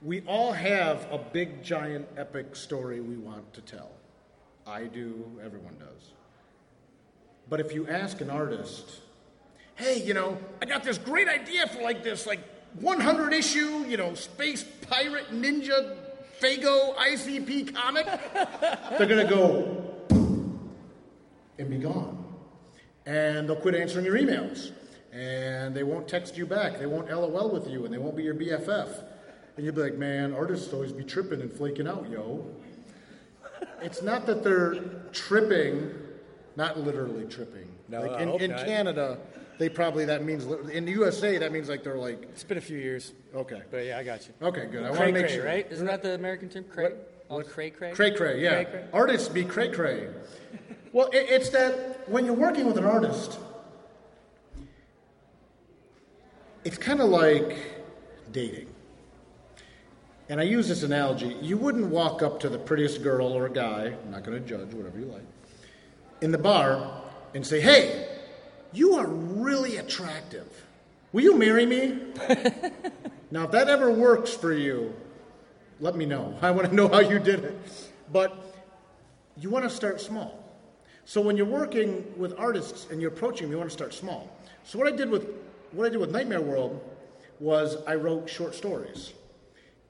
We 0.00 0.20
all 0.28 0.52
have 0.52 1.08
a 1.10 1.18
big, 1.18 1.64
giant, 1.64 2.06
epic 2.16 2.54
story 2.54 3.00
we 3.00 3.16
want 3.16 3.52
to 3.54 3.60
tell. 3.62 3.90
I 4.64 4.84
do, 4.84 5.24
everyone 5.44 5.74
does. 5.80 6.12
But 7.48 7.60
if 7.60 7.72
you 7.72 7.86
ask 7.88 8.20
an 8.20 8.30
artist, 8.30 9.00
hey, 9.76 10.02
you 10.02 10.14
know, 10.14 10.38
I 10.62 10.66
got 10.66 10.84
this 10.84 10.98
great 10.98 11.28
idea 11.28 11.66
for 11.66 11.82
like 11.82 12.02
this, 12.02 12.26
like 12.26 12.40
100 12.80 13.32
issue, 13.32 13.84
you 13.86 13.96
know, 13.96 14.14
space 14.14 14.64
pirate 14.88 15.30
ninja 15.30 15.96
Faygo 16.40 16.96
ICP 16.96 17.74
comic, 17.74 18.06
they're 18.98 19.06
gonna 19.06 19.28
go 19.28 19.84
and 21.58 21.70
be 21.70 21.78
gone. 21.78 22.24
And 23.06 23.48
they'll 23.48 23.56
quit 23.56 23.74
answering 23.74 24.04
your 24.04 24.16
emails. 24.16 24.72
And 25.12 25.74
they 25.74 25.84
won't 25.84 26.08
text 26.08 26.36
you 26.36 26.44
back. 26.44 26.78
They 26.78 26.86
won't 26.86 27.08
LOL 27.08 27.50
with 27.50 27.68
you, 27.68 27.84
and 27.84 27.94
they 27.94 27.98
won't 27.98 28.16
be 28.16 28.24
your 28.24 28.34
BFF. 28.34 29.04
And 29.56 29.64
you'll 29.64 29.74
be 29.74 29.82
like, 29.82 29.94
man, 29.94 30.34
artists 30.34 30.72
always 30.72 30.92
be 30.92 31.04
tripping 31.04 31.40
and 31.40 31.52
flaking 31.52 31.86
out, 31.86 32.10
yo. 32.10 32.44
It's 33.80 34.02
not 34.02 34.26
that 34.26 34.42
they're 34.42 34.74
tripping, 35.12 35.94
not 36.56 36.78
literally 36.78 37.24
tripping. 37.24 37.68
No, 37.88 38.02
like 38.02 38.12
I 38.12 38.22
in, 38.22 38.28
in. 38.40 38.50
Canada, 38.50 39.18
they 39.58 39.68
probably 39.68 40.04
that 40.04 40.24
means 40.24 40.44
in 40.70 40.84
the 40.84 40.92
USA 40.92 41.38
that 41.38 41.52
means 41.52 41.68
like 41.68 41.82
they're 41.82 41.96
like 41.96 42.22
It's 42.22 42.44
been 42.44 42.58
a 42.58 42.62
few 42.62 42.78
years, 42.78 43.12
okay, 43.34 43.62
but 43.70 43.84
yeah, 43.84 43.98
I 43.98 44.04
got 44.04 44.26
you. 44.26 44.34
okay, 44.46 44.66
good. 44.66 44.84
I 44.84 44.90
want 44.90 45.06
to 45.06 45.12
make 45.12 45.28
sure, 45.28 45.44
right? 45.44 45.66
Isn't 45.70 45.86
that 45.86 46.02
the 46.02 46.14
American 46.14 46.48
term? 46.48 46.64
Cray? 46.64 46.92
Oh, 47.30 47.42
cray 47.42 47.70
cray? 47.70 47.92
Cray 47.92 48.14
cray, 48.14 48.42
yeah. 48.42 48.64
Cray 48.64 48.64
cray. 48.64 48.84
Artists 48.92 49.28
be 49.28 49.44
cray 49.44 49.70
cray. 49.70 50.08
well, 50.92 51.08
it, 51.08 51.26
it's 51.28 51.50
that 51.50 52.08
when 52.08 52.24
you're 52.24 52.34
working 52.34 52.66
with 52.66 52.78
an 52.78 52.84
artist, 52.84 53.38
it's 56.64 56.78
kind 56.78 57.00
of 57.00 57.08
like 57.08 57.56
dating. 58.32 58.68
And 60.28 60.40
I 60.40 60.44
use 60.44 60.68
this 60.68 60.82
analogy. 60.82 61.36
You 61.42 61.58
wouldn't 61.58 61.86
walk 61.86 62.22
up 62.22 62.40
to 62.40 62.48
the 62.48 62.58
prettiest 62.58 63.02
girl 63.02 63.26
or 63.26 63.48
guy, 63.48 63.94
I'm 64.04 64.10
not 64.10 64.24
going 64.24 64.42
to 64.42 64.48
judge, 64.48 64.72
whatever 64.72 64.98
you 64.98 65.06
like, 65.06 65.22
in 66.24 66.32
the 66.32 66.38
bar 66.38 66.90
and 67.34 67.46
say, 67.46 67.60
hey, 67.60 68.08
you 68.72 68.94
are 68.94 69.06
really 69.06 69.76
attractive. 69.76 70.46
Will 71.12 71.22
you 71.22 71.36
marry 71.36 71.66
me? 71.66 71.98
now, 73.30 73.44
if 73.44 73.50
that 73.50 73.68
ever 73.68 73.90
works 73.90 74.32
for 74.32 74.54
you, 74.54 74.94
let 75.80 75.96
me 75.96 76.06
know. 76.06 76.36
I 76.40 76.50
want 76.50 76.70
to 76.70 76.74
know 76.74 76.88
how 76.88 77.00
you 77.00 77.18
did 77.18 77.44
it. 77.44 77.58
But 78.10 78.56
you 79.36 79.50
want 79.50 79.64
to 79.64 79.70
start 79.70 80.00
small. 80.00 80.42
So 81.04 81.20
when 81.20 81.36
you're 81.36 81.44
working 81.44 82.10
with 82.16 82.32
artists 82.38 82.86
and 82.90 83.02
you're 83.02 83.12
approaching 83.12 83.42
them, 83.42 83.52
you 83.52 83.58
want 83.58 83.68
to 83.68 83.76
start 83.76 83.92
small. 83.92 84.34
So 84.64 84.78
what 84.78 84.90
I 84.90 84.96
did 84.96 85.10
with 85.10 85.28
what 85.72 85.86
I 85.86 85.90
did 85.90 85.98
with 85.98 86.10
Nightmare 86.10 86.40
World 86.40 86.80
was 87.38 87.76
I 87.86 87.96
wrote 87.96 88.30
short 88.30 88.54
stories. 88.54 89.12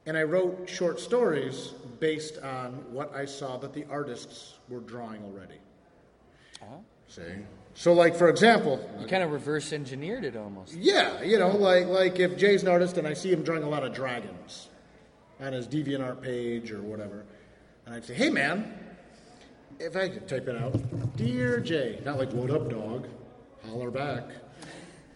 And 0.07 0.17
I 0.17 0.25
wrote 0.25 0.69
short 0.69 0.99
stories 0.99 1.75
based 2.01 2.39
on 2.39 2.73
what 2.93 3.15
I 3.15 3.25
saw 3.25 3.57
that 3.59 3.73
the 3.73 3.85
artists 3.89 4.55
were 4.69 4.81
drawing 4.81 5.23
already. 5.23 5.61
See? 7.09 7.23
So 7.75 7.93
like 7.93 8.15
for 8.17 8.29
example, 8.29 8.81
You 9.01 9.07
kind 9.07 9.23
of 9.23 9.33
reverse 9.33 9.73
engineered 9.73 10.25
it 10.25 10.37
almost. 10.37 10.75
yeah, 10.75 11.23
you 11.23 11.39
know, 11.39 11.49
like 11.57 11.87
like 11.87 12.19
if 12.21 12.37
Jay's 12.37 12.63
an 12.63 12.69
artist 12.69 12.99
and 12.99 13.07
I 13.07 13.15
see 13.15 13.31
him 13.33 13.43
drawing 13.43 13.63
a 13.63 13.69
lot 13.69 13.85
of 13.85 13.93
dragons 13.95 14.69
on 15.41 15.53
his 15.53 15.67
DeviantArt 15.67 16.23
page 16.23 16.71
or 16.71 16.81
whatever, 16.83 17.25
and 17.87 17.95
I'd 17.95 18.05
say, 18.05 18.15
"Hey, 18.15 18.31
man, 18.31 18.79
if 19.81 19.97
I 19.97 20.09
could 20.09 20.29
type 20.29 20.47
it 20.49 20.57
out, 20.57 20.77
dear 21.17 21.59
Jay, 21.61 22.01
not 22.05 22.19
like 22.19 22.33
what 22.33 22.51
up, 22.51 22.71
dog, 22.71 23.09
holler 23.69 23.91
back." 23.91 24.25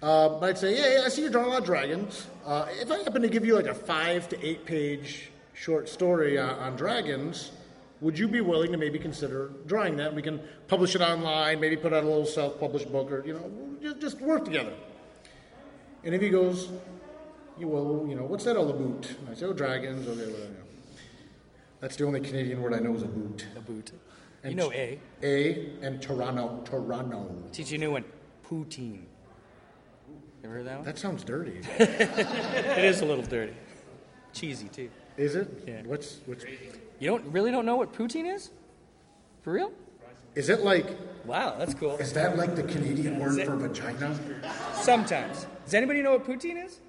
Uh, 0.02 0.28
but 0.40 0.50
I'd 0.50 0.58
say, 0.58 0.76
"Yeah, 0.76 1.04
I 1.04 1.08
see 1.08 1.22
you're 1.22 1.30
drawing 1.30 1.46
a 1.46 1.50
lot 1.50 1.61
of 1.61 1.64
dragons. 1.64 2.26
Uh, 2.44 2.66
if 2.80 2.90
I 2.90 2.98
happen 2.98 3.22
to 3.22 3.28
give 3.28 3.44
you 3.44 3.54
like 3.54 3.66
a 3.66 3.74
five 3.74 4.28
to 4.30 4.46
eight 4.46 4.64
page 4.66 5.30
short 5.54 5.88
story 5.88 6.38
on, 6.38 6.50
on 6.58 6.76
dragons." 6.76 7.52
Would 8.00 8.18
you 8.18 8.28
be 8.28 8.40
willing 8.40 8.70
to 8.72 8.78
maybe 8.78 8.98
consider 8.98 9.50
drawing 9.66 9.96
that? 9.96 10.14
We 10.14 10.22
can 10.22 10.40
publish 10.68 10.94
it 10.94 11.00
online, 11.00 11.61
maybe 11.61 11.76
put 11.76 11.92
out 11.92 12.04
a 12.04 12.06
little 12.06 12.26
self-published 12.26 12.92
book, 12.92 13.11
or 13.11 13.26
you 13.26 13.34
know, 13.34 13.50
just, 13.82 14.00
just 14.00 14.20
work 14.20 14.44
together. 14.44 14.72
And 16.04 16.14
if 16.14 16.22
he 16.22 16.28
goes, 16.28 16.68
you 17.58 17.66
will, 17.66 18.06
you 18.08 18.14
know, 18.14 18.24
what's 18.24 18.44
that 18.44 18.56
all 18.56 18.70
about? 18.70 19.08
And 19.18 19.28
I 19.30 19.34
say, 19.34 19.46
oh, 19.46 19.52
dragons, 19.52 20.06
okay, 20.06 20.30
whatever. 20.30 20.54
That's 21.80 21.96
the 21.96 22.04
only 22.06 22.20
Canadian 22.20 22.62
word 22.62 22.74
I 22.74 22.78
know 22.78 22.94
is 22.94 23.02
a 23.02 23.06
boot. 23.06 23.46
A 23.56 23.61
boot. 23.61 23.92
And 24.42 24.52
you 24.52 24.56
know 24.56 24.72
A. 24.72 24.98
A 25.22 25.70
and 25.82 26.00
Toronto, 26.00 26.62
Toronto. 26.64 27.34
Teach 27.52 27.72
you 27.72 27.76
a 27.76 27.80
new 27.80 27.92
one. 27.92 28.04
Poutine. 28.48 29.02
Ever 30.44 30.54
heard 30.54 30.66
that 30.66 30.76
one? 30.76 30.84
That 30.84 30.98
sounds 30.98 31.24
dirty. 31.24 31.61
it 31.78 32.84
is 32.84 33.00
a 33.00 33.04
little 33.04 33.24
dirty. 33.24 33.54
Cheesy 34.32 34.68
too. 34.68 34.88
Is 35.16 35.34
it? 35.34 35.64
Yeah. 35.66 35.82
What's 35.84 36.20
what's? 36.26 36.44
You 36.98 37.08
don't 37.11 37.24
really 37.26 37.50
don't 37.50 37.66
know 37.66 37.76
what 37.76 37.92
poutine 37.92 38.32
is? 38.32 38.50
For 39.42 39.52
real? 39.52 39.72
Is 40.34 40.48
it 40.48 40.61
like? 40.61 40.87
Wow, 41.24 41.56
that's 41.58 41.74
cool. 41.74 41.96
Is 41.98 42.12
that 42.14 42.37
like 42.37 42.54
the 42.56 42.62
Canadian 42.62 43.18
word 43.18 43.38
it- 43.38 43.46
for 43.46 43.56
vagina? 43.56 44.16
Sometimes. 44.74 45.46
Does 45.64 45.74
anybody 45.74 46.02
know 46.02 46.12
what 46.12 46.24
poutine 46.26 46.64
is? 46.64 46.80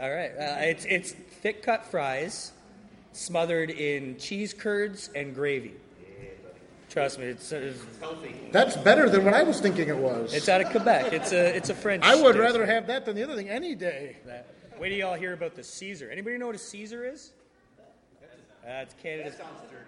All 0.00 0.10
right. 0.10 0.30
Uh, 0.30 0.56
it's 0.60 0.84
it's 0.84 1.12
thick 1.12 1.62
cut 1.62 1.84
fries 1.86 2.52
smothered 3.12 3.70
in 3.70 4.16
cheese 4.18 4.54
curds 4.54 5.10
and 5.14 5.34
gravy. 5.34 5.74
Trust 6.90 7.18
me, 7.18 7.26
it's, 7.26 7.52
it's 7.52 7.78
That's 8.50 8.74
better 8.78 9.10
than 9.10 9.22
what 9.24 9.34
I 9.34 9.42
was 9.42 9.60
thinking 9.60 9.88
it 9.88 9.96
was. 9.96 10.32
it's 10.32 10.48
out 10.48 10.62
of 10.62 10.70
Quebec. 10.70 11.12
It's 11.12 11.32
a 11.32 11.54
it's 11.54 11.68
a 11.68 11.74
French. 11.74 12.02
I 12.04 12.14
would 12.14 12.32
dish. 12.32 12.40
rather 12.40 12.64
have 12.64 12.86
that 12.86 13.04
than 13.04 13.14
the 13.14 13.22
other 13.24 13.34
thing 13.36 13.48
any 13.50 13.74
day. 13.74 14.16
That. 14.24 14.46
Wait 14.78 14.88
till 14.90 14.98
y'all 14.98 15.14
hear 15.14 15.34
about 15.34 15.54
the 15.54 15.62
Caesar. 15.64 16.08
Anybody 16.10 16.38
know 16.38 16.46
what 16.46 16.54
a 16.54 16.58
Caesar 16.58 17.04
is? 17.04 17.32
Uh, 18.68 18.82
it's 18.82 18.94
Canada's 19.02 19.34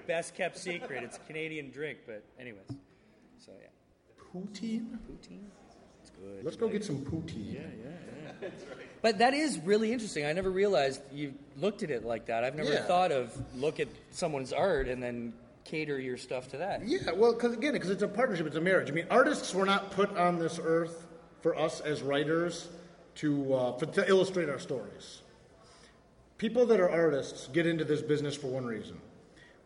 best 0.07 0.35
kept 0.35 0.57
secret. 0.57 1.03
It's 1.05 1.19
a 1.19 1.21
Canadian 1.21 1.71
drink, 1.71 1.99
but 2.07 2.25
anyways. 2.39 2.65
So 3.37 3.53
yeah, 3.61 3.69
Poutine? 4.33 4.97
poutine. 5.07 5.45
It's 6.01 6.11
good. 6.11 6.43
Let's 6.43 6.57
go 6.57 6.67
get 6.69 6.83
some 6.83 7.05
poutine. 7.05 7.53
Yeah, 7.55 7.61
yeah. 7.61 7.91
Yeah. 8.43 8.49
But 9.03 9.19
that 9.19 9.33
is 9.33 9.59
really 9.61 9.93
interesting. 9.95 10.27
I 10.27 10.35
never 10.35 10.51
realized 10.51 11.01
you 11.11 11.33
looked 11.57 11.83
at 11.83 11.91
it 11.91 12.05
like 12.05 12.27
that. 12.27 12.45
I've 12.45 12.55
never 12.55 12.71
Yeah. 12.73 12.83
thought 12.83 13.13
of 13.13 13.35
look 13.55 13.81
at 13.81 13.89
someone's 14.11 14.53
art 14.53 14.89
and 14.89 15.03
then 15.03 15.33
cater 15.65 15.99
your 15.99 16.19
stuff 16.19 16.49
to 16.51 16.59
that. 16.59 16.87
Yeah, 16.87 17.13
well, 17.13 17.33
because 17.33 17.55
again, 17.55 17.73
because 17.73 17.89
it's 17.89 18.03
a 18.03 18.09
partnership, 18.09 18.47
it's 18.47 18.57
a 18.57 18.61
marriage. 18.61 18.91
I 18.91 18.93
mean, 18.93 19.07
artists 19.11 19.55
were 19.55 19.65
not 19.65 19.91
put 19.93 20.15
on 20.19 20.39
this 20.39 20.61
earth 20.63 21.07
for 21.41 21.57
us 21.57 21.81
as 21.81 22.03
writers 22.03 22.69
to 23.17 23.55
uh, 23.55 23.73
for, 23.79 23.87
to 23.87 24.07
illustrate 24.07 24.51
our 24.51 24.59
stories. 24.59 25.20
People 26.41 26.65
that 26.65 26.81
are 26.81 26.89
artists 26.89 27.49
get 27.49 27.67
into 27.67 27.85
this 27.85 28.01
business 28.01 28.35
for 28.35 28.47
one 28.47 28.65
reason: 28.65 28.99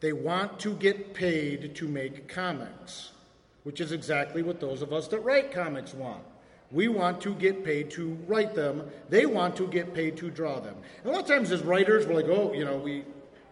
they 0.00 0.12
want 0.12 0.58
to 0.58 0.74
get 0.74 1.14
paid 1.14 1.72
to 1.76 1.86
make 1.86 2.26
comics, 2.26 3.12
which 3.62 3.80
is 3.80 3.92
exactly 3.92 4.42
what 4.42 4.58
those 4.58 4.82
of 4.82 4.92
us 4.92 5.06
that 5.06 5.20
write 5.20 5.52
comics 5.52 5.94
want. 5.94 6.24
We 6.72 6.88
want 6.88 7.20
to 7.20 7.34
get 7.36 7.64
paid 7.64 7.90
to 7.90 8.18
write 8.26 8.56
them. 8.56 8.90
They 9.08 9.24
want 9.24 9.54
to 9.58 9.68
get 9.68 9.94
paid 9.94 10.16
to 10.16 10.30
draw 10.30 10.58
them. 10.58 10.74
And 11.04 11.12
a 11.12 11.14
lot 11.14 11.20
of 11.22 11.28
times, 11.28 11.52
as 11.52 11.62
writers, 11.62 12.08
we're 12.08 12.14
like, 12.16 12.24
oh, 12.24 12.52
you 12.52 12.64
know, 12.64 12.76
we 12.76 13.04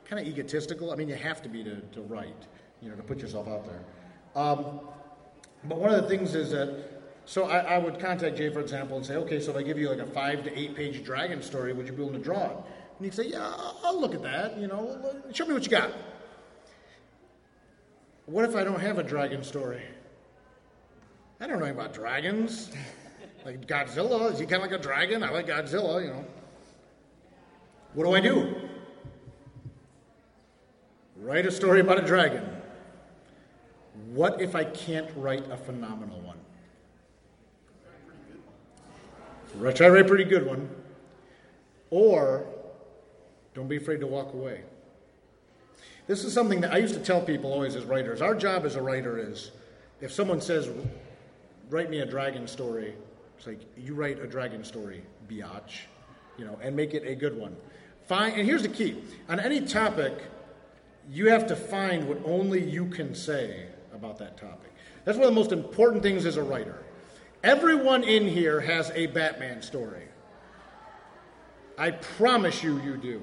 kind 0.04 0.20
of 0.20 0.26
egotistical. 0.26 0.90
I 0.90 0.96
mean, 0.96 1.08
you 1.08 1.14
have 1.14 1.40
to 1.42 1.48
be 1.48 1.62
to, 1.62 1.76
to 1.76 2.00
write, 2.00 2.48
you 2.80 2.88
know, 2.88 2.96
to 2.96 3.04
put 3.04 3.20
yourself 3.20 3.46
out 3.46 3.64
there. 3.64 3.84
Um, 4.34 4.80
but 5.62 5.78
one 5.78 5.94
of 5.94 6.02
the 6.02 6.08
things 6.08 6.34
is 6.34 6.50
that, 6.50 6.76
so 7.24 7.44
I, 7.44 7.58
I 7.58 7.78
would 7.78 8.00
contact 8.00 8.36
Jay, 8.36 8.50
for 8.50 8.58
example, 8.58 8.96
and 8.96 9.06
say, 9.06 9.14
okay, 9.14 9.38
so 9.38 9.52
if 9.52 9.58
I 9.58 9.62
give 9.62 9.78
you 9.78 9.88
like 9.90 10.00
a 10.00 10.06
five 10.06 10.42
to 10.42 10.58
eight 10.58 10.74
page 10.74 11.04
dragon 11.04 11.40
story, 11.40 11.72
would 11.72 11.86
you 11.86 11.92
be 11.92 12.02
willing 12.02 12.18
to 12.18 12.20
draw 12.20 12.46
it? 12.46 12.56
And 13.02 13.10
he'd 13.10 13.16
say, 13.16 13.30
yeah, 13.30 13.52
I'll- 13.82 14.00
look 14.00 14.14
at 14.14 14.22
that. 14.22 14.56
You 14.56 14.68
know, 14.68 14.96
show 15.32 15.44
me 15.44 15.54
what 15.54 15.64
you 15.64 15.70
got. 15.70 15.90
What 18.26 18.44
if 18.44 18.54
I 18.54 18.62
don't 18.62 18.78
have 18.78 19.00
a 19.00 19.02
dragon 19.02 19.42
story? 19.42 19.82
I 21.40 21.48
don't 21.48 21.58
know 21.58 21.66
about 21.66 21.92
dragons. 21.92 22.70
Like 23.44 23.66
Godzilla, 23.66 24.32
is 24.32 24.38
he 24.38 24.46
kind 24.46 24.62
of 24.62 24.70
like 24.70 24.78
a 24.78 24.80
dragon? 24.80 25.24
I 25.24 25.30
like 25.30 25.48
Godzilla, 25.48 26.00
you 26.00 26.10
know. 26.10 26.24
What 27.94 28.04
do 28.04 28.14
I 28.14 28.20
do? 28.20 28.54
Write 31.16 31.44
a 31.44 31.50
story 31.50 31.80
about 31.80 31.98
a 31.98 32.06
dragon. 32.06 32.48
What 34.12 34.40
if 34.40 34.54
I 34.54 34.62
can't 34.62 35.10
write 35.16 35.50
a 35.50 35.56
phenomenal 35.56 36.20
one? 36.20 36.38
Try 39.74 39.88
to 39.88 39.90
write 39.90 40.02
a 40.02 40.08
pretty 40.08 40.22
good 40.22 40.46
one. 40.46 40.70
Or 41.90 42.46
don't 43.54 43.68
be 43.68 43.76
afraid 43.76 44.00
to 44.00 44.06
walk 44.06 44.32
away. 44.34 44.62
This 46.06 46.24
is 46.24 46.32
something 46.32 46.60
that 46.62 46.72
I 46.72 46.78
used 46.78 46.94
to 46.94 47.00
tell 47.00 47.20
people 47.20 47.52
always 47.52 47.76
as 47.76 47.84
writers. 47.84 48.22
Our 48.22 48.34
job 48.34 48.64
as 48.64 48.76
a 48.76 48.82
writer 48.82 49.18
is 49.18 49.52
if 50.00 50.12
someone 50.12 50.40
says, 50.40 50.68
write 51.70 51.90
me 51.90 52.00
a 52.00 52.06
dragon 52.06 52.46
story, 52.48 52.94
it's 53.36 53.46
like, 53.46 53.60
you 53.76 53.94
write 53.94 54.18
a 54.18 54.26
dragon 54.26 54.64
story, 54.64 55.02
biatch, 55.28 55.82
you 56.36 56.44
know, 56.44 56.58
and 56.62 56.74
make 56.74 56.94
it 56.94 57.06
a 57.06 57.14
good 57.14 57.36
one. 57.36 57.56
Find, 58.06 58.34
and 58.36 58.46
here's 58.46 58.62
the 58.62 58.68
key 58.68 59.02
on 59.28 59.38
any 59.38 59.60
topic, 59.60 60.12
you 61.10 61.28
have 61.28 61.46
to 61.48 61.56
find 61.56 62.08
what 62.08 62.18
only 62.24 62.62
you 62.62 62.86
can 62.86 63.14
say 63.14 63.66
about 63.94 64.18
that 64.18 64.36
topic. 64.36 64.72
That's 65.04 65.18
one 65.18 65.28
of 65.28 65.34
the 65.34 65.40
most 65.40 65.52
important 65.52 66.02
things 66.02 66.26
as 66.26 66.36
a 66.36 66.42
writer. 66.42 66.82
Everyone 67.44 68.04
in 68.04 68.26
here 68.26 68.60
has 68.60 68.90
a 68.94 69.06
Batman 69.06 69.62
story. 69.62 70.04
I 71.76 71.90
promise 71.90 72.62
you, 72.62 72.80
you 72.82 72.96
do. 72.96 73.22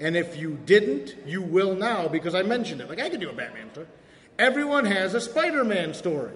And 0.00 0.16
if 0.16 0.36
you 0.36 0.58
didn't, 0.64 1.14
you 1.26 1.42
will 1.42 1.74
now 1.74 2.08
because 2.08 2.34
I 2.34 2.42
mentioned 2.42 2.80
it. 2.80 2.88
Like, 2.88 3.00
I 3.00 3.10
could 3.10 3.20
do 3.20 3.28
a 3.28 3.34
Batman 3.34 3.70
story. 3.70 3.86
Everyone 4.38 4.86
has 4.86 5.12
a 5.12 5.20
Spider 5.20 5.62
Man 5.62 5.92
story. 5.92 6.32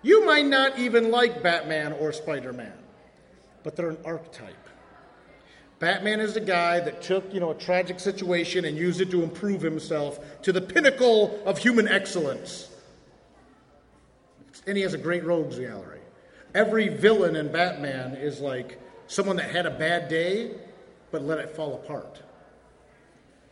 You 0.00 0.24
might 0.24 0.46
not 0.46 0.78
even 0.78 1.10
like 1.10 1.42
Batman 1.42 1.92
or 1.92 2.12
Spider 2.12 2.54
Man, 2.54 2.72
but 3.62 3.76
they're 3.76 3.90
an 3.90 3.98
archetype. 4.04 4.56
Batman 5.78 6.20
is 6.20 6.34
the 6.34 6.40
guy 6.40 6.80
that 6.80 7.02
took, 7.02 7.32
you 7.34 7.40
know, 7.40 7.50
a 7.50 7.54
tragic 7.54 8.00
situation 8.00 8.64
and 8.64 8.76
used 8.76 9.00
it 9.00 9.10
to 9.10 9.22
improve 9.22 9.60
himself 9.60 10.42
to 10.42 10.52
the 10.52 10.60
pinnacle 10.60 11.40
of 11.44 11.58
human 11.58 11.88
excellence. 11.88 12.70
And 14.66 14.76
he 14.76 14.82
has 14.82 14.94
a 14.94 14.98
great 14.98 15.24
rogues 15.24 15.58
gallery. 15.58 16.00
Every 16.54 16.88
villain 16.88 17.36
in 17.36 17.52
Batman 17.52 18.14
is 18.14 18.40
like 18.40 18.80
someone 19.08 19.36
that 19.36 19.50
had 19.50 19.66
a 19.66 19.70
bad 19.70 20.08
day 20.08 20.52
but 21.12 21.22
let 21.22 21.38
it 21.38 21.54
fall 21.54 21.74
apart. 21.74 22.22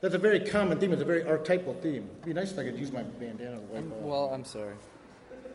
That's 0.01 0.15
a 0.15 0.19
very 0.19 0.41
common 0.41 0.79
theme. 0.79 0.93
It's 0.93 1.03
a 1.03 1.05
very 1.05 1.23
archetypal 1.25 1.75
theme. 1.75 2.09
It'd 2.11 2.25
be 2.25 2.33
nice 2.33 2.53
if 2.53 2.59
I 2.59 2.65
could 2.65 2.79
use 2.79 2.91
my 2.91 3.03
bandana. 3.03 3.57
to 3.57 3.63
wipe 3.63 3.93
off. 3.93 3.99
Well, 4.01 4.31
I'm 4.33 4.45
sorry. 4.45 4.75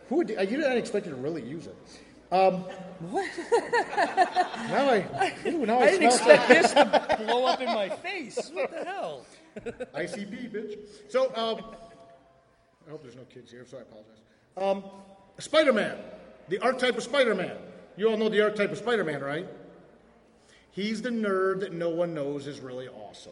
Who 0.08 0.18
would, 0.18 0.30
you 0.30 0.36
didn't 0.36 0.78
expect 0.78 1.08
you 1.08 1.12
to 1.14 1.18
really 1.18 1.42
use 1.42 1.66
it. 1.66 1.76
Um, 2.32 2.64
what? 3.10 3.28
now 4.70 4.90
I, 4.90 5.34
ooh, 5.48 5.66
now 5.66 5.80
I, 5.80 5.84
I 5.84 5.92
didn't 5.92 6.08
expect 6.08 6.48
this 6.48 6.74
to 6.74 7.24
blow 7.26 7.46
up 7.46 7.60
in 7.62 7.68
my 7.68 7.90
face. 7.90 8.52
What 8.54 8.72
the 8.72 8.84
hell? 8.84 9.26
ICP, 9.96 10.52
bitch. 10.52 10.78
So, 11.08 11.34
um, 11.36 11.62
I 12.88 12.92
hope 12.92 13.02
there's 13.02 13.16
no 13.16 13.24
kids 13.24 13.52
here, 13.52 13.66
so 13.66 13.78
I 13.78 13.82
apologize. 13.82 14.20
Um, 14.58 14.84
Spider 15.40 15.74
Man, 15.74 15.98
the 16.50 16.60
archetype 16.60 16.98
of 16.98 17.04
Spider 17.04 17.34
Man. 17.34 17.58
You 17.98 18.10
all 18.10 18.18
know 18.18 18.30
the 18.30 18.42
archetype 18.42 18.72
of 18.72 18.78
Spider 18.78 19.04
Man, 19.04 19.22
right? 19.22 19.48
He's 20.76 21.02
the 21.02 21.10
nerd 21.10 21.62
that 21.62 21.72
no 21.72 21.90
one 21.90 22.14
knows 22.14 22.48
is 22.48 22.60
really 22.60 22.90
awesome. 22.90 23.32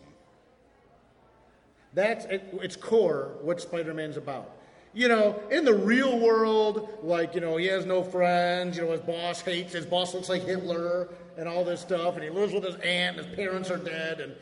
That's 1.93 2.23
at 2.25 2.41
its 2.53 2.77
core 2.77 3.33
what 3.41 3.59
Spider 3.59 3.93
Man's 3.93 4.15
about. 4.15 4.49
You 4.93 5.09
know, 5.09 5.41
in 5.51 5.65
the 5.65 5.73
real 5.73 6.19
world, 6.19 6.87
like, 7.03 7.35
you 7.35 7.41
know, 7.41 7.57
he 7.57 7.65
has 7.65 7.85
no 7.85 8.01
friends, 8.01 8.77
you 8.77 8.83
know, 8.83 8.91
his 8.91 9.01
boss 9.01 9.41
hates, 9.41 9.73
his 9.73 9.85
boss 9.85 10.13
looks 10.13 10.29
like 10.29 10.43
Hitler 10.43 11.09
and 11.37 11.49
all 11.49 11.65
this 11.65 11.81
stuff, 11.81 12.15
and 12.15 12.23
he 12.23 12.29
lives 12.29 12.53
with 12.53 12.63
his 12.63 12.75
aunt, 12.75 13.17
and 13.17 13.25
his 13.25 13.35
parents 13.35 13.69
are 13.69 13.77
dead, 13.77 14.21
and 14.21 14.33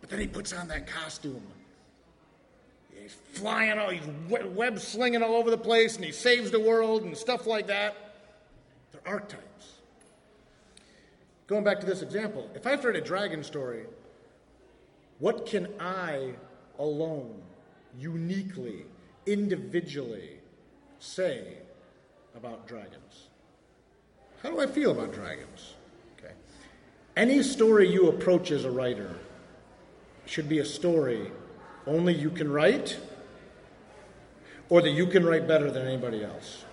but 0.00 0.10
then 0.10 0.20
he 0.20 0.26
puts 0.26 0.52
on 0.52 0.68
that 0.68 0.86
costume. 0.86 1.42
He's 2.94 3.16
flying 3.32 3.78
out, 3.78 3.92
he's 3.94 4.06
we- 4.28 4.48
web 4.48 4.78
slinging 4.78 5.22
all 5.22 5.34
over 5.34 5.50
the 5.50 5.58
place, 5.58 5.96
and 5.96 6.04
he 6.04 6.12
saves 6.12 6.52
the 6.52 6.60
world 6.60 7.02
and 7.02 7.16
stuff 7.16 7.46
like 7.46 7.66
that. 7.66 7.96
They're 8.92 9.00
archetypes. 9.06 9.53
Going 11.46 11.64
back 11.64 11.80
to 11.80 11.86
this 11.86 12.02
example, 12.02 12.50
if 12.54 12.66
I 12.66 12.70
have 12.70 12.80
to 12.82 12.88
write 12.88 12.96
a 12.96 13.02
dragon 13.02 13.44
story, 13.44 13.84
what 15.18 15.46
can 15.46 15.68
I 15.78 16.34
alone, 16.78 17.42
uniquely, 17.98 18.86
individually 19.26 20.38
say 20.98 21.58
about 22.34 22.66
dragons? 22.66 23.28
How 24.42 24.50
do 24.50 24.60
I 24.60 24.66
feel 24.66 24.90
about 24.90 25.12
dragons? 25.12 25.74
Okay. 26.18 26.32
Any 27.16 27.42
story 27.42 27.88
you 27.88 28.08
approach 28.08 28.50
as 28.50 28.64
a 28.64 28.70
writer 28.70 29.16
should 30.26 30.48
be 30.48 30.58
a 30.58 30.64
story 30.64 31.30
only 31.86 32.14
you 32.14 32.30
can 32.30 32.50
write 32.50 32.98
or 34.70 34.80
that 34.80 34.90
you 34.90 35.06
can 35.06 35.24
write 35.24 35.46
better 35.46 35.70
than 35.70 35.86
anybody 35.86 36.24
else. 36.24 36.64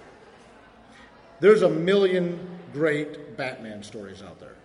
There's 1.42 1.62
a 1.62 1.70
million 1.70 2.51
great 2.74 3.38
Batman 3.38 3.84
stories 3.84 4.22
out 4.22 4.40
there. 4.40 4.56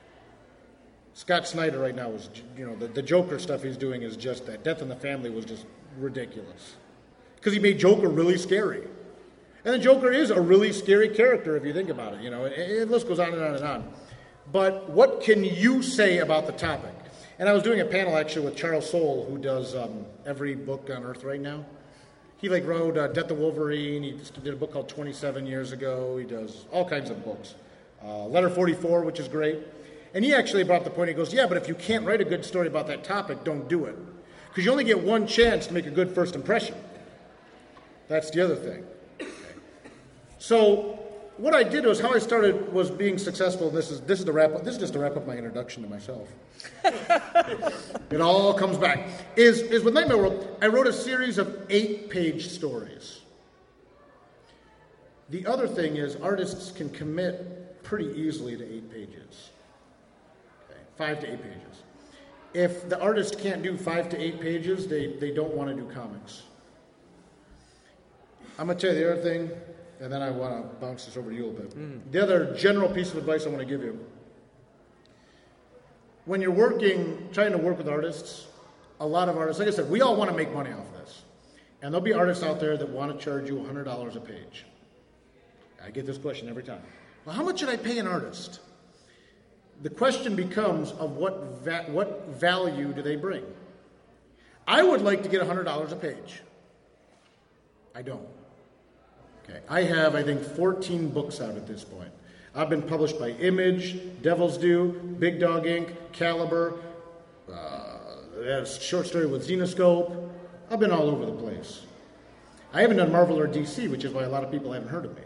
Scott 1.14 1.48
Snyder 1.48 1.78
right 1.78 1.94
now 1.94 2.10
is, 2.10 2.28
you 2.58 2.66
know, 2.66 2.76
the, 2.76 2.88
the 2.88 3.02
Joker 3.02 3.38
stuff 3.38 3.62
he's 3.62 3.78
doing 3.78 4.02
is 4.02 4.16
just 4.16 4.44
that. 4.46 4.62
Death 4.62 4.82
in 4.82 4.88
the 4.88 4.96
Family 4.96 5.30
was 5.30 5.46
just 5.46 5.64
ridiculous. 5.98 6.76
Because 7.36 7.54
he 7.54 7.58
made 7.58 7.78
Joker 7.78 8.08
really 8.08 8.36
scary. 8.36 8.86
And 9.64 9.74
the 9.74 9.78
Joker 9.78 10.12
is 10.12 10.30
a 10.30 10.40
really 10.40 10.72
scary 10.72 11.08
character 11.08 11.56
if 11.56 11.64
you 11.64 11.72
think 11.72 11.88
about 11.88 12.14
it. 12.14 12.20
You 12.20 12.30
know, 12.30 12.44
it, 12.44 12.52
it, 12.58 12.90
list 12.90 13.08
goes 13.08 13.18
on 13.18 13.32
and 13.32 13.42
on 13.42 13.54
and 13.54 13.64
on. 13.64 13.90
But 14.52 14.90
what 14.90 15.22
can 15.22 15.42
you 15.42 15.82
say 15.82 16.18
about 16.18 16.46
the 16.46 16.52
topic? 16.52 16.94
And 17.38 17.48
I 17.48 17.52
was 17.52 17.62
doing 17.62 17.80
a 17.80 17.84
panel 17.84 18.16
actually 18.16 18.44
with 18.44 18.56
Charles 18.56 18.88
Soule, 18.88 19.26
who 19.28 19.38
does 19.38 19.74
um, 19.74 20.04
every 20.24 20.54
book 20.54 20.90
on 20.94 21.02
Earth 21.02 21.24
right 21.24 21.40
now. 21.40 21.64
He 22.36 22.48
like 22.48 22.66
wrote 22.66 22.98
uh, 22.98 23.08
Death 23.08 23.30
of 23.30 23.38
Wolverine. 23.38 24.02
He 24.02 24.12
did 24.42 24.52
a 24.52 24.56
book 24.56 24.72
called 24.72 24.88
27 24.88 25.46
years 25.46 25.72
ago. 25.72 26.18
He 26.18 26.24
does 26.24 26.66
all 26.70 26.86
kinds 26.86 27.08
of 27.08 27.24
books. 27.24 27.54
Uh, 28.04 28.26
Letter 28.26 28.50
44, 28.50 29.02
which 29.02 29.18
is 29.18 29.28
great. 29.28 29.58
And 30.14 30.24
he 30.24 30.32
actually 30.32 30.64
brought 30.64 30.78
up 30.78 30.84
the 30.84 30.90
point. 30.90 31.08
He 31.08 31.14
goes, 31.14 31.32
"Yeah, 31.32 31.46
but 31.46 31.56
if 31.56 31.68
you 31.68 31.74
can't 31.74 32.06
write 32.06 32.20
a 32.20 32.24
good 32.24 32.44
story 32.44 32.66
about 32.66 32.86
that 32.86 33.04
topic, 33.04 33.44
don't 33.44 33.68
do 33.68 33.84
it, 33.84 33.96
because 34.48 34.64
you 34.64 34.70
only 34.70 34.84
get 34.84 35.02
one 35.02 35.26
chance 35.26 35.66
to 35.66 35.74
make 35.74 35.86
a 35.86 35.90
good 35.90 36.10
first 36.10 36.34
impression." 36.34 36.74
That's 38.08 38.30
the 38.30 38.40
other 38.40 38.56
thing. 38.56 38.84
So 40.38 40.98
what 41.38 41.54
I 41.54 41.64
did 41.64 41.84
was 41.84 42.00
how 42.00 42.14
I 42.14 42.18
started 42.18 42.72
was 42.72 42.90
being 42.90 43.18
successful. 43.18 43.70
This 43.70 43.90
is 43.90 44.00
this 44.02 44.18
is 44.18 44.24
the 44.24 44.32
wrap 44.32 44.54
up. 44.54 44.64
This 44.64 44.74
is 44.74 44.80
just 44.80 44.92
to 44.94 44.98
wrap 44.98 45.16
up 45.16 45.26
my 45.26 45.36
introduction 45.36 45.82
to 45.82 45.88
myself. 45.88 46.28
it 46.84 48.20
all 48.20 48.54
comes 48.54 48.78
back. 48.78 49.08
Is 49.36 49.60
is 49.60 49.82
with 49.82 49.94
Nightmare 49.94 50.18
World? 50.18 50.56
I 50.62 50.68
wrote 50.68 50.86
a 50.86 50.92
series 50.92 51.38
of 51.38 51.66
eight 51.68 52.08
page 52.10 52.48
stories. 52.48 53.20
The 55.28 55.44
other 55.46 55.66
thing 55.66 55.96
is 55.96 56.16
artists 56.16 56.70
can 56.70 56.88
commit 56.88 57.55
pretty 57.86 58.12
easily 58.20 58.56
to 58.56 58.64
eight 58.64 58.90
pages. 58.92 59.50
Okay, 60.68 60.80
five 60.98 61.20
to 61.20 61.32
eight 61.32 61.42
pages. 61.42 61.82
If 62.52 62.88
the 62.88 63.00
artist 63.00 63.38
can't 63.38 63.62
do 63.62 63.76
five 63.76 64.08
to 64.10 64.20
eight 64.20 64.40
pages, 64.40 64.88
they, 64.88 65.14
they 65.18 65.30
don't 65.30 65.54
want 65.54 65.70
to 65.70 65.76
do 65.76 65.88
comics. 65.92 66.42
I'm 68.58 68.66
going 68.66 68.78
to 68.78 68.86
tell 68.86 68.96
you 68.96 69.04
the 69.04 69.12
other 69.12 69.22
thing, 69.22 69.50
and 70.00 70.12
then 70.12 70.22
I 70.22 70.30
want 70.30 70.62
to 70.62 70.76
bounce 70.80 71.04
this 71.04 71.16
over 71.16 71.30
to 71.30 71.36
you 71.36 71.44
a 71.44 71.46
little 71.46 71.62
bit. 71.62 71.72
Hmm. 71.74 71.98
The 72.10 72.22
other 72.22 72.54
general 72.56 72.88
piece 72.88 73.12
of 73.12 73.18
advice 73.18 73.46
I 73.46 73.50
want 73.50 73.60
to 73.60 73.66
give 73.66 73.82
you 73.82 73.98
when 76.26 76.40
you're 76.40 76.50
working, 76.50 77.28
trying 77.32 77.52
to 77.52 77.58
work 77.58 77.78
with 77.78 77.88
artists, 77.88 78.46
a 79.00 79.06
lot 79.06 79.28
of 79.28 79.36
artists, 79.36 79.60
like 79.60 79.68
I 79.68 79.70
said, 79.70 79.88
we 79.88 80.02
all 80.02 80.16
want 80.16 80.28
to 80.30 80.36
make 80.36 80.52
money 80.52 80.72
off 80.72 80.86
of 80.86 80.92
this. 80.94 81.22
And 81.82 81.94
there'll 81.94 82.04
be 82.04 82.12
artists 82.12 82.42
out 82.42 82.58
there 82.58 82.76
that 82.76 82.88
want 82.88 83.16
to 83.16 83.24
charge 83.24 83.48
you 83.48 83.54
$100 83.54 84.16
a 84.16 84.20
page. 84.20 84.66
I 85.82 85.90
get 85.90 86.04
this 86.04 86.18
question 86.18 86.48
every 86.48 86.64
time. 86.64 86.82
Well, 87.26 87.34
how 87.34 87.42
much 87.42 87.58
should 87.58 87.68
I 87.68 87.76
pay 87.76 87.98
an 87.98 88.06
artist? 88.06 88.60
The 89.82 89.90
question 89.90 90.36
becomes 90.36 90.92
of 90.92 91.16
what, 91.16 91.58
va- 91.62 91.84
what 91.88 92.28
value 92.28 92.92
do 92.92 93.02
they 93.02 93.16
bring? 93.16 93.44
I 94.66 94.82
would 94.82 95.02
like 95.02 95.24
to 95.24 95.28
get 95.28 95.42
$100 95.42 95.92
a 95.92 95.96
page. 95.96 96.40
I 97.94 98.02
don't. 98.02 98.26
Okay. 99.44 99.60
I 99.68 99.82
have, 99.82 100.14
I 100.14 100.22
think, 100.22 100.40
14 100.42 101.08
books 101.08 101.40
out 101.40 101.56
at 101.56 101.66
this 101.66 101.84
point. 101.84 102.10
I've 102.54 102.70
been 102.70 102.82
published 102.82 103.18
by 103.18 103.30
Image, 103.30 103.98
Devil's 104.22 104.56
Due, 104.56 104.92
Big 105.18 105.40
Dog 105.40 105.66
Ink, 105.66 105.94
Caliber, 106.12 106.74
uh, 107.52 107.98
a 108.40 108.66
short 108.66 109.06
story 109.06 109.26
with 109.26 109.46
Xenoscope. 109.46 110.30
I've 110.70 110.80
been 110.80 110.92
all 110.92 111.10
over 111.10 111.26
the 111.26 111.32
place. 111.32 111.82
I 112.72 112.80
haven't 112.80 112.96
done 112.96 113.12
Marvel 113.12 113.38
or 113.38 113.46
DC, 113.46 113.90
which 113.90 114.04
is 114.04 114.12
why 114.12 114.22
a 114.22 114.28
lot 114.28 114.42
of 114.42 114.50
people 114.50 114.72
haven't 114.72 114.88
heard 114.88 115.04
of 115.04 115.14
me. 115.16 115.22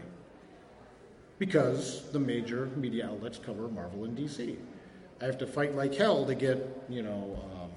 Because 1.41 2.03
the 2.11 2.19
major 2.19 2.67
media 2.75 3.07
outlets 3.07 3.39
cover 3.39 3.67
Marvel 3.67 4.03
and 4.03 4.15
DC. 4.15 4.57
I 5.19 5.25
have 5.25 5.39
to 5.39 5.47
fight 5.47 5.75
like 5.75 5.95
hell 5.95 6.23
to 6.27 6.35
get, 6.35 6.85
you 6.87 7.01
know, 7.01 7.43
um, 7.55 7.71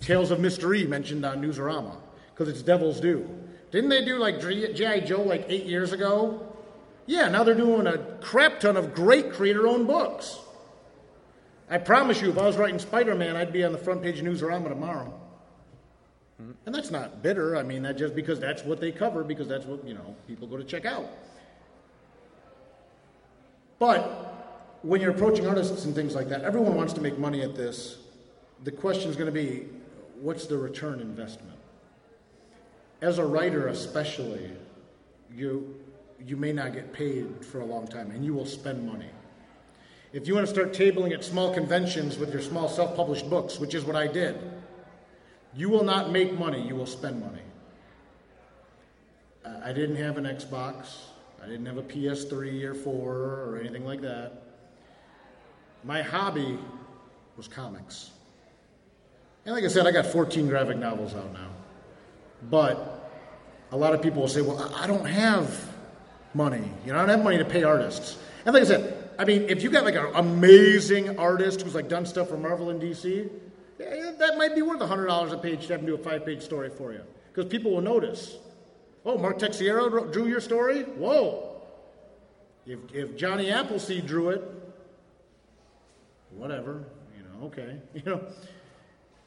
Tales 0.00 0.30
of 0.30 0.40
Mystery 0.40 0.84
mentioned 0.84 1.24
on 1.24 1.40
Newsarama, 1.40 1.96
because 2.34 2.50
it's 2.50 2.60
Devil's 2.60 3.00
Due. 3.00 3.26
Didn't 3.70 3.88
they 3.88 4.04
do 4.04 4.18
like 4.18 4.42
G.I. 4.42 5.00
Joe 5.00 5.22
like 5.22 5.46
eight 5.48 5.64
years 5.64 5.94
ago? 5.94 6.54
Yeah, 7.06 7.30
now 7.30 7.42
they're 7.44 7.54
doing 7.54 7.86
a 7.86 7.96
crap 8.20 8.60
ton 8.60 8.76
of 8.76 8.92
great 8.92 9.32
creator 9.32 9.66
owned 9.66 9.86
books. 9.86 10.38
I 11.70 11.78
promise 11.78 12.20
you, 12.20 12.28
if 12.28 12.36
I 12.36 12.44
was 12.44 12.58
writing 12.58 12.78
Spider 12.78 13.14
Man, 13.14 13.36
I'd 13.36 13.54
be 13.54 13.64
on 13.64 13.72
the 13.72 13.78
front 13.78 14.02
page 14.02 14.18
of 14.18 14.26
Newsarama 14.26 14.68
tomorrow. 14.68 15.18
And 16.66 16.74
that's 16.74 16.90
not 16.90 17.22
bitter. 17.22 17.56
I 17.56 17.62
mean, 17.62 17.84
that 17.84 17.96
just 17.96 18.14
because 18.14 18.38
that's 18.38 18.64
what 18.64 18.82
they 18.82 18.92
cover, 18.92 19.24
because 19.24 19.48
that's 19.48 19.64
what, 19.64 19.82
you 19.88 19.94
know, 19.94 20.14
people 20.28 20.46
go 20.46 20.58
to 20.58 20.64
check 20.64 20.84
out. 20.84 21.06
But 23.82 24.78
when 24.82 25.00
you're 25.00 25.10
approaching 25.10 25.44
artists 25.44 25.86
and 25.86 25.92
things 25.92 26.14
like 26.14 26.28
that, 26.28 26.42
everyone 26.42 26.76
wants 26.76 26.92
to 26.92 27.00
make 27.00 27.18
money 27.18 27.42
at 27.42 27.56
this. 27.56 27.98
The 28.62 28.70
question 28.70 29.10
is 29.10 29.16
going 29.16 29.26
to 29.26 29.32
be 29.32 29.66
what's 30.20 30.46
the 30.46 30.56
return 30.56 31.00
investment? 31.00 31.58
As 33.00 33.18
a 33.18 33.26
writer, 33.26 33.66
especially, 33.66 34.52
you, 35.34 35.74
you 36.24 36.36
may 36.36 36.52
not 36.52 36.74
get 36.74 36.92
paid 36.92 37.44
for 37.44 37.60
a 37.60 37.64
long 37.64 37.88
time 37.88 38.12
and 38.12 38.24
you 38.24 38.32
will 38.34 38.46
spend 38.46 38.86
money. 38.86 39.10
If 40.12 40.28
you 40.28 40.36
want 40.36 40.46
to 40.46 40.52
start 40.52 40.72
tabling 40.72 41.12
at 41.12 41.24
small 41.24 41.52
conventions 41.52 42.18
with 42.18 42.32
your 42.32 42.40
small 42.40 42.68
self 42.68 42.94
published 42.94 43.28
books, 43.28 43.58
which 43.58 43.74
is 43.74 43.82
what 43.84 43.96
I 43.96 44.06
did, 44.06 44.38
you 45.56 45.68
will 45.68 45.82
not 45.82 46.12
make 46.12 46.38
money, 46.38 46.64
you 46.64 46.76
will 46.76 46.86
spend 46.86 47.20
money. 47.20 47.42
I 49.44 49.72
didn't 49.72 49.96
have 49.96 50.18
an 50.18 50.24
Xbox, 50.24 50.98
I 51.42 51.46
didn't 51.46 51.66
have 51.66 51.78
a 51.78 51.82
PS3 51.82 52.62
or 52.64 52.74
4 52.74 52.92
or 52.94 53.58
anything 53.58 53.84
like 53.84 54.00
that. 54.02 54.42
My 55.82 56.00
hobby 56.00 56.56
was 57.36 57.48
comics. 57.48 58.10
And 59.44 59.54
like 59.54 59.64
I 59.64 59.68
said, 59.68 59.86
I 59.86 59.90
got 59.90 60.06
14 60.06 60.48
graphic 60.48 60.76
novels 60.76 61.14
out 61.14 61.32
now. 61.32 61.48
But 62.48 63.10
a 63.72 63.76
lot 63.76 63.92
of 63.92 64.02
people 64.02 64.22
will 64.22 64.28
say, 64.28 64.40
well, 64.40 64.72
I 64.76 64.86
don't 64.86 65.04
have 65.04 65.68
money. 66.32 66.62
You 66.86 66.92
know, 66.92 66.98
I 66.98 67.02
don't 67.02 67.08
have 67.08 67.24
money 67.24 67.38
to 67.38 67.44
pay 67.44 67.64
artists. 67.64 68.18
And 68.44 68.54
like 68.54 68.62
I 68.62 68.66
said, 68.66 69.10
I 69.18 69.24
mean, 69.24 69.42
if 69.48 69.62
you 69.64 69.70
got 69.70 69.84
like 69.84 69.96
an 69.96 70.10
amazing 70.14 71.18
artist 71.18 71.62
who's 71.62 71.74
like 71.74 71.88
done 71.88 72.06
stuff 72.06 72.28
for 72.28 72.36
Marvel 72.36 72.70
and 72.70 72.80
DC, 72.80 73.28
eh, 73.80 74.12
that 74.18 74.38
might 74.38 74.54
be 74.54 74.62
worth 74.62 74.80
$100 74.80 75.32
a 75.32 75.38
page 75.38 75.66
to 75.66 75.72
have 75.72 75.80
him 75.80 75.86
do 75.86 75.94
a 75.94 75.98
five 75.98 76.24
page 76.24 76.42
story 76.42 76.70
for 76.70 76.92
you. 76.92 77.02
Because 77.32 77.50
people 77.50 77.72
will 77.72 77.80
notice. 77.80 78.36
Oh, 79.04 79.18
Mark 79.18 79.38
Texeira 79.38 79.90
wrote- 79.90 80.12
drew 80.12 80.26
your 80.26 80.40
story? 80.40 80.82
Whoa. 80.82 81.60
If, 82.66 82.78
if 82.94 83.16
Johnny 83.16 83.50
Appleseed 83.50 84.06
drew 84.06 84.30
it, 84.30 84.42
whatever, 86.30 86.84
you 87.16 87.22
know, 87.24 87.46
okay. 87.46 87.76
You 87.94 88.02
know, 88.04 88.24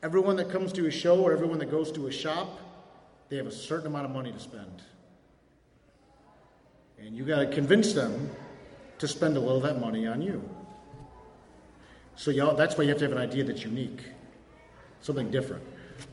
everyone 0.02 0.38
that 0.38 0.50
comes 0.50 0.72
to 0.74 0.88
a 0.88 0.92
show 0.92 1.22
or 1.22 1.34
everyone 1.34 1.60
that 1.60 1.72
goes 1.72 1.92
to 1.94 2.08
a 2.08 2.12
shop, 2.12 2.60
they 3.30 3.38
have 3.38 3.48
a 3.48 3.52
certain 3.52 3.88
amount 3.88 4.06
of 4.06 4.12
money 4.12 4.32
to 4.32 4.40
spend. 4.40 4.84
And 7.00 7.16
you 7.16 7.26
got 7.26 7.40
to 7.40 7.48
convince 7.48 7.94
them 7.94 8.30
to 9.00 9.08
spend 9.08 9.36
a 9.36 9.40
little 9.40 9.58
of 9.58 9.64
that 9.64 9.80
money 9.80 10.08
on 10.08 10.22
you. 10.22 10.48
So 12.16 12.32
y'all, 12.32 12.56
that's 12.56 12.78
why 12.78 12.86
you 12.86 12.90
have 12.90 13.00
to 13.00 13.06
have 13.06 13.12
an 13.12 13.18
idea 13.18 13.44
that's 13.44 13.64
unique, 13.64 14.04
something 15.02 15.30
different. 15.30 15.64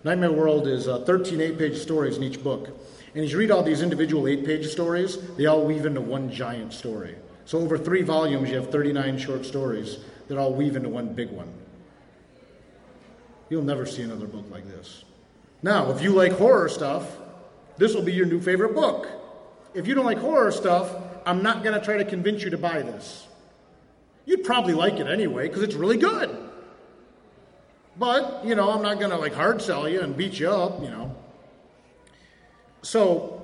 Nightmare 0.04 0.32
World 0.32 0.66
is 0.66 0.88
uh, 0.88 1.00
13 1.00 1.40
eight 1.40 1.58
page 1.58 1.78
stories 1.78 2.16
in 2.16 2.22
each 2.22 2.42
book. 2.42 2.68
And 3.14 3.24
as 3.24 3.32
you 3.32 3.38
read 3.38 3.50
all 3.50 3.62
these 3.62 3.82
individual 3.82 4.26
eight 4.26 4.44
page 4.44 4.66
stories, 4.66 5.18
they 5.36 5.46
all 5.46 5.64
weave 5.64 5.86
into 5.86 6.00
one 6.00 6.30
giant 6.30 6.72
story. 6.72 7.14
So 7.44 7.58
over 7.58 7.76
three 7.76 8.02
volumes, 8.02 8.48
you 8.48 8.56
have 8.56 8.70
39 8.70 9.18
short 9.18 9.44
stories 9.44 9.98
that 10.28 10.38
all 10.38 10.54
weave 10.54 10.76
into 10.76 10.88
one 10.88 11.12
big 11.12 11.30
one. 11.30 11.52
You'll 13.50 13.62
never 13.62 13.84
see 13.84 14.02
another 14.02 14.26
book 14.26 14.46
like 14.50 14.66
this. 14.66 15.04
Now, 15.62 15.90
if 15.90 16.02
you 16.02 16.10
like 16.10 16.32
horror 16.32 16.68
stuff, 16.68 17.18
this 17.76 17.94
will 17.94 18.02
be 18.02 18.12
your 18.12 18.26
new 18.26 18.40
favorite 18.40 18.74
book. 18.74 19.08
If 19.74 19.86
you 19.86 19.94
don't 19.94 20.06
like 20.06 20.18
horror 20.18 20.50
stuff, 20.50 20.90
I'm 21.26 21.42
not 21.42 21.62
going 21.62 21.78
to 21.78 21.84
try 21.84 21.98
to 21.98 22.04
convince 22.04 22.42
you 22.42 22.50
to 22.50 22.58
buy 22.58 22.82
this. 22.82 23.26
You'd 24.24 24.44
probably 24.44 24.74
like 24.74 24.94
it 24.94 25.06
anyway 25.06 25.48
because 25.48 25.62
it's 25.62 25.74
really 25.74 25.96
good. 25.96 26.41
But, 27.96 28.44
you 28.44 28.54
know, 28.54 28.70
I'm 28.70 28.82
not 28.82 28.98
going 28.98 29.10
to 29.10 29.18
like 29.18 29.34
hard 29.34 29.60
sell 29.60 29.88
you 29.88 30.00
and 30.00 30.16
beat 30.16 30.38
you 30.38 30.50
up, 30.50 30.82
you 30.82 30.88
know. 30.88 31.14
So, 32.82 33.42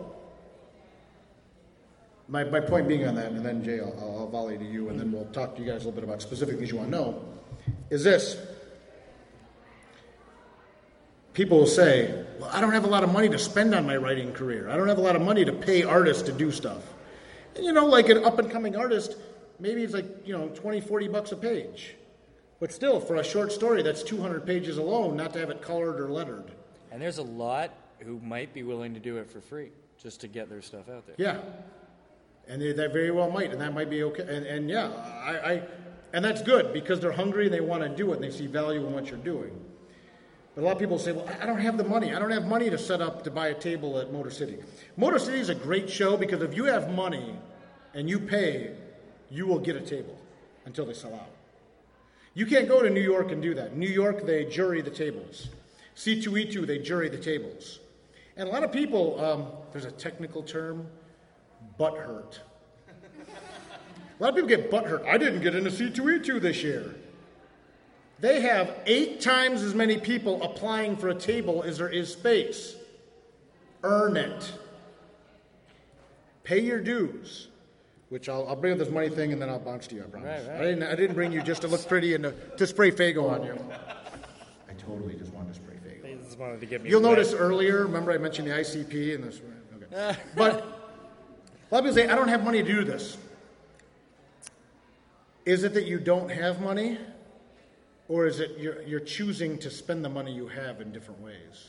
my, 2.29 2.45
my 2.45 2.61
point 2.61 2.89
being 2.89 3.07
on 3.07 3.15
that, 3.15 3.33
and 3.33 3.45
then 3.45 3.63
Jay, 3.63 3.81
I'll, 3.81 3.95
I'll 4.01 4.29
volley 4.29 4.59
to 4.59 4.65
you, 4.65 4.89
and 4.89 4.99
then 4.99 5.13
we'll 5.13 5.27
talk 5.27 5.55
to 5.57 5.63
you 5.63 5.71
guys 5.71 5.83
a 5.83 5.87
little 5.87 5.93
bit 5.93 6.05
about 6.05 6.23
specific 6.23 6.59
things 6.59 6.71
you 6.71 6.77
want 6.77 6.91
to 6.91 6.97
know, 6.97 7.25
is 7.91 8.05
this. 8.05 8.37
People 11.35 11.59
will 11.59 11.67
say, 11.67 12.25
Well, 12.41 12.51
I 12.53 12.61
don't 12.61 12.73
have 12.73 12.85
a 12.85 12.89
lot 12.89 13.05
of 13.05 13.13
money 13.13 13.29
to 13.29 13.39
spend 13.39 13.75
on 13.75 13.87
my 13.87 13.97
writing 13.97 14.33
career. 14.33 14.69
I 14.69 14.77
don't 14.77 14.89
have 14.89 14.99
a 14.99 15.03
lot 15.03 15.15
of 15.15 15.23
money 15.23 15.45
to 15.45 15.53
pay 15.53 15.85
artists 15.85 16.23
to 16.25 16.33
do 16.33 16.51
stuff. 16.51 16.83
And 17.55 17.65
you 17.65 17.73
know, 17.73 17.87
like 17.87 18.09
an 18.09 18.25
up 18.25 18.39
and 18.39 18.51
coming 18.51 18.77
artist, 18.77 19.17
maybe 19.61 19.83
it's 19.83 19.95
like, 19.95 20.07
you 20.27 20.37
know, 20.37 20.49
20, 20.49 20.81
40 20.81 21.09
bucks 21.09 21.33
a 21.33 21.37
page. 21.37 21.95
But 22.61 22.73
still, 22.73 23.01
for 23.01 23.17
a 23.17 23.25
short 23.25 23.53
story, 23.53 23.83
that's 23.83 24.03
200 24.03 24.45
pages 24.45 24.79
alone, 24.79 25.17
not 25.17 25.33
to 25.35 25.39
have 25.39 25.51
it 25.51 25.63
colored 25.63 26.01
or 26.01 26.11
lettered. 26.11 26.51
And 26.91 27.01
there's 27.01 27.19
a 27.19 27.23
lot 27.23 27.73
who 28.01 28.19
might 28.21 28.53
be 28.53 28.63
willing 28.63 28.95
to 28.95 29.01
do 29.01 29.17
it 29.19 29.31
for 29.31 29.41
free 29.41 29.71
just 30.03 30.21
to 30.23 30.29
get 30.29 30.49
their 30.49 30.63
stuff 30.63 30.89
out 30.89 31.07
there. 31.07 31.15
Yeah, 31.19 31.41
and 32.49 32.61
they, 32.61 32.73
they 32.73 32.87
very 32.87 33.11
well 33.11 33.31
might, 33.31 33.53
and 33.53 33.61
that 33.61 33.75
might 33.75 33.91
be 33.91 34.03
okay. 34.05 34.23
And, 34.23 34.47
and 34.47 34.71
yeah, 34.71 34.89
I, 35.25 35.53
I, 35.53 35.63
and 36.13 36.25
that's 36.25 36.43
good 36.43 36.73
because 36.73 37.01
they're 37.01 37.13
hungry 37.13 37.47
and 37.47 37.55
they 37.55 37.61
want 37.61 37.83
to 37.83 37.89
do 37.89 38.13
it 38.13 38.17
and 38.17 38.25
they 38.25 38.31
see 38.31 38.47
value 38.47 38.87
in 38.87 38.93
what 38.93 39.11
you're 39.11 39.19
doing. 39.19 39.53
But 40.55 40.63
a 40.63 40.65
lot 40.65 40.73
of 40.73 40.79
people 40.79 40.99
say, 40.99 41.13
"Well, 41.13 41.29
I 41.41 41.47
don't 41.47 41.61
have 41.61 41.77
the 41.77 41.85
money. 41.85 42.15
I 42.15 42.19
don't 42.19 42.31
have 42.31 42.47
money 42.47 42.71
to 42.71 42.79
set 42.79 43.01
up 43.01 43.23
to 43.25 43.31
buy 43.31 43.49
a 43.49 43.55
table 43.55 43.99
at 43.99 44.13
Motor 44.13 44.31
City." 44.31 44.59
Motor 44.97 45.19
City 45.19 45.39
is 45.39 45.51
a 45.51 45.55
great 45.55 45.89
show 45.89 46.17
because 46.17 46.43
if 46.43 46.55
you 46.55 46.65
have 46.65 46.91
money 46.91 47.37
and 47.95 48.09
you 48.09 48.19
pay, 48.19 48.75
you 49.31 49.47
will 49.47 49.61
get 49.61 49.77
a 49.77 49.81
table 49.81 50.19
until 50.65 50.87
they 50.87 50.95
sell 50.95 51.15
out. 51.15 51.31
You 52.35 52.47
can't 52.47 52.69
go 52.69 52.83
to 52.83 52.91
New 52.91 53.01
York 53.01 53.33
and 53.33 53.43
do 53.43 53.55
that. 53.55 53.77
New 53.77 53.89
York, 53.89 54.25
they 54.25 54.45
jury 54.45 54.81
the 54.81 54.91
tables. 54.91 55.49
C2E2, 55.97 56.67
they 56.67 56.79
jury 56.79 57.09
the 57.09 57.19
tables. 57.19 57.81
And 58.37 58.49
a 58.49 58.53
lot 58.53 58.63
of 58.63 58.71
people, 58.71 59.21
um, 59.25 59.47
there's 59.73 59.85
a 59.85 59.91
technical 59.91 60.43
term, 60.43 60.87
butt 61.77 61.97
hurt. 61.97 62.41
A 64.19 64.23
lot 64.23 64.31
of 64.31 64.35
people 64.35 64.49
get 64.49 64.71
butt 64.71 64.87
hurt. 64.87 65.05
I 65.07 65.17
didn't 65.19 65.43
get 65.43 65.55
into 65.55 65.71
C2E2 65.71 66.41
this 66.41 66.63
year. 66.63 66.95
They 68.21 68.41
have 68.41 68.75
eight 68.87 69.21
times 69.21 69.63
as 69.63 69.75
many 69.75 69.97
people 69.97 70.43
applying 70.43 70.97
for 70.97 71.09
a 71.09 71.15
table 71.15 71.63
as 71.63 71.79
there 71.79 71.89
is 71.89 72.13
space. 72.13 72.75
Earn 73.85 74.17
it. 74.17 74.53
Pay 76.43 76.61
your 76.61 76.81
dues. 76.81 77.49
Which 78.09 78.29
I'll, 78.29 78.49
I'll 78.49 78.57
bring 78.57 78.73
up 78.73 78.79
this 78.79 78.91
money 78.91 79.11
thing 79.11 79.33
and 79.33 79.41
then 79.41 79.51
I'll 79.51 79.59
bounce 79.59 79.87
to 79.89 79.95
you, 79.95 80.03
I 80.03 80.07
promise. 80.07 80.47
Right, 80.47 80.53
right. 80.55 80.61
I, 80.61 80.65
didn't, 80.65 80.83
I 80.83 80.95
didn't 80.95 81.15
bring 81.15 81.31
you 81.31 81.43
just 81.43 81.63
to 81.63 81.69
look 81.69 81.87
pretty 81.87 82.15
and 82.15 82.25
to, 82.25 82.33
to 82.57 82.67
spray 82.67 82.91
Faygo 82.91 83.29
on 83.31 83.45
you. 83.45 83.59
I 84.69 84.73
totally 84.75 85.15
just 85.15 85.33
wanted 85.35 85.55
to 85.55 85.61
spray 85.61 85.75
Faygo. 85.77 86.03
They 86.03 86.15
just 86.15 86.39
wanted 86.39 86.61
to 86.61 86.67
get 86.67 86.83
me 86.83 86.89
You'll 86.91 87.03
wet. 87.03 87.11
notice 87.11 87.35
earlier, 87.35 87.83
remember 87.83 88.13
I 88.13 88.19
mentioned 88.19 88.49
the 88.49 88.53
ICP 88.55 89.15
and 89.15 89.25
this. 89.25 89.41
Okay. 89.93 90.19
But 90.35 90.55
a 91.71 91.75
lot 91.75 91.81
of 91.81 91.85
people 91.85 91.93
say, 91.93 92.09
I 92.09 92.15
don't 92.15 92.29
have 92.29 92.43
money 92.43 92.63
to 92.63 92.67
do 92.69 92.85
this. 92.85 93.19
Is 95.45 95.65
it 95.65 95.75
that 95.75 95.85
you 95.85 95.99
don't 95.99 96.31
have 96.31 96.61
money? 96.61 96.99
Or 98.09 98.27
is 98.27 98.41
it 98.41 98.57
you're, 98.59 98.81
you're 98.83 99.01
choosing 99.01 99.59
to 99.59 99.71
spend 99.71 100.03
the 100.03 100.09
money 100.09 100.33
you 100.33 100.49
have 100.49 100.81
in 100.81 100.93
different 100.93 101.21
ways? 101.21 101.69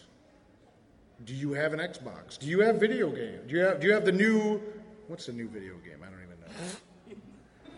Do 1.26 1.34
you 1.36 1.52
have 1.52 1.74
an 1.74 1.80
Xbox? 1.80 2.40
Do 2.40 2.48
you 2.48 2.62
have 2.62 2.78
video 2.78 3.10
games? 3.10 3.42
Do 3.48 3.56
you 3.56 3.62
have, 3.62 3.82
do 3.82 3.88
you 3.88 3.94
have 3.94 4.06
the 4.06 4.12
new, 4.14 4.62
what's 5.08 5.26
the 5.26 5.34
new 5.34 5.50
video 5.50 5.74
game? 5.86 5.98
I 6.02 6.06
don't 6.06 6.16
even 6.16 6.29
know. 6.29 6.29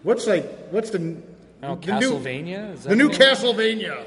What's 0.04 0.28
like, 0.28 0.46
what's 0.72 0.90
the, 0.90 1.18
Oh, 1.64 1.76
the 1.76 2.00
new, 2.00 2.14
Castlevania? 2.14 2.74
Is 2.74 2.84
that 2.84 2.90
the 2.90 2.96
new? 2.96 3.10
Castlevania. 3.10 4.04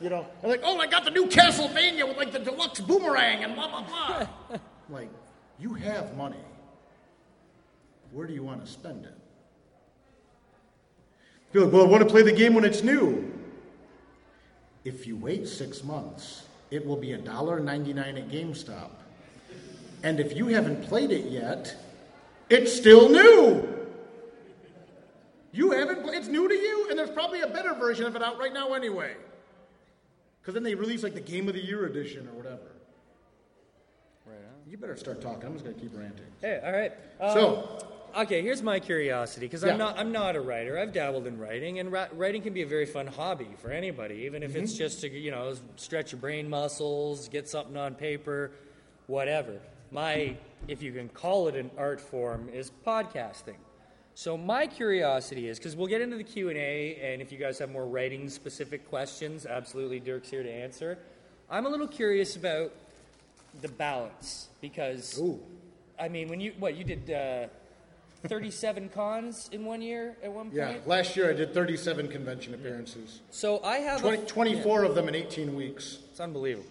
You 0.00 0.10
know, 0.10 0.26
I'm 0.42 0.50
like, 0.50 0.60
oh, 0.62 0.78
I 0.78 0.86
got 0.86 1.04
the 1.04 1.10
new 1.10 1.26
Castlevania 1.26 2.06
with 2.06 2.16
like 2.16 2.32
the 2.32 2.38
deluxe 2.38 2.80
boomerang 2.80 3.42
and 3.44 3.54
blah 3.54 3.68
blah 3.68 3.82
blah. 3.82 4.58
Like, 4.88 5.10
you 5.58 5.74
have 5.74 6.16
money. 6.16 6.36
Where 8.12 8.24
do 8.24 8.32
you 8.32 8.44
want 8.44 8.64
to 8.64 8.70
spend 8.70 9.04
it? 9.04 9.14
Be 11.52 11.58
like, 11.58 11.72
well, 11.72 11.82
I 11.82 11.88
want 11.88 12.04
to 12.04 12.08
play 12.08 12.22
the 12.22 12.30
game 12.30 12.54
when 12.54 12.64
it's 12.64 12.84
new. 12.84 13.32
If 14.84 15.08
you 15.08 15.16
wait 15.16 15.48
six 15.48 15.82
months, 15.82 16.44
it 16.70 16.86
will 16.86 16.96
be 16.96 17.08
$1.99 17.08 17.98
at 17.98 18.28
GameStop. 18.28 18.90
And 20.04 20.20
if 20.20 20.36
you 20.36 20.46
haven't 20.46 20.84
played 20.84 21.10
it 21.10 21.32
yet, 21.32 21.74
it's 22.48 22.72
still 22.72 23.08
new. 23.08 23.75
You 25.56 25.70
haven't, 25.70 26.06
it's 26.14 26.28
new 26.28 26.46
to 26.48 26.54
you, 26.54 26.88
and 26.90 26.98
there's 26.98 27.10
probably 27.10 27.40
a 27.40 27.46
better 27.46 27.72
version 27.74 28.04
of 28.04 28.14
it 28.14 28.22
out 28.22 28.38
right 28.38 28.52
now 28.52 28.74
anyway. 28.74 29.14
Because 30.40 30.52
then 30.54 30.62
they 30.62 30.74
release 30.74 31.02
like 31.02 31.14
the 31.14 31.20
Game 31.20 31.48
of 31.48 31.54
the 31.54 31.64
Year 31.64 31.86
edition 31.86 32.28
or 32.28 32.32
whatever. 32.32 32.70
Right 34.26 34.36
on. 34.36 34.70
You 34.70 34.76
better 34.76 34.96
start 34.96 35.20
talking. 35.20 35.44
I'm 35.46 35.52
just 35.54 35.64
going 35.64 35.74
to 35.76 35.80
keep 35.80 35.96
ranting. 35.96 36.26
Hey, 36.40 36.60
all 36.64 36.72
right. 36.72 36.92
Um, 37.20 37.32
So- 37.32 37.78
okay, 38.18 38.42
here's 38.42 38.62
my 38.62 38.78
curiosity 38.80 39.46
because 39.46 39.64
I'm 39.64 39.78
not 39.78 39.98
I'm 39.98 40.12
not 40.12 40.36
a 40.36 40.40
writer. 40.40 40.78
I've 40.78 40.92
dabbled 40.92 41.26
in 41.26 41.38
writing, 41.38 41.78
and 41.78 41.90
ri- 41.90 42.08
writing 42.12 42.42
can 42.42 42.52
be 42.52 42.62
a 42.62 42.66
very 42.66 42.86
fun 42.86 43.06
hobby 43.06 43.48
for 43.58 43.70
anybody, 43.70 44.16
even 44.26 44.42
if 44.42 44.54
it's 44.56 44.74
Mhm. 44.74 44.78
just 44.78 45.00
to 45.00 45.08
you 45.08 45.30
know 45.30 45.54
stretch 45.76 46.12
your 46.12 46.20
brain 46.20 46.48
muscles, 46.50 47.28
get 47.28 47.48
something 47.48 47.76
on 47.76 47.94
paper, 47.94 48.50
whatever. 49.06 49.58
My, 49.90 50.36
if 50.68 50.82
you 50.82 50.92
can 50.92 51.08
call 51.08 51.48
it 51.48 51.54
an 51.56 51.70
art 51.78 52.00
form, 52.00 52.48
is 52.50 52.70
podcasting. 52.86 53.56
So 54.16 54.38
my 54.38 54.66
curiosity 54.66 55.46
is 55.46 55.58
because 55.58 55.76
we'll 55.76 55.88
get 55.88 56.00
into 56.00 56.16
the 56.16 56.24
Q 56.24 56.48
and 56.48 56.56
A, 56.56 56.96
and 57.02 57.20
if 57.20 57.30
you 57.30 57.36
guys 57.36 57.58
have 57.58 57.70
more 57.70 57.86
writing 57.86 58.30
specific 58.30 58.88
questions, 58.88 59.44
absolutely 59.44 60.00
Dirk's 60.00 60.30
here 60.30 60.42
to 60.42 60.50
answer. 60.50 60.96
I'm 61.50 61.66
a 61.66 61.68
little 61.68 61.86
curious 61.86 62.34
about 62.34 62.72
the 63.60 63.68
balance 63.68 64.48
because 64.62 65.20
I 66.00 66.08
mean, 66.08 66.28
when 66.30 66.40
you 66.40 66.54
what 66.58 66.78
you 66.78 66.84
did 66.84 67.10
uh, 67.10 67.48
37 68.26 68.88
cons 68.94 69.50
in 69.52 69.66
one 69.66 69.82
year 69.82 70.16
at 70.22 70.32
one 70.32 70.46
point. 70.46 70.56
Yeah, 70.56 70.76
last 70.86 71.14
year 71.14 71.28
I 71.28 71.34
did 71.34 71.52
37 71.52 72.08
convention 72.08 72.54
appearances. 72.54 73.20
So 73.30 73.62
I 73.62 73.80
have 73.80 73.98
a- 73.98 74.16
20, 74.16 74.24
24 74.24 74.84
of 74.84 74.94
them 74.94 75.08
in 75.08 75.14
18 75.14 75.54
weeks. 75.54 75.98
It's 76.10 76.20
unbelievable. 76.20 76.70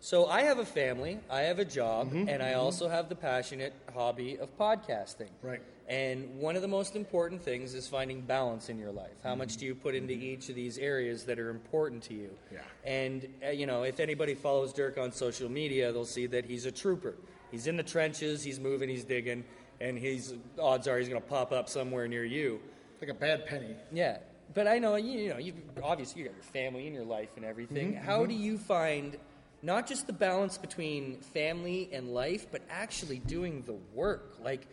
So 0.00 0.26
I 0.26 0.42
have 0.42 0.58
a 0.58 0.64
family, 0.64 1.20
I 1.30 1.42
have 1.42 1.60
a 1.60 1.64
job, 1.64 2.08
Mm-hmm, 2.08 2.28
and 2.28 2.42
I 2.42 2.54
also 2.54 2.88
have 2.88 3.08
the 3.08 3.14
passionate 3.14 3.72
hobby 3.94 4.36
of 4.36 4.58
podcasting. 4.58 5.28
Right. 5.42 5.60
And 5.88 6.38
one 6.38 6.56
of 6.56 6.62
the 6.62 6.68
most 6.68 6.96
important 6.96 7.42
things 7.42 7.74
is 7.74 7.88
finding 7.88 8.20
balance 8.20 8.68
in 8.68 8.78
your 8.78 8.92
life. 8.92 9.16
How 9.22 9.34
much 9.34 9.56
do 9.56 9.66
you 9.66 9.74
put 9.74 9.94
into 9.94 10.14
each 10.14 10.48
of 10.48 10.54
these 10.54 10.78
areas 10.78 11.24
that 11.24 11.38
are 11.38 11.50
important 11.50 12.02
to 12.04 12.14
you? 12.14 12.30
Yeah. 12.52 12.60
And 12.84 13.26
uh, 13.44 13.50
you 13.50 13.66
know, 13.66 13.82
if 13.82 14.00
anybody 14.00 14.34
follows 14.34 14.72
Dirk 14.72 14.96
on 14.98 15.12
social 15.12 15.48
media, 15.48 15.92
they'll 15.92 16.04
see 16.04 16.26
that 16.26 16.44
he's 16.44 16.66
a 16.66 16.72
trooper. 16.72 17.16
He's 17.50 17.66
in 17.66 17.76
the 17.76 17.82
trenches, 17.82 18.42
he's 18.42 18.58
moving, 18.58 18.88
he's 18.88 19.04
digging, 19.04 19.44
and 19.80 19.98
he's 19.98 20.34
odds 20.58 20.88
are 20.88 20.98
he's 20.98 21.08
going 21.08 21.20
to 21.20 21.28
pop 21.28 21.52
up 21.52 21.68
somewhere 21.68 22.08
near 22.08 22.24
you. 22.24 22.60
Like 23.00 23.10
a 23.10 23.14
bad 23.14 23.46
penny. 23.46 23.74
Yeah, 23.92 24.18
but 24.54 24.66
I 24.68 24.78
know 24.78 24.96
you, 24.96 25.18
you 25.18 25.30
know 25.30 25.38
you 25.38 25.52
obviously 25.82 26.22
you 26.22 26.28
got 26.28 26.34
your 26.36 26.44
family 26.44 26.86
and 26.86 26.94
your 26.94 27.04
life 27.04 27.30
and 27.36 27.44
everything. 27.44 27.94
Mhm, 27.94 27.98
How 28.02 28.24
mhm. 28.24 28.28
do 28.28 28.34
you 28.34 28.56
find 28.58 29.16
not 29.62 29.86
just 29.86 30.06
the 30.06 30.12
balance 30.12 30.56
between 30.58 31.18
family 31.20 31.88
and 31.92 32.14
life, 32.14 32.46
but 32.50 32.62
actually 32.70 33.18
doing 33.18 33.62
the 33.62 33.76
work, 33.94 34.36
like 34.42 34.66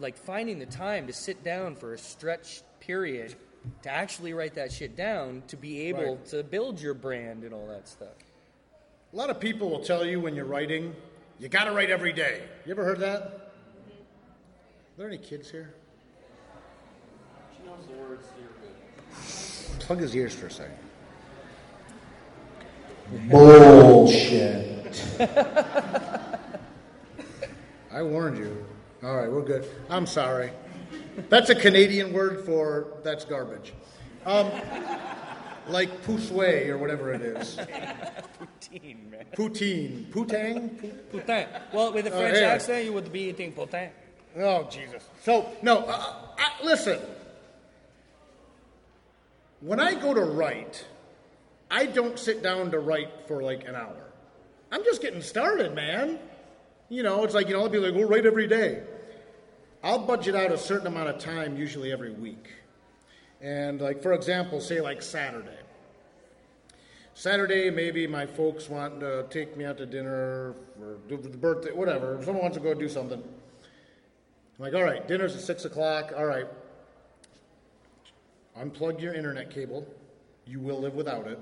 like 0.00 0.16
finding 0.16 0.58
the 0.58 0.66
time 0.66 1.06
to 1.06 1.12
sit 1.12 1.42
down 1.44 1.76
for 1.76 1.94
a 1.94 1.98
stretch 1.98 2.62
period 2.80 3.34
to 3.82 3.90
actually 3.90 4.32
write 4.32 4.54
that 4.54 4.72
shit 4.72 4.96
down 4.96 5.42
to 5.48 5.56
be 5.56 5.82
able 5.88 6.16
Right. 6.16 6.26
to 6.26 6.42
build 6.42 6.80
your 6.80 6.94
brand 6.94 7.42
and 7.44 7.52
all 7.52 7.66
that 7.68 7.88
stuff. 7.88 8.08
A 9.12 9.16
lot 9.16 9.30
of 9.30 9.40
people 9.40 9.68
will 9.70 9.80
tell 9.84 10.04
you 10.04 10.20
when 10.20 10.34
you're 10.34 10.44
writing, 10.44 10.94
you 11.38 11.48
got 11.48 11.64
to 11.64 11.72
write 11.72 11.90
every 11.90 12.12
day. 12.12 12.42
You 12.64 12.72
ever 12.72 12.84
heard 12.84 13.00
that? 13.00 13.22
Mm-hmm. 13.22 13.90
Are 13.92 14.98
there 14.98 15.08
any 15.08 15.18
kids 15.18 15.50
here? 15.50 15.74
She 17.56 17.66
knows 17.66 17.86
the 17.86 17.94
words 17.96 18.26
Plug 19.80 20.00
his 20.00 20.14
ears 20.16 20.34
for 20.34 20.46
a 20.46 20.50
second. 20.50 20.74
Bullshit. 23.30 25.00
I 27.92 28.02
warned 28.02 28.38
you. 28.38 28.64
All 29.02 29.16
right, 29.16 29.30
we're 29.30 29.42
good. 29.42 29.66
I'm 29.90 30.06
sorry. 30.06 30.50
That's 31.28 31.50
a 31.50 31.54
Canadian 31.54 32.12
word 32.12 32.44
for 32.44 32.88
that's 33.02 33.24
garbage. 33.24 33.72
Um, 34.24 34.50
like 35.68 36.02
poussoir 36.04 36.70
or 36.70 36.78
whatever 36.78 37.12
it 37.12 37.20
is. 37.22 37.56
Poutine, 37.56 39.10
man. 39.10 39.24
Poutine. 39.36 40.06
Poutang? 40.10 40.92
Poutine. 41.12 41.46
Well, 41.72 41.92
with 41.92 42.06
a 42.06 42.12
Oh, 42.12 42.18
French 42.18 42.38
yeah. 42.38 42.48
accent, 42.48 42.84
you 42.84 42.92
would 42.92 43.12
be 43.12 43.28
eating 43.28 43.52
poutine. 43.52 43.90
Oh, 44.38 44.64
Jesus. 44.70 45.04
So, 45.22 45.50
no, 45.62 45.78
uh, 45.80 46.14
I, 46.38 46.64
listen. 46.64 46.98
When 49.60 49.80
I 49.80 49.94
go 49.94 50.12
to 50.14 50.20
write, 50.22 50.84
I 51.70 51.86
don't 51.86 52.18
sit 52.18 52.42
down 52.42 52.70
to 52.72 52.78
write 52.78 53.10
for 53.26 53.42
like 53.42 53.66
an 53.66 53.74
hour. 53.74 54.04
I'm 54.70 54.84
just 54.84 55.00
getting 55.00 55.22
started, 55.22 55.74
man. 55.74 56.18
You 56.88 57.02
know, 57.02 57.24
it's 57.24 57.34
like, 57.34 57.48
you 57.48 57.54
know, 57.54 57.62
I'll 57.62 57.68
be 57.68 57.78
like, 57.78 57.94
we'll 57.94 58.08
write 58.08 58.26
every 58.26 58.46
day. 58.46 58.82
I'll 59.82 59.98
budget 59.98 60.34
out 60.34 60.52
a 60.52 60.58
certain 60.58 60.86
amount 60.86 61.08
of 61.08 61.18
time, 61.18 61.56
usually 61.56 61.92
every 61.92 62.12
week. 62.12 62.48
And, 63.40 63.80
like, 63.80 64.02
for 64.02 64.12
example, 64.12 64.60
say 64.60 64.80
like 64.80 65.02
Saturday. 65.02 65.58
Saturday, 67.14 67.70
maybe 67.70 68.06
my 68.06 68.26
folks 68.26 68.68
want 68.68 69.00
to 69.00 69.26
take 69.30 69.56
me 69.56 69.64
out 69.64 69.78
to 69.78 69.86
dinner 69.86 70.54
or 70.80 70.98
do 71.08 71.16
the 71.16 71.30
birthday, 71.30 71.72
whatever. 71.72 72.18
Someone 72.22 72.42
wants 72.42 72.56
to 72.56 72.62
go 72.62 72.74
do 72.74 72.88
something. 72.88 73.22
I'm 73.22 74.62
like, 74.64 74.74
all 74.74 74.84
right, 74.84 75.06
dinner's 75.08 75.34
at 75.34 75.40
six 75.40 75.64
o'clock. 75.64 76.12
All 76.16 76.26
right. 76.26 76.46
Unplug 78.58 79.00
your 79.00 79.14
internet 79.14 79.50
cable. 79.50 79.86
You 80.46 80.60
will 80.60 80.80
live 80.80 80.94
without 80.94 81.26
it. 81.26 81.38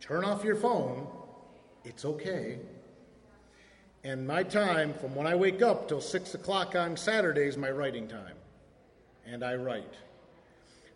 Turn 0.00 0.24
off 0.24 0.44
your 0.44 0.56
phone. 0.56 1.06
It's 1.84 2.04
okay. 2.04 2.58
And 4.04 4.26
my 4.26 4.42
time 4.42 4.92
from 4.92 5.14
when 5.14 5.26
I 5.26 5.34
wake 5.34 5.62
up 5.62 5.88
till 5.88 6.02
six 6.02 6.34
o'clock 6.34 6.76
on 6.76 6.94
Saturday 6.94 7.46
is 7.46 7.56
my 7.56 7.70
writing 7.70 8.06
time. 8.06 8.36
And 9.26 9.42
I 9.42 9.54
write. 9.54 9.94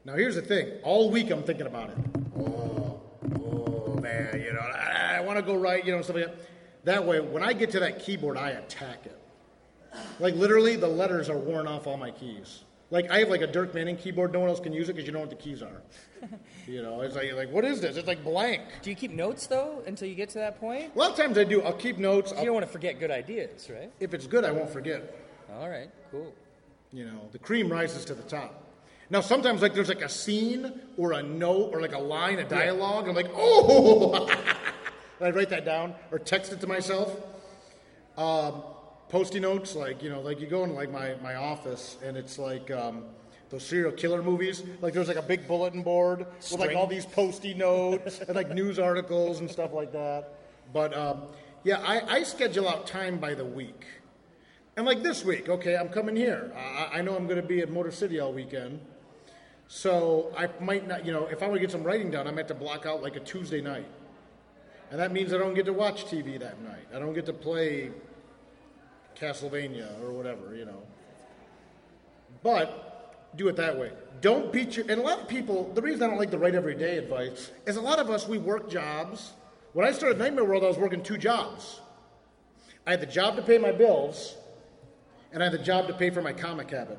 Now, 0.05 0.15
here's 0.15 0.35
the 0.35 0.43
thing 0.43 0.73
all 0.83 1.11
week 1.11 1.31
I'm 1.31 1.43
thinking 1.43 1.67
about 1.67 1.89
it. 1.89 1.97
Oh, 2.39 3.01
oh, 3.43 3.99
man, 4.03 4.43
you 4.43 4.53
know, 4.53 4.61
I, 4.61 5.21
want 5.23 5.39
to 5.39 5.43
go 5.43 5.57
write, 5.57 5.87
you 5.87 5.93
know, 5.93 6.03
stuff 6.03 6.17
like 6.17 6.27
that. 6.27 6.37
That 6.85 7.07
way, 7.07 7.21
when 7.21 7.43
I 7.43 7.55
get 7.55 7.71
to 7.71 7.81
that 7.81 7.99
keyboard, 7.99 8.37
I 8.37 8.51
attack 8.51 9.07
it. 9.07 9.19
Like 10.21 10.35
literally, 10.35 10.77
the 10.77 10.89
letters 10.89 11.31
are 11.31 11.37
worn 11.39 11.67
off 11.67 11.87
all 11.87 11.97
my 11.97 12.11
keys. 12.11 12.65
Like 12.91 13.11
I 13.11 13.19
have 13.19 13.29
like 13.29 13.43
a 13.43 13.47
Dirk 13.47 13.75
Manning 13.75 13.97
keyboard. 13.97 14.33
No 14.33 14.41
one 14.41 14.49
else 14.49 14.61
can 14.61 14.73
use 14.73 14.89
it 14.89 14.95
because 14.95 15.07
you 15.07 15.13
don't 15.13 15.23
know 15.23 15.29
what 15.29 15.37
the 15.37 15.43
keys 15.43 15.63
are. 15.63 15.83
you 16.67 16.83
know, 16.83 17.03
it's 17.03 17.15
like 17.15 17.33
like 17.35 17.53
what 17.53 17.65
is 17.65 17.81
this? 17.81 17.97
It's 17.97 18.09
like 18.09 18.25
blank. 18.25 18.63
Do 18.83 18.89
you 18.89 18.97
keep 18.97 19.11
notes 19.11 19.47
though 19.47 19.83
until 19.87 20.09
you 20.09 20.15
get 20.15 20.31
to 20.31 20.39
that 20.39 20.59
point? 20.59 20.93
A 20.95 20.99
lot 20.99 21.11
of 21.11 21.17
times 21.17 21.37
I 21.37 21.45
do. 21.45 21.63
I'll 21.63 21.75
keep 21.75 21.99
notes. 21.99 22.33
You 22.39 22.47
don't 22.47 22.55
want 22.55 22.67
to 22.67 22.73
forget 22.73 22.99
good 22.99 23.11
ideas, 23.11 23.69
right? 23.71 23.93
If 24.01 24.15
it's 24.15 24.27
good, 24.27 24.45
I 24.45 24.53
won't 24.53 24.71
forget. 24.71 25.15
All 25.55 25.69
right, 25.69 25.91
cool. 26.11 26.33
You 26.93 27.05
know, 27.05 27.29
the 27.33 27.39
cream 27.39 27.71
rises 27.71 28.07
to 28.07 28.15
the 28.15 28.23
top. 28.23 28.65
Now 29.11 29.21
sometimes 29.21 29.61
like 29.61 29.75
there's 29.75 29.89
like 29.89 30.03
a 30.03 30.09
scene 30.09 30.81
or 30.97 31.13
a 31.13 31.23
note 31.23 31.71
or 31.75 31.83
like 31.83 31.95
a 31.95 31.99
line, 31.99 32.39
a 32.39 32.49
dialogue. 32.49 33.07
I'm 33.09 33.15
like, 33.15 33.31
oh, 33.35 34.27
and 35.21 35.29
I 35.29 35.31
write 35.31 35.51
that 35.51 35.67
down 35.67 35.95
or 36.11 36.19
text 36.19 36.53
it 36.53 36.61
to 36.63 36.67
myself. 36.67 37.15
Um, 38.17 38.63
posty 39.09 39.41
notes, 39.41 39.75
like 39.75 40.03
you 40.03 40.11
know, 40.11 40.21
like 40.21 40.41
you 40.41 40.47
go 40.47 40.65
in 40.65 40.75
like 40.75 40.91
my, 40.91 41.15
my 41.23 41.35
office 41.35 41.97
and 42.05 42.17
it's 42.17 42.39
like 42.39 42.71
um, 42.71 43.05
those 43.51 43.65
serial 43.65 43.93
killer 43.93 44.23
movies. 44.23 44.63
Like 44.81 44.95
there's 44.95 45.09
like 45.09 45.17
a 45.17 45.23
big 45.23 45.47
bulletin 45.49 45.83
board 45.83 46.27
with 46.51 46.61
like 46.61 46.77
all 46.77 46.87
these 46.87 47.07
posty 47.07 47.55
notes 47.55 48.21
and 48.21 48.35
like 48.35 48.51
news 48.51 48.79
articles 48.79 49.41
and 49.41 49.51
stuff 49.51 49.73
like 49.73 49.93
that. 49.93 50.35
But 50.73 50.97
um, 50.97 51.23
yeah, 51.65 51.81
I, 51.81 52.19
I 52.19 52.23
schedule 52.23 52.69
out 52.69 52.87
time 52.87 53.19
by 53.19 53.35
the 53.35 53.45
week. 53.45 53.85
And 54.77 54.87
like 54.87 55.03
this 55.03 55.25
week, 55.25 55.49
okay, 55.49 55.77
I'm 55.77 55.89
coming 55.89 56.15
here. 56.15 56.53
I, 56.57 56.99
I 56.99 57.03
know 57.03 57.17
I'm 57.17 57.27
going 57.27 57.41
to 57.41 57.47
be 57.47 57.61
at 57.61 57.71
Motor 57.71 57.91
City 57.91 58.21
all 58.21 58.33
weekend. 58.33 58.81
So 59.67 60.33
I 60.37 60.49
might 60.63 60.87
not, 60.87 61.05
you 61.05 61.13
know, 61.13 61.27
if 61.27 61.43
I 61.43 61.47
want 61.47 61.57
to 61.57 61.61
get 61.61 61.71
some 61.71 61.83
writing 61.83 62.11
done, 62.11 62.27
I 62.27 62.31
might 62.31 62.39
have 62.39 62.47
to 62.49 62.55
block 62.55 62.87
out 62.87 63.03
like 63.03 63.17
a 63.17 63.21
Tuesday 63.21 63.61
night. 63.61 63.89
And 64.91 65.01
that 65.01 65.13
means 65.13 65.35
I 65.35 65.39
don't 65.39 65.55
get 65.55 65.67
to 65.67 65.73
watch 65.73 66.07
TV 66.07 66.39
that 66.39 66.63
night. 66.63 66.87
I 66.95 66.99
don't 66.99 67.13
get 67.13 67.27
to 67.27 67.33
play 67.33 67.91
Castlevania 69.21 70.03
or 70.03 70.13
whatever, 70.13 70.55
you 70.55 70.65
know. 70.65 70.83
But 72.43 73.35
do 73.37 73.49
it 73.49 73.57
that 73.57 73.79
way. 73.79 73.93
Don't 74.21 74.53
beat 74.53 74.77
your. 74.77 74.87
And 74.91 75.01
a 75.01 75.05
lot 75.05 75.21
of 75.21 75.29
people, 75.29 75.71
the 75.75 75.83
reason 75.83 76.03
I 76.03 76.07
don't 76.07 76.19
like 76.19 76.31
the 76.31 76.39
write 76.39 76.55
every 76.55 76.75
day 76.75 76.99
advice 76.99 77.51
is 77.67 77.77
a 77.77 77.81
lot 77.81 77.99
of 77.99 78.11
us, 78.11 78.27
we 78.29 78.39
work 78.39 78.71
jobs. 78.71 79.33
When 79.73 79.87
I 79.87 79.93
started 79.93 80.19
Nightmare 80.19 80.45
World, 80.45 80.65
I 80.65 80.69
was 80.69 80.79
working 80.79 81.03
two 81.03 81.19
jobs. 81.19 81.81
I 82.87 82.93
had 82.93 83.01
the 83.01 83.07
job 83.07 83.37
to 83.37 83.43
pay 83.43 83.59
my 83.59 83.71
bills, 83.71 84.37
and 85.33 85.43
I 85.43 85.47
had 85.47 85.53
the 85.53 85.63
job 85.63 85.89
to 85.89 85.95
pay 85.95 86.11
for 86.11 86.23
my 86.23 86.33
comic 86.33 86.71
habit. 86.71 86.99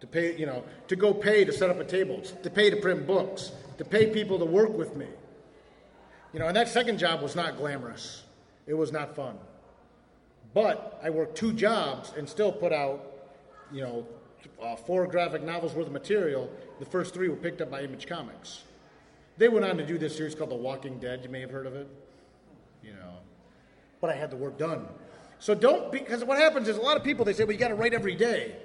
To 0.00 0.06
pay, 0.06 0.36
you 0.36 0.46
know, 0.46 0.64
to 0.86 0.96
go 0.96 1.12
pay 1.12 1.44
to 1.44 1.52
set 1.52 1.70
up 1.70 1.78
a 1.78 1.84
table, 1.84 2.22
to 2.42 2.50
pay 2.50 2.70
to 2.70 2.76
print 2.76 3.06
books, 3.06 3.52
to 3.76 3.84
pay 3.84 4.06
people 4.06 4.38
to 4.38 4.44
work 4.44 4.76
with 4.76 4.96
me. 4.96 5.06
You 6.32 6.40
know, 6.40 6.46
and 6.46 6.56
that 6.56 6.68
second 6.68 6.98
job 6.98 7.20
was 7.20 7.34
not 7.36 7.56
glamorous. 7.56 8.22
It 8.66 8.74
was 8.74 8.92
not 8.92 9.14
fun. 9.16 9.38
But 10.58 10.98
I 11.04 11.10
worked 11.10 11.36
two 11.36 11.52
jobs 11.52 12.12
and 12.16 12.28
still 12.28 12.50
put 12.50 12.72
out, 12.72 13.00
you 13.70 13.80
know, 13.80 14.04
uh, 14.60 14.74
four 14.74 15.06
graphic 15.06 15.44
novels 15.44 15.72
worth 15.72 15.86
of 15.86 15.92
material. 15.92 16.50
The 16.80 16.84
first 16.84 17.14
three 17.14 17.28
were 17.28 17.36
picked 17.36 17.60
up 17.60 17.70
by 17.70 17.82
Image 17.82 18.08
Comics. 18.08 18.64
They 19.36 19.48
went 19.48 19.64
on 19.64 19.76
to 19.76 19.86
do 19.86 19.98
this 19.98 20.16
series 20.16 20.34
called 20.34 20.50
The 20.50 20.56
Walking 20.56 20.98
Dead. 20.98 21.20
You 21.22 21.30
may 21.30 21.42
have 21.42 21.52
heard 21.52 21.68
of 21.68 21.76
it. 21.76 21.86
You 22.82 22.90
know, 22.90 23.18
but 24.00 24.10
I 24.10 24.14
had 24.14 24.32
the 24.32 24.36
work 24.36 24.58
done. 24.58 24.88
So 25.38 25.54
don't 25.54 25.92
because 25.92 26.24
what 26.24 26.38
happens 26.38 26.66
is 26.66 26.76
a 26.76 26.80
lot 26.80 26.96
of 26.96 27.04
people 27.04 27.24
they 27.24 27.34
say, 27.34 27.44
well, 27.44 27.52
you 27.52 27.58
got 27.60 27.68
to 27.68 27.76
write 27.76 27.94
every 27.94 28.16
day, 28.16 28.56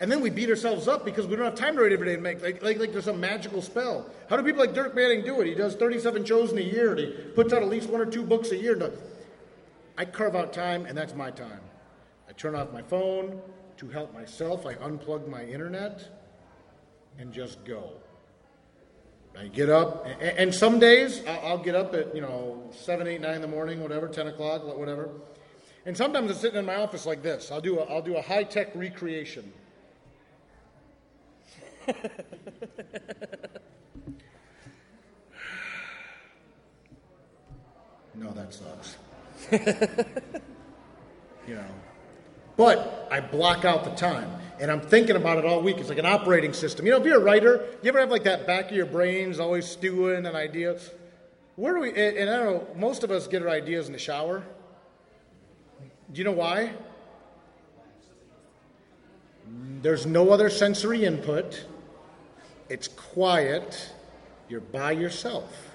and 0.00 0.10
then 0.10 0.20
we 0.20 0.30
beat 0.30 0.50
ourselves 0.50 0.88
up 0.88 1.04
because 1.04 1.28
we 1.28 1.36
don't 1.36 1.44
have 1.44 1.54
time 1.54 1.76
to 1.76 1.82
write 1.82 1.92
every 1.92 2.06
day 2.06 2.14
and 2.14 2.24
make 2.24 2.42
like, 2.42 2.60
like 2.60 2.80
like 2.80 2.90
there's 2.90 3.04
some 3.04 3.20
magical 3.20 3.62
spell. 3.62 4.10
How 4.28 4.36
do 4.36 4.42
people 4.42 4.58
like 4.58 4.74
Dirk 4.74 4.96
Manning 4.96 5.24
do 5.24 5.40
it? 5.40 5.46
He 5.46 5.54
does 5.54 5.76
37 5.76 6.24
shows 6.24 6.50
in 6.50 6.58
a 6.58 6.60
year. 6.60 6.90
And 6.90 6.98
he 6.98 7.06
puts 7.36 7.52
out 7.52 7.62
at 7.62 7.68
least 7.68 7.88
one 7.88 8.00
or 8.00 8.06
two 8.06 8.24
books 8.24 8.50
a 8.50 8.56
year. 8.56 8.74
I 10.00 10.06
carve 10.06 10.34
out 10.34 10.54
time, 10.54 10.86
and 10.86 10.96
that's 10.96 11.14
my 11.14 11.30
time. 11.30 11.60
I 12.26 12.32
turn 12.32 12.54
off 12.54 12.72
my 12.72 12.80
phone 12.80 13.38
to 13.76 13.88
help 13.90 14.14
myself. 14.14 14.64
I 14.64 14.72
unplug 14.76 15.28
my 15.28 15.44
internet 15.44 16.08
and 17.18 17.30
just 17.30 17.62
go. 17.66 17.92
I 19.38 19.48
get 19.48 19.68
up, 19.68 20.06
and 20.18 20.54
some 20.54 20.78
days 20.78 21.22
I'll 21.28 21.58
get 21.58 21.74
up 21.74 21.92
at 21.92 22.14
you 22.14 22.22
know 22.22 22.70
seven, 22.70 23.06
eight, 23.08 23.20
nine 23.20 23.34
in 23.34 23.42
the 23.42 23.46
morning, 23.46 23.82
whatever, 23.82 24.08
ten 24.08 24.28
o'clock, 24.28 24.64
whatever. 24.78 25.10
And 25.84 25.94
sometimes 25.94 26.30
I'm 26.30 26.36
sitting 26.38 26.58
in 26.58 26.64
my 26.64 26.76
office 26.76 27.04
like 27.04 27.22
this. 27.22 27.52
I'll 27.52 27.60
do 27.60 27.80
a, 27.80 27.82
I'll 27.84 28.00
do 28.00 28.16
a 28.16 28.22
high 28.22 28.44
tech 28.44 28.74
recreation. 28.74 29.52
no, 38.14 38.30
that 38.32 38.54
sucks. 38.54 38.96
you 41.46 41.54
know, 41.54 41.64
but 42.56 43.08
I 43.10 43.20
block 43.20 43.64
out 43.64 43.84
the 43.84 43.90
time, 43.90 44.30
and 44.60 44.70
I'm 44.70 44.80
thinking 44.80 45.16
about 45.16 45.38
it 45.38 45.44
all 45.44 45.62
week. 45.62 45.78
It's 45.78 45.88
like 45.88 45.98
an 45.98 46.06
operating 46.06 46.52
system. 46.52 46.86
You 46.86 46.92
know, 46.92 46.98
if 46.98 47.04
you're 47.04 47.16
a 47.16 47.24
writer, 47.24 47.66
you 47.82 47.88
ever 47.88 48.00
have 48.00 48.10
like 48.10 48.24
that 48.24 48.46
back 48.46 48.70
of 48.70 48.76
your 48.76 48.86
brains 48.86 49.40
always 49.40 49.66
stewing 49.66 50.26
an 50.26 50.36
idea? 50.36 50.78
Where 51.56 51.74
do 51.74 51.80
we? 51.80 51.90
And 51.90 52.30
I 52.30 52.36
don't 52.36 52.46
know. 52.46 52.66
Most 52.76 53.02
of 53.02 53.10
us 53.10 53.26
get 53.26 53.42
our 53.42 53.48
ideas 53.48 53.86
in 53.86 53.92
the 53.92 53.98
shower. 53.98 54.42
Do 56.12 56.18
you 56.18 56.24
know 56.24 56.32
why? 56.32 56.72
There's 59.82 60.06
no 60.06 60.30
other 60.30 60.50
sensory 60.50 61.04
input. 61.04 61.64
It's 62.68 62.88
quiet. 62.88 63.92
You're 64.48 64.60
by 64.60 64.92
yourself. 64.92 65.70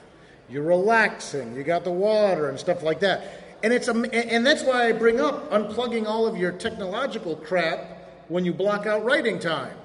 You're 0.49 0.63
relaxing. 0.63 1.55
You 1.55 1.63
got 1.63 1.84
the 1.84 1.91
water 1.91 2.49
and 2.49 2.59
stuff 2.59 2.84
like 2.84 2.99
that. 2.99 3.44
And 3.63 3.73
it's 3.73 3.87
and 3.87 4.45
that's 4.45 4.63
why 4.63 4.87
I 4.87 4.91
bring 4.91 5.19
up 5.19 5.49
unplugging 5.51 6.05
all 6.05 6.27
of 6.27 6.37
your 6.37 6.51
technological 6.51 7.35
crap 7.35 7.79
when 8.27 8.45
you 8.45 8.53
block 8.53 8.85
out 8.85 9.03
writing 9.03 9.39
time. 9.39 9.75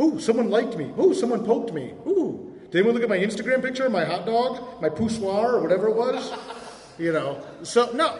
Ooh, 0.00 0.18
someone 0.18 0.48
liked 0.48 0.76
me. 0.76 0.92
Ooh, 0.98 1.12
someone 1.12 1.44
poked 1.44 1.74
me. 1.74 1.92
Ooh, 2.06 2.58
did 2.70 2.78
anyone 2.78 2.94
look 2.94 3.02
at 3.02 3.08
my 3.08 3.18
Instagram 3.18 3.60
picture, 3.62 3.88
my 3.90 4.04
hot 4.04 4.24
dog, 4.24 4.80
my 4.80 4.88
poussoir, 4.88 5.56
or 5.56 5.60
whatever 5.60 5.88
it 5.88 5.96
was? 5.96 6.32
You 6.98 7.12
know. 7.12 7.42
So 7.62 7.90
no, 7.92 8.18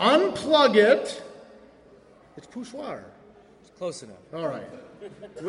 unplug 0.00 0.74
it. 0.74 1.22
It's 2.36 2.46
poussoir. 2.48 3.04
It's 3.60 3.70
close 3.78 4.02
enough. 4.02 4.16
All 4.34 4.48
right. 4.48 4.66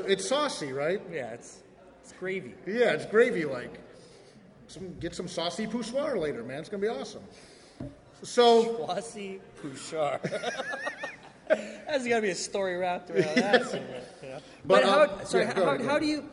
It's 0.07 0.27
saucy, 0.27 0.71
right? 0.71 1.01
Yeah, 1.11 1.31
it's 1.31 1.63
it's 2.03 2.11
gravy. 2.13 2.53
Yeah, 2.67 2.91
it's 2.91 3.07
gravy 3.07 3.45
like. 3.45 3.79
Some, 4.68 4.95
get 4.99 5.16
some 5.16 5.28
saucy 5.28 5.68
poussoir 5.68 6.18
later, 6.18 6.43
man. 6.43 6.59
It's 6.59 6.70
gonna 6.70 6.82
be 6.82 6.88
awesome. 6.88 7.24
So 8.24 8.88
Schwassy 8.88 9.39
Pouchard. 9.61 10.22
There's 11.47 12.07
got 12.07 12.16
to 12.16 12.22
be 12.22 12.30
a 12.32 12.36
story 12.36 12.76
wrapped 12.78 13.11
around 13.11 13.36
that. 13.36 13.66
somewhere, 13.70 14.01
you 14.22 14.30
know? 14.30 14.39
But, 14.66 14.82
But, 14.82 14.84
uh, 14.84 15.18
how, 15.18 15.24
sorry, 15.24 15.45
yeah, 15.45 15.53
how, 15.53 15.63
ahead, 15.63 15.86
how, 15.86 15.99
do 15.99 16.05
you? 16.05 16.26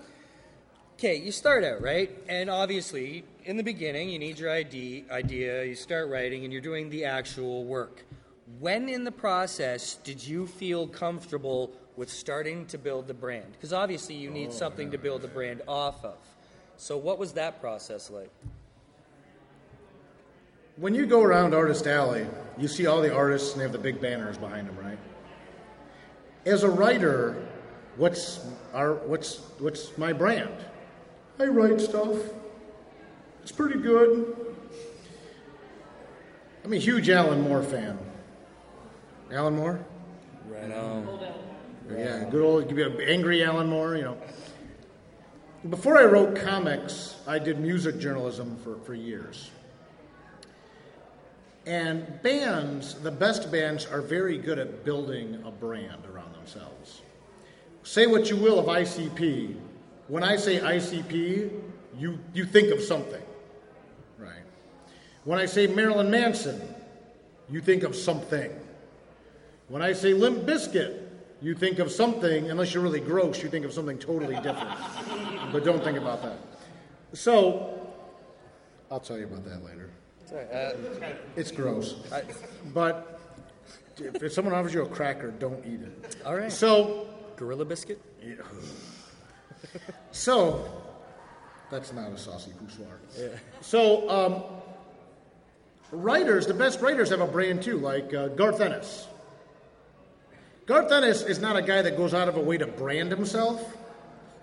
Okay, 0.94 1.16
you 1.16 1.32
start 1.32 1.64
out 1.64 1.82
right, 1.82 2.10
and 2.28 2.48
obviously 2.48 3.24
in 3.44 3.56
the 3.56 3.62
beginning 3.62 4.08
you 4.08 4.18
need 4.18 4.38
your 4.38 4.50
idea. 4.50 5.02
Idea. 5.10 5.64
You 5.64 5.74
start 5.74 6.08
writing, 6.08 6.44
and 6.44 6.52
you're 6.52 6.62
doing 6.62 6.88
the 6.90 7.04
actual 7.04 7.64
work. 7.64 8.04
When 8.58 8.88
in 8.88 9.04
the 9.04 9.12
process 9.12 9.96
did 9.96 10.24
you 10.24 10.46
feel 10.46 10.86
comfortable 10.86 11.72
with 11.96 12.10
starting 12.10 12.66
to 12.66 12.78
build 12.78 13.06
the 13.06 13.14
brand? 13.14 13.52
Because 13.52 13.72
obviously 13.72 14.14
you 14.14 14.30
need 14.30 14.52
something 14.52 14.90
to 14.90 14.98
build 14.98 15.22
the 15.22 15.28
brand 15.28 15.62
off 15.68 16.04
of. 16.04 16.16
So 16.82 16.96
what 16.96 17.16
was 17.16 17.34
that 17.34 17.60
process 17.60 18.10
like? 18.10 18.32
when 20.76 20.96
you 20.96 21.06
go 21.06 21.22
around 21.22 21.54
Artist 21.54 21.86
Alley, 21.86 22.26
you 22.58 22.66
see 22.66 22.86
all 22.86 23.00
the 23.00 23.14
artists 23.14 23.52
and 23.52 23.60
they 23.60 23.64
have 23.64 23.70
the 23.70 23.78
big 23.78 24.00
banners 24.00 24.36
behind 24.36 24.66
them, 24.66 24.76
right? 24.78 24.98
As 26.44 26.64
a 26.64 26.68
writer, 26.68 27.46
what's 27.96 28.44
our 28.74 28.94
what's 28.94 29.38
what's 29.60 29.96
my 29.96 30.12
brand? 30.12 30.56
I 31.38 31.44
write 31.44 31.80
stuff. 31.80 32.16
It's 33.44 33.52
pretty 33.52 33.78
good. 33.78 34.34
I'm 36.64 36.72
a 36.72 36.76
huge 36.78 37.08
Alan 37.08 37.42
Moore 37.42 37.62
fan. 37.62 37.96
Alan 39.30 39.54
Moore? 39.54 39.78
Right 40.48 40.72
on. 40.72 41.20
Yeah, 41.96 42.24
good 42.28 42.42
old 42.42 42.68
give 42.68 42.78
you 42.78 42.86
an 42.86 43.00
angry 43.02 43.44
Alan 43.44 43.68
Moore, 43.68 43.94
you 43.94 44.02
know. 44.02 44.16
Before 45.70 45.96
I 45.96 46.04
wrote 46.04 46.34
comics, 46.34 47.14
I 47.24 47.38
did 47.38 47.60
music 47.60 48.00
journalism 48.00 48.56
for, 48.64 48.78
for 48.78 48.94
years. 48.94 49.52
And 51.66 52.20
bands, 52.24 52.94
the 52.94 53.12
best 53.12 53.52
bands, 53.52 53.86
are 53.86 54.00
very 54.00 54.38
good 54.38 54.58
at 54.58 54.84
building 54.84 55.40
a 55.46 55.52
brand 55.52 56.04
around 56.12 56.34
themselves. 56.34 57.02
Say 57.84 58.08
what 58.08 58.28
you 58.28 58.36
will 58.36 58.58
of 58.58 58.66
ICP. 58.66 59.54
When 60.08 60.24
I 60.24 60.34
say 60.34 60.58
ICP, 60.58 61.52
you, 61.96 62.18
you 62.34 62.44
think 62.44 62.72
of 62.72 62.82
something, 62.82 63.22
right? 64.18 64.42
When 65.22 65.38
I 65.38 65.46
say 65.46 65.68
Marilyn 65.68 66.10
Manson, 66.10 66.60
you 67.48 67.60
think 67.60 67.84
of 67.84 67.94
something. 67.94 68.50
When 69.68 69.80
I 69.80 69.92
say 69.92 70.12
Limp 70.12 70.38
Bizkit, 70.44 71.02
you 71.40 71.54
think 71.54 71.78
of 71.78 71.92
something, 71.92 72.50
unless 72.50 72.74
you're 72.74 72.82
really 72.82 73.00
gross, 73.00 73.42
you 73.44 73.48
think 73.48 73.64
of 73.64 73.72
something 73.72 73.98
totally 73.98 74.36
different. 74.36 74.70
but 75.50 75.64
don't 75.64 75.82
think 75.82 75.98
about 75.98 76.22
that. 76.22 76.36
So, 77.14 77.78
I'll 78.90 79.00
tell 79.00 79.18
you 79.18 79.24
about 79.24 79.44
that 79.44 79.64
later. 79.64 79.90
Uh, 80.32 80.72
It's 81.36 81.50
gross. 81.50 81.96
I- 82.12 82.22
But 82.72 83.20
if, 83.98 84.22
if 84.22 84.32
someone 84.32 84.54
offers 84.54 84.72
you 84.72 84.82
a 84.82 84.88
cracker, 84.88 85.30
don't 85.30 85.64
eat 85.66 85.80
it. 85.82 86.16
all 86.24 86.36
right. 86.36 86.50
So, 86.52 87.06
Gorilla 87.36 87.64
biscuit. 87.64 88.00
so 90.10 90.64
that's 91.70 91.92
not 91.92 92.12
a 92.12 92.18
saucy 92.18 92.52
poussoir. 92.52 92.98
So, 93.60 94.08
um, 94.08 94.42
writers, 95.90 96.46
the 96.46 96.54
best 96.54 96.80
writers 96.80 97.10
have 97.10 97.20
a 97.20 97.26
brand 97.26 97.62
too, 97.62 97.78
like 97.78 98.12
uh, 98.14 98.28
Garth 98.28 98.60
Ennis. 98.60 99.06
Garth 100.66 100.90
Ennis 100.92 101.22
is 101.22 101.38
not 101.40 101.56
a 101.56 101.62
guy 101.62 101.82
that 101.82 101.96
goes 101.96 102.14
out 102.14 102.28
of 102.28 102.36
a 102.36 102.40
way 102.40 102.56
to 102.56 102.66
brand 102.66 103.10
himself, 103.10 103.76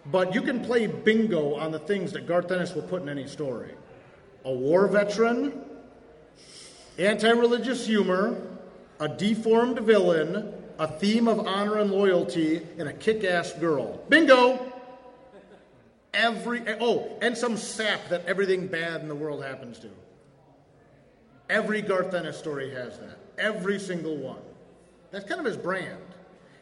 but 0.06 0.34
you 0.34 0.42
can 0.42 0.64
play 0.64 0.88
bingo 0.88 1.56
on 1.56 1.72
the 1.72 1.80
things 1.80 2.12
that 2.14 2.28
Garth 2.28 2.52
Ennis 2.52 2.74
will 2.74 2.84
put 2.84 3.02
in 3.02 3.10
any 3.10 3.28
story. 3.28 3.72
A 4.46 4.52
war 4.52 4.88
veteran, 4.88 5.62
anti 6.98 7.30
religious 7.30 7.86
humor, 7.86 8.42
a 9.00 9.08
deformed 9.08 9.80
villain, 9.80 10.54
a 10.78 10.88
theme 10.88 11.28
of 11.28 11.40
honor 11.46 11.78
and 11.78 11.92
loyalty, 11.92 12.62
and 12.78 12.88
a 12.88 12.94
kick 12.94 13.24
ass 13.24 13.54
girl. 13.54 14.02
Bingo! 14.10 14.66
Every, 16.14 16.64
oh, 16.80 17.18
and 17.22 17.38
some 17.38 17.56
sap 17.56 18.10
that 18.10 18.26
everything 18.26 18.68
bad 18.68 19.02
in 19.02 19.08
the 19.08 19.16
world 19.16 19.44
happens 19.44 19.78
to. 19.80 19.90
Every 21.50 21.82
Garth 21.82 22.14
Ennis 22.14 22.38
story 22.38 22.72
has 22.72 22.98
that. 23.00 23.18
Every 23.38 23.80
single 23.80 24.18
one. 24.18 24.40
That's 25.12 25.26
kind 25.26 25.40
of 25.40 25.46
his 25.46 25.58
brand. 25.58 26.02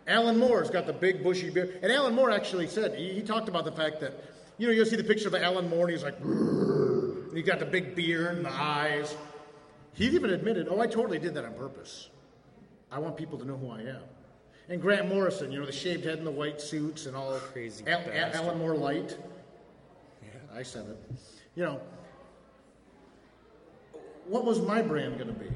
Alan 0.08 0.38
Moore's 0.38 0.70
got 0.70 0.86
the 0.88 0.94
big 0.94 1.22
bushy 1.22 1.50
beard. 1.50 1.80
And 1.82 1.92
Alan 1.92 2.16
Moore 2.16 2.32
actually 2.32 2.68
said, 2.68 2.96
he, 2.98 3.14
he 3.14 3.22
talked 3.22 3.50
about 3.50 3.66
the 3.66 3.72
fact 3.72 4.00
that, 4.00 4.14
you 4.58 4.68
know, 4.68 4.74
you'll 4.74 4.86
see 4.86 4.96
the 4.96 5.04
picture 5.04 5.28
of 5.28 5.36
Alan 5.36 5.70
Moore 5.70 5.84
and 5.84 5.92
he's 5.92 6.04
like, 6.04 6.20
and 6.20 7.36
he 7.36 7.44
got 7.44 7.60
the 7.60 7.66
big 7.66 7.96
beard 7.96 8.38
and 8.38 8.46
the 8.46 8.54
eyes. 8.54 9.16
He 9.94 10.06
even 10.06 10.30
admitted, 10.30 10.68
oh, 10.70 10.80
I 10.80 10.88
totally 10.88 11.20
did 11.20 11.34
that 11.34 11.44
on 11.44 11.54
purpose. 11.56 12.10
I 12.92 13.00
want 13.00 13.18
people 13.18 13.38
to 13.40 13.46
know 13.46 13.58
who 13.58 13.70
I 13.70 13.82
am. 13.82 14.02
And 14.70 14.82
Grant 14.82 15.08
Morrison, 15.08 15.52
you 15.52 15.60
know, 15.60 15.66
the 15.66 15.72
shaved 15.72 16.06
head 16.06 16.18
and 16.18 16.28
the 16.28 16.32
white 16.32 16.62
suits 16.62 17.06
and 17.06 17.16
all. 17.16 17.34
Crazy 17.38 17.86
Al- 17.88 18.02
Al- 18.12 18.34
Alan 18.34 18.58
Moore 18.60 18.76
light. 18.76 19.18
Yeah, 20.22 20.58
I 20.58 20.64
said 20.64 20.86
it. 20.88 20.98
You 21.56 21.64
know, 21.64 21.82
what 24.26 24.46
was 24.46 24.62
my 24.62 24.82
brand 24.82 25.18
going 25.18 25.34
to 25.34 25.40
be? 25.40 25.50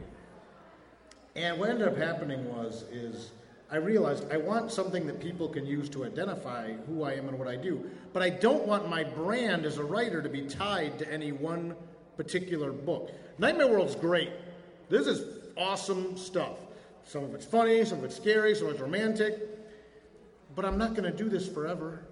And 1.36 1.58
what 1.60 1.70
ended 1.70 1.88
up 1.88 1.98
happening 1.98 2.50
was, 2.54 2.84
is 2.92 3.32
I 3.72 3.78
realized 3.78 4.30
I 4.30 4.38
want 4.38 4.70
something 4.70 5.08
that 5.08 5.22
people 5.22 5.48
can 5.48 5.66
use 5.66 5.88
to 5.90 6.04
identify 6.04 6.74
who 6.88 7.04
I 7.04 7.14
am 7.14 7.30
and 7.30 7.40
what 7.40 7.48
I 7.48 7.56
do. 7.56 7.90
But 8.12 8.22
I 8.22 8.30
don't 8.30 8.68
want 8.68 8.90
my 8.90 9.06
brand 9.06 9.66
as 9.66 9.78
a 9.78 9.84
writer 9.84 10.22
to 10.22 10.28
be 10.28 10.42
tied 10.42 11.00
to 11.00 11.12
any 11.12 11.32
one 11.32 11.76
particular 12.18 12.74
book. 12.74 13.12
Nightmare 13.38 13.68
World's 13.68 13.96
great. 13.96 14.32
This 14.90 15.08
is 15.08 15.40
awesome 15.56 16.18
stuff. 16.18 16.58
Some 17.06 17.24
of 17.24 17.34
it's 17.34 17.46
funny, 17.46 17.86
some 17.86 18.00
of 18.00 18.04
it's 18.04 18.18
scary, 18.18 18.54
some 18.54 18.68
of 18.68 18.74
it's 18.74 18.82
romantic. 18.82 19.40
But 20.54 20.66
I'm 20.66 20.78
not 20.78 20.94
going 20.94 21.10
to 21.10 21.18
do 21.18 21.30
this 21.30 21.48
forever. 21.48 22.04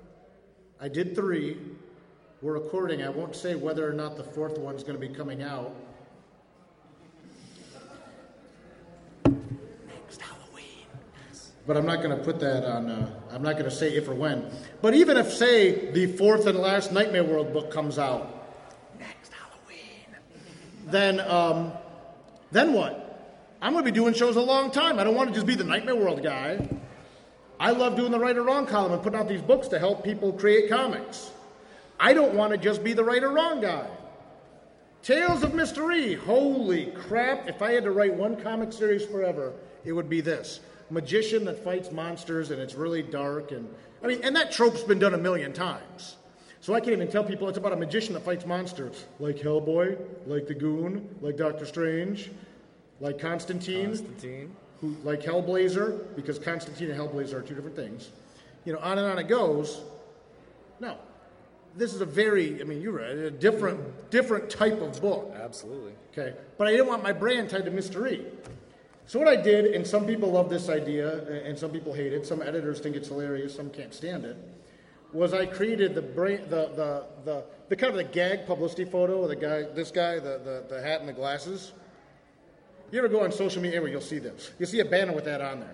I 0.80 0.88
did 0.88 1.14
three. 1.14 1.58
We're 2.42 2.54
recording. 2.54 3.04
I 3.04 3.10
won't 3.10 3.36
say 3.36 3.56
whether 3.56 3.88
or 3.88 3.92
not 3.92 4.16
the 4.16 4.24
fourth 4.24 4.58
one's 4.58 4.82
going 4.82 5.00
to 5.00 5.08
be 5.08 5.14
coming 5.14 5.44
out. 5.44 5.76
Next 9.26 10.22
Halloween. 10.22 10.88
But 11.70 11.78
I'm 11.78 11.86
not 11.86 12.02
going 12.02 12.18
to 12.18 12.24
put 12.24 12.40
that 12.40 12.66
on, 12.66 12.90
uh, 12.90 13.12
I'm 13.32 13.44
not 13.44 13.52
going 13.52 13.66
to 13.66 13.70
say 13.70 13.96
if 13.96 14.10
or 14.10 14.16
when. 14.16 14.52
But 14.82 14.96
even 14.96 15.18
if, 15.18 15.32
say, 15.32 15.92
the 15.92 16.08
fourth 16.08 16.48
and 16.48 16.58
last 16.58 16.92
Nightmare 16.92 17.24
World 17.24 17.54
book 17.54 17.70
comes 17.70 18.00
out, 18.00 18.58
next 18.98 19.32
Halloween, 19.32 20.18
then, 20.88 21.20
um, 21.20 21.72
then 22.52 22.74
what? 22.74 23.54
I'm 23.62 23.74
going 23.74 23.86
to 23.86 23.92
be 23.92 23.94
doing 23.94 24.16
shows 24.16 24.36
a 24.36 24.42
long 24.42 24.72
time. 24.72 24.98
I 24.98 25.04
don't 25.04 25.14
want 25.14 25.30
to 25.30 25.36
just 25.36 25.46
be 25.46 25.54
the 25.54 25.64
Nightmare 25.64 25.96
World 25.96 26.24
guy. 26.24 26.68
I 27.60 27.70
love 27.70 27.96
doing 27.96 28.12
the 28.12 28.20
right 28.20 28.36
or 28.36 28.42
wrong 28.42 28.66
column 28.66 28.94
and 28.94 29.04
putting 29.04 29.20
out 29.20 29.30
these 29.30 29.44
books 29.44 29.68
to 29.68 29.78
help 29.78 30.04
people 30.04 30.34
create 30.34 30.72
comics. 30.72 31.30
I 32.00 32.14
don't 32.14 32.34
want 32.34 32.52
to 32.52 32.58
just 32.58 32.84
be 32.84 32.94
the 32.94 33.04
right 33.04 33.24
or 33.24 33.30
wrong 33.30 33.62
guy. 33.62 33.88
Tales 35.04 35.44
of 35.44 35.52
Mr. 35.52 35.86
Rhee. 35.86 36.16
Holy 36.16 36.88
crap. 36.88 37.48
If 37.48 37.62
I 37.62 37.74
had 37.74 37.84
to 37.84 37.92
write 37.92 38.16
one 38.16 38.42
comic 38.42 38.74
series 38.74 39.06
forever, 39.06 39.54
it 39.86 39.92
would 39.92 40.10
be 40.10 40.22
this 40.22 40.62
magician 40.90 41.46
that 41.46 41.64
fights 41.64 41.92
monsters 41.92 42.52
and 42.52 42.62
it's 42.62 42.76
really 42.76 43.02
dark. 43.02 43.52
And 43.52 43.68
I 44.04 44.08
mean, 44.08 44.22
and 44.24 44.36
that 44.36 44.52
trope's 44.52 44.84
been 44.84 45.00
done 45.00 45.14
a 45.14 45.18
million 45.18 45.54
times. 45.54 46.18
So 46.62 46.74
I 46.74 46.80
can't 46.82 46.92
even 46.92 47.10
tell 47.10 47.24
people 47.24 47.48
it's 47.48 47.58
about 47.58 47.72
a 47.72 47.78
magician 47.78 48.14
that 48.14 48.24
fights 48.24 48.46
monsters 48.46 49.06
like 49.20 49.38
Hellboy, 49.38 49.98
like 50.28 50.48
the 50.48 50.54
Goon, 50.54 51.16
like 51.22 51.38
Doctor 51.38 51.66
Strange, 51.66 52.32
like 53.00 53.18
Constantine. 53.20 53.88
Constantine. 53.88 54.56
Who, 54.82 54.96
like 55.04 55.22
Hellblazer, 55.22 56.16
because 56.16 56.40
Constantine 56.40 56.90
and 56.90 57.00
Hellblazer 57.00 57.34
are 57.34 57.42
two 57.42 57.54
different 57.54 57.76
things. 57.76 58.12
You 58.66 58.74
know, 58.74 58.80
on 58.80 58.98
and 58.98 59.08
on 59.08 59.20
it 59.20 59.28
goes. 59.28 59.82
No, 60.80 60.98
this 61.76 61.94
is 61.94 62.02
a 62.02 62.06
very, 62.06 62.62
I 62.62 62.64
mean, 62.64 62.82
you're 62.82 62.94
right, 62.94 63.10
a 63.10 63.32
different, 63.32 64.10
different 64.10 64.50
type 64.50 64.82
of 64.82 65.02
book. 65.02 65.36
Absolutely. 65.42 65.94
Okay, 66.12 66.34
but 66.58 66.68
I 66.68 66.72
didn't 66.72 66.88
want 66.88 67.04
my 67.04 67.12
brand 67.12 67.50
tied 67.50 67.66
to 67.66 67.72
Mr. 67.72 68.02
Rhee. 68.02 68.26
So 69.10 69.18
what 69.18 69.28
I 69.28 69.36
did, 69.36 69.66
and 69.74 69.88
some 69.88 70.06
people 70.06 70.30
love 70.30 70.52
this 70.52 70.70
idea, 70.70 71.24
and 71.44 71.58
some 71.58 71.72
people 71.72 71.92
hate 71.94 72.14
it. 72.14 72.28
Some 72.28 72.44
editors 72.44 72.80
think 72.80 72.96
it's 72.96 73.08
hilarious. 73.08 73.56
Some 73.56 73.72
can't 73.72 73.92
stand 73.92 74.24
it. 74.24 74.38
Was 75.14 75.34
I 75.34 75.48
created 75.48 75.96
the 75.96 76.02
brain, 76.04 76.42
the 76.48 76.70
the 76.76 77.06
the, 77.26 77.44
the 77.70 77.76
kind 77.76 77.90
of 77.90 77.98
the 77.98 78.04
gag 78.04 78.46
publicity 78.46 78.86
photo 78.86 79.24
of 79.24 79.30
the 79.30 79.36
guy, 79.36 79.64
this 79.64 79.90
guy, 79.90 80.20
the 80.20 80.38
the, 80.70 80.76
the 80.76 80.80
hat 80.84 81.00
and 81.00 81.10
the 81.10 81.14
glasses. 81.14 81.72
You 82.92 83.00
ever 83.00 83.08
go 83.08 83.24
on 83.24 83.32
social 83.32 83.64
media 83.64 83.82
where 83.82 83.90
you'll 83.90 84.00
see 84.00 84.20
this? 84.20 84.52
You'll 84.60 84.70
see 84.70 84.80
a 84.80 84.86
banner 84.86 85.14
with 85.14 85.26
that 85.26 85.42
on 85.42 85.60
there. 85.62 85.74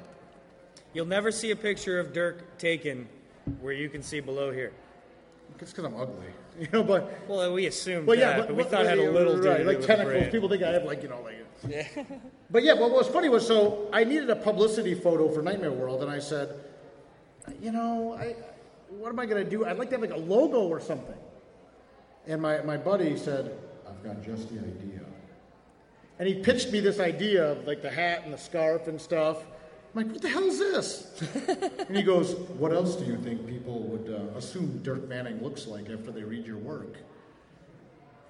You'll 0.93 1.05
never 1.05 1.29
see 1.29 1.51
a 1.51 1.57
picture 1.57 1.99
of 1.99 2.13
Dirk 2.13 2.57
taken 2.57 3.05
where 3.59 3.73
you 3.73 3.89
can 3.89 4.01
see 4.01 4.21
below 4.21 4.49
here. 4.49 4.71
It's 5.59 5.71
because 5.71 5.83
I'm 5.83 5.99
ugly, 5.99 6.27
you 6.61 6.69
know. 6.71 6.83
But 6.83 7.13
Well, 7.27 7.53
we 7.53 7.65
assumed 7.65 8.05
But 8.05 8.17
yeah, 8.17 8.29
that, 8.29 8.37
but, 8.37 8.47
but 8.47 8.55
we 8.55 8.63
but- 8.63 8.71
thought 8.71 8.85
it 8.85 8.89
had 8.91 8.99
a 8.99 9.11
little 9.11 9.37
right, 9.39 9.65
like 9.65 9.81
tentacles. 9.81 10.31
People 10.31 10.47
think 10.47 10.63
I 10.63 10.71
have 10.71 10.85
like 10.85 11.03
you 11.03 11.09
know 11.09 11.21
like. 11.21 11.44
Yeah. 11.69 11.87
But 12.51 12.63
yeah, 12.63 12.73
what 12.73 12.91
was 12.91 13.07
funny 13.07 13.27
was 13.27 13.45
so 13.45 13.89
I 13.91 14.03
needed 14.03 14.29
a 14.29 14.35
publicity 14.35 14.93
photo 14.93 15.29
for 15.29 15.41
Nightmare 15.41 15.71
World, 15.71 16.03
and 16.03 16.11
I 16.11 16.19
said, 16.19 16.53
you 17.59 17.71
know, 17.71 18.13
I 18.13 18.35
what 18.89 19.09
am 19.09 19.19
I 19.19 19.25
going 19.25 19.43
to 19.43 19.49
do? 19.49 19.65
I'd 19.65 19.79
like 19.79 19.89
to 19.89 19.95
have 19.95 20.01
like 20.01 20.13
a 20.13 20.21
logo 20.21 20.61
or 20.61 20.79
something. 20.79 21.17
And 22.27 22.41
my 22.41 22.61
my 22.61 22.77
buddy 22.77 23.17
said, 23.17 23.57
I've 23.87 24.01
got 24.03 24.23
just 24.23 24.49
the 24.49 24.59
idea. 24.59 25.01
And 26.19 26.27
he 26.27 26.35
pitched 26.35 26.71
me 26.71 26.79
this 26.79 26.99
idea 26.99 27.51
of 27.51 27.67
like 27.67 27.81
the 27.81 27.89
hat 27.89 28.21
and 28.23 28.33
the 28.33 28.37
scarf 28.37 28.87
and 28.87 29.01
stuff. 29.01 29.43
I'm 29.95 30.03
like, 30.03 30.11
what 30.11 30.21
the 30.21 30.29
hell 30.29 30.43
is 30.43 30.59
this? 30.59 31.21
and 31.87 31.95
he 31.95 32.03
goes, 32.03 32.35
what 32.57 32.73
else 32.73 32.95
do 32.95 33.05
you 33.05 33.17
think 33.17 33.47
people 33.47 33.79
would 33.83 34.13
uh, 34.13 34.37
assume 34.37 34.79
Dirk 34.83 35.07
Manning 35.07 35.41
looks 35.41 35.67
like 35.67 35.89
after 35.89 36.11
they 36.11 36.23
read 36.23 36.45
your 36.45 36.57
work? 36.57 36.97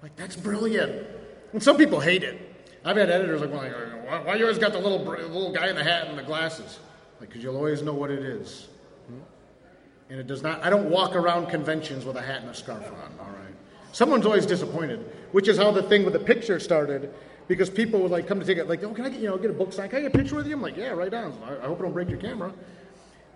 Like, 0.02 0.14
that's 0.16 0.36
brilliant. 0.36 1.06
And 1.52 1.62
some 1.62 1.76
people 1.76 2.00
hate 2.00 2.22
it. 2.22 2.55
I've 2.86 2.96
had 2.96 3.10
editors 3.10 3.40
like, 3.40 3.50
like, 3.50 3.72
why, 4.06 4.18
why 4.20 4.34
you 4.36 4.44
always 4.44 4.60
got 4.60 4.72
the 4.72 4.78
little, 4.78 5.00
little 5.00 5.52
guy 5.52 5.68
in 5.68 5.74
the 5.74 5.82
hat 5.82 6.06
and 6.06 6.16
the 6.16 6.22
glasses? 6.22 6.78
Like, 7.18 7.30
because 7.30 7.42
you'll 7.42 7.56
always 7.56 7.82
know 7.82 7.92
what 7.92 8.12
it 8.12 8.20
is. 8.20 8.68
Hmm? 9.08 9.18
And 10.08 10.20
it 10.20 10.28
does 10.28 10.44
not, 10.44 10.64
I 10.64 10.70
don't 10.70 10.88
walk 10.88 11.16
around 11.16 11.46
conventions 11.46 12.04
with 12.04 12.16
a 12.16 12.22
hat 12.22 12.42
and 12.42 12.50
a 12.50 12.54
scarf 12.54 12.86
on, 12.86 13.18
all 13.18 13.26
right? 13.26 13.54
Someone's 13.90 14.24
always 14.24 14.46
disappointed, 14.46 15.00
which 15.32 15.48
is 15.48 15.58
how 15.58 15.72
the 15.72 15.82
thing 15.82 16.04
with 16.04 16.12
the 16.12 16.20
picture 16.20 16.60
started, 16.60 17.12
because 17.48 17.68
people 17.68 17.98
would 18.00 18.12
like 18.12 18.28
come 18.28 18.38
to 18.38 18.46
take 18.46 18.58
it, 18.58 18.68
like, 18.68 18.84
oh, 18.84 18.94
can 18.94 19.04
I 19.04 19.08
get, 19.08 19.18
you 19.18 19.28
know, 19.28 19.36
get 19.36 19.50
a 19.50 19.54
book 19.54 19.72
signed? 19.72 19.90
Can 19.90 19.98
I 19.98 20.02
get 20.02 20.14
a 20.14 20.18
picture 20.18 20.36
with 20.36 20.46
you? 20.46 20.54
I'm 20.54 20.62
like, 20.62 20.76
yeah, 20.76 20.90
right 20.90 21.12
on. 21.12 21.36
I, 21.44 21.64
I 21.64 21.66
hope 21.66 21.80
I 21.80 21.82
don't 21.82 21.92
break 21.92 22.08
your 22.08 22.18
camera. 22.18 22.52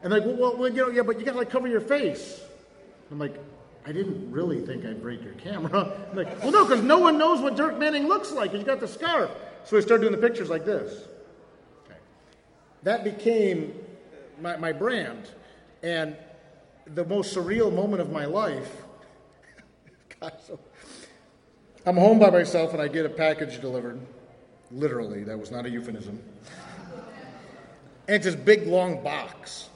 And 0.05 0.13
like, 0.13 0.23
well, 0.25 0.57
well, 0.57 0.69
you 0.69 0.77
know, 0.77 0.91
yeah, 0.91 1.03
but 1.03 1.19
you 1.19 1.25
got 1.25 1.33
to 1.33 1.39
like 1.39 1.51
cover 1.51 1.67
your 1.67 1.81
face. 1.81 2.41
I'm 3.11 3.19
like, 3.19 3.35
I 3.87 3.93
didn't 3.93 4.31
really 4.31 4.61
think 4.61 4.85
I'd 4.85 5.01
break 5.01 5.22
your 5.24 5.33
camera. 5.35 5.93
I'm 6.11 6.16
like, 6.16 6.43
well, 6.43 6.53
no, 6.53 6.64
because 6.66 6.85
no 6.85 6.99
one 6.99 7.16
knows 7.16 7.41
what 7.41 7.57
Dirk 7.57 7.78
Manning 7.78 8.09
looks 8.09 8.31
like. 8.31 8.53
He's 8.53 8.64
got 8.64 8.81
the 8.81 8.89
scarf. 8.89 9.31
So 9.64 9.76
I 9.76 9.81
started 9.81 10.03
doing 10.03 10.20
the 10.20 10.26
pictures 10.26 10.51
like 10.51 10.64
this. 10.64 11.07
Okay. 11.87 11.99
That 12.83 13.05
became 13.05 13.74
my, 14.41 14.57
my 14.57 14.72
brand. 14.72 15.31
And 15.83 16.16
the 16.95 17.05
most 17.05 17.35
surreal 17.35 17.72
moment 17.72 18.03
of 18.03 18.11
my 18.11 18.26
life. 18.26 18.70
God, 20.20 20.35
so 20.47 20.59
I'm 21.87 21.97
home 21.97 22.18
by 22.18 22.31
myself 22.31 22.72
and 22.74 22.83
I 22.83 22.89
get 22.89 23.07
a 23.07 23.11
package 23.11 23.61
delivered. 23.61 23.99
Literally, 24.70 25.24
that 25.24 25.39
was 25.39 25.51
not 25.51 25.64
a 25.64 25.70
euphemism. 25.70 26.22
And 28.07 28.16
it's 28.16 28.26
this 28.26 28.35
big 28.35 28.66
long 28.66 29.03
box. 29.03 29.70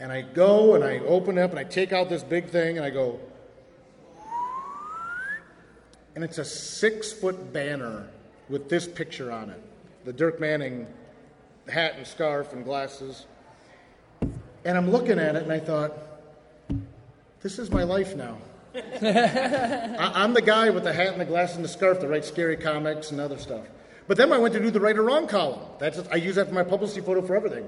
And 0.00 0.10
I 0.10 0.22
go 0.22 0.74
and 0.74 0.84
I 0.84 0.98
open 0.98 1.38
up 1.38 1.50
and 1.50 1.58
I 1.58 1.64
take 1.64 1.92
out 1.92 2.08
this 2.08 2.22
big 2.22 2.48
thing 2.48 2.76
and 2.76 2.84
I 2.84 2.90
go, 2.90 3.20
and 6.14 6.22
it's 6.22 6.38
a 6.38 6.44
six 6.44 7.12
foot 7.12 7.52
banner 7.52 8.08
with 8.48 8.68
this 8.68 8.86
picture 8.86 9.32
on 9.32 9.50
it 9.50 9.62
the 10.04 10.12
Dirk 10.12 10.38
Manning 10.38 10.86
hat 11.68 11.94
and 11.96 12.06
scarf 12.06 12.52
and 12.52 12.64
glasses. 12.64 13.26
And 14.64 14.76
I'm 14.78 14.90
looking 14.90 15.18
at 15.18 15.34
it 15.34 15.42
and 15.42 15.52
I 15.52 15.58
thought, 15.58 15.92
this 17.40 17.58
is 17.58 17.70
my 17.70 17.82
life 17.82 18.14
now. 18.14 18.38
I, 18.74 20.12
I'm 20.14 20.34
the 20.34 20.42
guy 20.42 20.70
with 20.70 20.84
the 20.84 20.92
hat 20.92 21.08
and 21.08 21.20
the 21.20 21.24
glasses 21.24 21.56
and 21.56 21.64
the 21.64 21.68
scarf 21.68 22.00
that 22.00 22.08
writes 22.08 22.28
scary 22.28 22.56
comics 22.56 23.10
and 23.10 23.20
other 23.20 23.38
stuff. 23.38 23.64
But 24.06 24.16
then 24.16 24.32
I 24.32 24.38
went 24.38 24.52
to 24.54 24.60
do 24.60 24.70
the 24.70 24.80
right 24.80 24.96
or 24.96 25.02
wrong 25.02 25.26
column. 25.26 25.60
That's 25.78 26.00
I 26.10 26.16
use 26.16 26.34
that 26.34 26.48
for 26.48 26.54
my 26.54 26.64
publicity 26.64 27.00
photo 27.00 27.22
for 27.22 27.34
everything. 27.34 27.66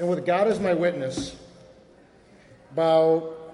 And 0.00 0.08
with 0.08 0.24
God 0.24 0.48
as 0.48 0.58
my 0.58 0.72
witness, 0.72 1.36
about 2.72 3.52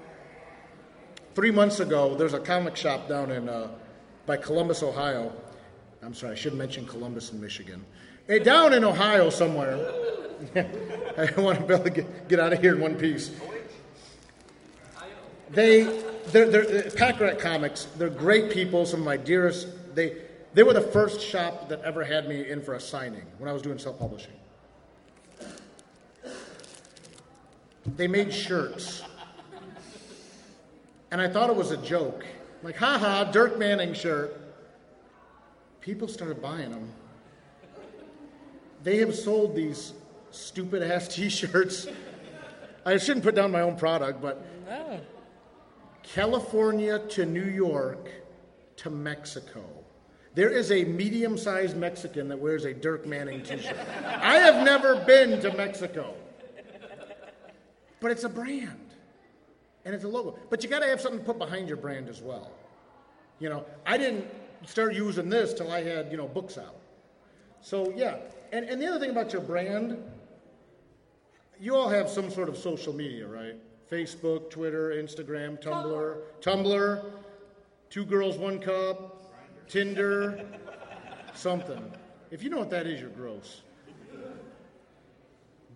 three 1.34 1.50
months 1.50 1.80
ago, 1.80 2.14
there's 2.14 2.34
a 2.34 2.38
comic 2.38 2.76
shop 2.76 3.08
down 3.08 3.32
in 3.32 3.48
uh, 3.48 3.68
by 4.26 4.36
Columbus, 4.36 4.84
Ohio. 4.84 5.32
I'm 6.04 6.14
sorry, 6.14 6.32
I 6.32 6.34
should 6.36 6.54
mention 6.54 6.86
Columbus 6.86 7.32
in 7.32 7.40
Michigan. 7.40 7.84
Hey, 8.28 8.38
down 8.38 8.74
in 8.74 8.84
Ohio 8.84 9.28
somewhere. 9.28 9.92
I 10.54 11.32
want 11.36 11.58
to 11.58 11.64
be 11.64 11.74
able 11.74 11.82
to 11.82 11.90
get, 11.90 12.28
get 12.28 12.38
out 12.38 12.52
of 12.52 12.60
here 12.60 12.76
in 12.76 12.80
one 12.80 12.94
piece. 12.94 13.32
They, 15.50 15.82
they're, 16.26 16.48
they're, 16.48 16.90
Pack 16.92 17.18
Rat 17.18 17.40
Comics, 17.40 17.88
they're 17.96 18.08
great 18.08 18.52
people, 18.52 18.86
some 18.86 19.00
of 19.00 19.06
my 19.06 19.16
dearest. 19.16 19.66
They, 19.96 20.16
they 20.54 20.62
were 20.62 20.74
the 20.74 20.80
first 20.80 21.20
shop 21.20 21.68
that 21.70 21.80
ever 21.80 22.04
had 22.04 22.28
me 22.28 22.48
in 22.48 22.62
for 22.62 22.74
a 22.74 22.80
signing 22.80 23.26
when 23.38 23.48
I 23.48 23.52
was 23.52 23.62
doing 23.62 23.78
self 23.78 23.98
publishing. 23.98 24.34
They 27.94 28.08
made 28.08 28.32
shirts. 28.32 29.02
And 31.10 31.20
I 31.20 31.28
thought 31.28 31.50
it 31.50 31.56
was 31.56 31.70
a 31.70 31.76
joke. 31.76 32.24
Like, 32.62 32.76
haha, 32.76 33.24
Dirk 33.30 33.58
Manning 33.58 33.94
shirt. 33.94 34.40
People 35.80 36.08
started 36.08 36.42
buying 36.42 36.70
them. 36.70 36.88
They 38.82 38.96
have 38.98 39.14
sold 39.14 39.54
these 39.54 39.92
stupid 40.30 40.82
ass 40.82 41.06
t 41.14 41.28
shirts. 41.28 41.86
I 42.84 42.96
shouldn't 42.98 43.24
put 43.24 43.34
down 43.34 43.52
my 43.52 43.60
own 43.60 43.76
product, 43.76 44.20
but 44.20 44.44
California 46.02 46.98
to 47.10 47.26
New 47.26 47.44
York 47.44 48.08
to 48.76 48.90
Mexico. 48.90 49.64
There 50.34 50.50
is 50.50 50.70
a 50.70 50.84
medium 50.84 51.38
sized 51.38 51.76
Mexican 51.76 52.28
that 52.28 52.38
wears 52.38 52.64
a 52.64 52.74
Dirk 52.74 53.06
Manning 53.06 53.42
t 53.42 53.58
shirt. 53.58 53.76
I 54.04 54.36
have 54.36 54.64
never 54.64 54.96
been 55.04 55.40
to 55.40 55.56
Mexico. 55.56 56.14
But 58.00 58.10
it's 58.10 58.24
a 58.24 58.28
brand 58.28 58.94
and 59.84 59.94
it's 59.94 60.04
a 60.04 60.08
logo. 60.08 60.38
But 60.50 60.62
you 60.62 60.68
got 60.68 60.80
to 60.80 60.86
have 60.86 61.00
something 61.00 61.20
to 61.20 61.24
put 61.24 61.38
behind 61.38 61.68
your 61.68 61.76
brand 61.76 62.08
as 62.08 62.20
well. 62.20 62.50
You 63.38 63.48
know, 63.48 63.64
I 63.84 63.96
didn't 63.96 64.26
start 64.64 64.94
using 64.94 65.28
this 65.28 65.54
till 65.54 65.70
I 65.70 65.82
had, 65.82 66.10
you 66.10 66.16
know, 66.16 66.26
books 66.26 66.58
out. 66.58 66.76
So, 67.60 67.92
yeah. 67.96 68.16
And, 68.52 68.64
and 68.68 68.80
the 68.80 68.86
other 68.86 68.98
thing 68.98 69.10
about 69.10 69.32
your 69.32 69.42
brand, 69.42 70.02
you 71.60 71.74
all 71.74 71.88
have 71.88 72.08
some 72.08 72.30
sort 72.30 72.48
of 72.48 72.56
social 72.56 72.92
media, 72.92 73.26
right? 73.26 73.56
Facebook, 73.90 74.50
Twitter, 74.50 74.90
Instagram, 74.90 75.60
Tumblr, 75.62 76.18
Tumblr, 76.40 77.04
Two 77.88 78.04
Girls, 78.04 78.36
One 78.36 78.58
Cup, 78.58 79.32
Tinder, 79.68 80.44
something. 81.34 81.92
If 82.30 82.42
you 82.42 82.50
know 82.50 82.58
what 82.58 82.70
that 82.70 82.86
is, 82.86 83.00
you're 83.00 83.10
gross. 83.10 83.62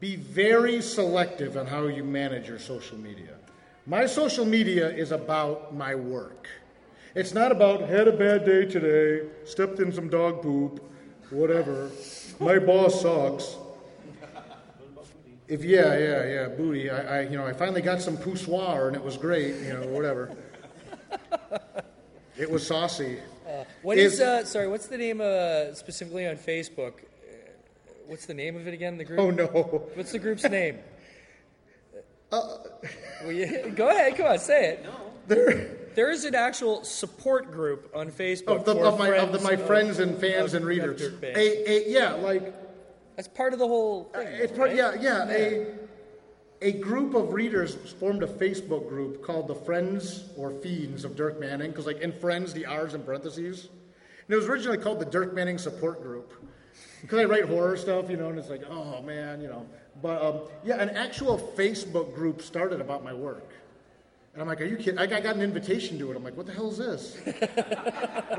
Be 0.00 0.16
very 0.16 0.80
selective 0.80 1.58
on 1.58 1.66
how 1.66 1.84
you 1.84 2.02
manage 2.02 2.48
your 2.48 2.58
social 2.58 2.96
media. 2.96 3.34
My 3.86 4.06
social 4.06 4.46
media 4.46 4.88
is 4.88 5.12
about 5.12 5.74
my 5.74 5.94
work. 5.94 6.48
It's 7.14 7.34
not 7.34 7.52
about 7.52 7.82
had 7.82 8.08
a 8.08 8.12
bad 8.12 8.46
day 8.46 8.64
today, 8.64 9.28
stepped 9.44 9.78
in 9.78 9.92
some 9.92 10.08
dog 10.08 10.42
poop, 10.42 10.82
whatever. 11.28 11.90
My 12.38 12.58
boss 12.58 13.02
sucks. 13.02 13.56
If 15.48 15.64
yeah, 15.64 15.98
yeah, 15.98 16.24
yeah, 16.24 16.48
booty. 16.48 16.88
I, 16.88 17.18
I 17.18 17.20
you 17.22 17.36
know, 17.36 17.46
I 17.46 17.52
finally 17.52 17.82
got 17.82 18.00
some 18.00 18.16
poussoir 18.16 18.86
and 18.86 18.96
it 18.96 19.02
was 19.02 19.18
great. 19.18 19.56
You 19.56 19.74
know, 19.74 19.86
whatever. 19.88 20.34
It 22.38 22.50
was 22.50 22.66
saucy. 22.66 23.18
What 23.82 23.98
is, 23.98 24.20
uh, 24.20 24.44
sorry? 24.44 24.68
What's 24.68 24.86
the 24.86 24.96
name 24.96 25.20
uh, 25.20 25.74
specifically 25.74 26.26
on 26.26 26.36
Facebook? 26.36 26.92
Uh, 28.10 28.12
What's 28.12 28.26
the 28.26 28.34
name 28.34 28.56
of 28.56 28.66
it 28.66 28.74
again? 28.74 28.98
The 28.98 29.04
group. 29.04 29.20
Oh 29.20 29.30
no. 29.30 29.46
What's 29.94 30.12
the 30.12 30.18
group's 30.18 30.44
name? 30.44 30.78
Well, 32.32 33.32
yeah, 33.32 33.68
go 33.70 33.88
ahead. 33.88 34.16
Come 34.16 34.26
on, 34.26 34.38
say 34.38 34.70
it. 34.74 34.84
No. 34.84 34.92
There, 35.26 35.76
There 35.96 36.10
is 36.12 36.24
an 36.24 36.36
actual 36.36 36.84
support 36.84 37.50
group 37.50 37.90
on 37.92 38.12
Facebook 38.12 38.58
of, 38.58 38.64
the, 38.64 38.74
for 38.76 38.84
of 38.86 38.98
my 39.00 39.08
of 39.16 39.32
the, 39.32 39.40
my 39.40 39.52
of- 39.54 39.66
friends 39.66 39.98
and 39.98 40.16
fans 40.16 40.54
of- 40.54 40.58
and 40.58 40.64
readers. 40.66 41.02
A, 41.24 41.70
a, 41.70 41.90
yeah, 41.90 42.12
like 42.12 42.54
That's 43.16 43.26
part 43.26 43.52
of 43.52 43.58
the 43.58 43.66
whole 43.66 44.04
thing. 44.14 44.28
it's 44.28 44.56
part. 44.56 44.68
right? 44.68 44.76
Yeah, 44.76 44.94
yeah. 45.00 45.28
A 45.28 45.66
a 46.62 46.72
group 46.72 47.14
of 47.14 47.32
readers 47.32 47.74
formed 47.98 48.22
a 48.22 48.26
Facebook 48.28 48.88
group 48.88 49.24
called 49.24 49.48
the 49.48 49.54
Friends 49.56 50.26
or 50.36 50.52
Fiends 50.52 51.04
of 51.04 51.16
Dirk 51.16 51.40
Manning 51.40 51.70
because, 51.72 51.86
like, 51.86 52.00
in 52.00 52.12
Friends, 52.12 52.52
the 52.52 52.66
R's 52.66 52.94
in 52.94 53.02
parentheses. 53.02 53.64
And 53.64 54.34
it 54.34 54.36
was 54.36 54.46
originally 54.46 54.78
called 54.78 55.00
the 55.00 55.06
Dirk 55.06 55.34
Manning 55.34 55.58
Support 55.58 56.02
Group 56.02 56.32
because 57.00 57.18
I 57.18 57.24
write 57.24 57.44
horror 57.44 57.76
stuff, 57.76 58.10
you 58.10 58.16
know, 58.16 58.28
and 58.28 58.38
it's 58.38 58.50
like, 58.50 58.62
oh 58.68 59.02
man, 59.02 59.40
you 59.40 59.48
know. 59.48 59.66
But 60.02 60.22
um, 60.22 60.40
yeah, 60.64 60.80
an 60.80 60.90
actual 60.90 61.38
Facebook 61.56 62.14
group 62.14 62.42
started 62.42 62.80
about 62.80 63.04
my 63.04 63.12
work. 63.12 63.52
And 64.32 64.40
I'm 64.40 64.46
like, 64.46 64.60
are 64.60 64.64
you 64.66 64.76
kidding? 64.76 64.98
I 64.98 65.06
got, 65.06 65.24
an 65.24 65.42
invitation 65.42 65.98
to 65.98 66.12
it. 66.12 66.16
I'm 66.16 66.22
like, 66.22 66.36
what 66.36 66.46
the 66.46 66.52
hell 66.52 66.70
is 66.70 66.78
this? 66.78 67.18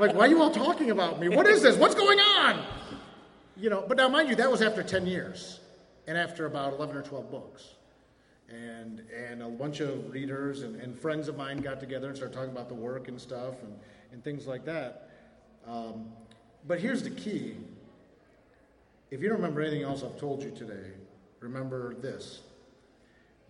like, 0.00 0.14
why 0.14 0.20
are 0.20 0.28
you 0.28 0.40
all 0.40 0.50
talking 0.50 0.90
about 0.90 1.20
me? 1.20 1.28
What 1.28 1.46
is 1.46 1.60
this? 1.60 1.76
What's 1.76 1.94
going 1.94 2.18
on? 2.18 2.64
You 3.58 3.68
know, 3.68 3.84
but 3.86 3.98
now 3.98 4.08
mind 4.08 4.30
you, 4.30 4.36
that 4.36 4.50
was 4.50 4.62
after 4.62 4.82
10 4.82 5.06
years 5.06 5.60
and 6.06 6.16
after 6.16 6.46
about 6.46 6.72
11 6.72 6.96
or 6.96 7.02
12 7.02 7.30
books. 7.30 7.74
And, 8.48 9.02
and 9.14 9.42
a 9.42 9.48
bunch 9.48 9.80
of 9.80 10.10
readers 10.10 10.62
and, 10.62 10.80
and 10.80 10.98
friends 10.98 11.28
of 11.28 11.36
mine 11.36 11.58
got 11.58 11.78
together 11.78 12.08
and 12.08 12.16
started 12.16 12.34
talking 12.34 12.50
about 12.50 12.68
the 12.68 12.74
work 12.74 13.08
and 13.08 13.20
stuff 13.20 13.62
and, 13.62 13.74
and 14.12 14.24
things 14.24 14.46
like 14.46 14.64
that. 14.64 15.10
Um, 15.66 16.06
but 16.66 16.80
here's 16.80 17.02
the 17.02 17.10
key 17.10 17.56
if 19.12 19.20
you 19.20 19.28
don't 19.28 19.36
remember 19.36 19.60
anything 19.60 19.82
else 19.82 20.02
I've 20.02 20.18
told 20.18 20.42
you 20.42 20.50
today, 20.50 20.90
remember 21.40 21.94
this. 21.96 22.40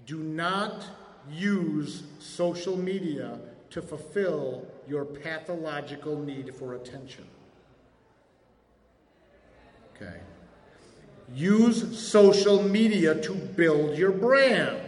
Do 0.07 0.19
not 0.19 0.85
use 1.31 2.03
social 2.19 2.77
media 2.77 3.39
to 3.71 3.81
fulfill 3.81 4.67
your 4.89 5.05
pathological 5.05 6.19
need 6.19 6.53
for 6.53 6.75
attention. 6.75 7.25
Okay. 9.95 10.17
Use 11.33 11.97
social 11.97 12.61
media 12.65 13.15
to 13.23 13.33
build 13.33 13.97
your 13.97 14.11
brand. 14.11 14.81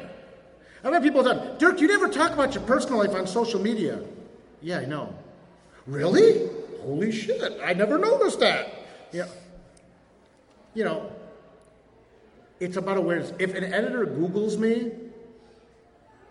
I've 0.82 0.92
had 0.92 1.04
people 1.04 1.22
tell, 1.22 1.56
Dirk, 1.56 1.80
you 1.80 1.86
never 1.86 2.08
talk 2.08 2.32
about 2.32 2.52
your 2.52 2.64
personal 2.64 2.98
life 2.98 3.14
on 3.14 3.28
social 3.28 3.60
media. 3.60 4.00
Yeah, 4.60 4.80
I 4.80 4.86
know. 4.86 5.14
Really? 5.86 6.50
Holy 6.82 7.12
shit, 7.12 7.40
I 7.62 7.74
never 7.74 7.96
noticed 7.96 8.40
that. 8.40 8.74
Yeah. 9.12 9.28
You 10.74 10.84
know, 10.84 11.12
it's 12.60 12.76
about 12.76 12.96
awareness. 12.96 13.32
If 13.38 13.54
an 13.54 13.64
editor 13.64 14.06
Googles 14.06 14.58
me, 14.58 14.92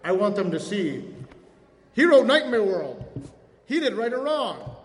I 0.04 0.12
want 0.12 0.36
them 0.36 0.52
to 0.52 0.60
see 0.60 1.06
he 1.94 2.06
wrote 2.06 2.26
Nightmare 2.26 2.64
World. 2.64 3.32
He 3.66 3.80
did 3.80 3.94
right 3.94 4.12
or 4.12 4.24
wrong. 4.24 4.76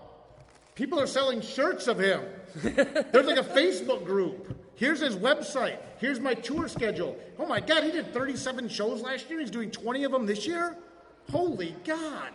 People 0.75 1.01
are 1.01 1.07
selling 1.07 1.41
shirts 1.41 1.89
of 1.89 1.99
him. 1.99 2.23
There's 2.55 3.27
like 3.27 3.39
a 3.39 3.43
Facebook 3.43 4.05
group. 4.05 4.57
Here's 4.77 5.01
his 5.01 5.17
website. 5.17 5.79
Here's 5.99 6.21
my 6.21 6.35
tour 6.35 6.69
schedule. 6.69 7.17
Oh 7.39 7.47
my 7.47 7.61
God, 7.61 7.83
he 7.83 7.91
did 7.91 8.13
37 8.15 8.69
shows 8.69 9.01
last 9.01 9.29
year. 9.29 9.41
He's 9.41 9.51
doing 9.51 9.71
20 9.71 10.05
of 10.05 10.13
them 10.13 10.27
this 10.27 10.47
year. 10.47 10.77
Holy 11.31 11.75
God. 11.85 12.31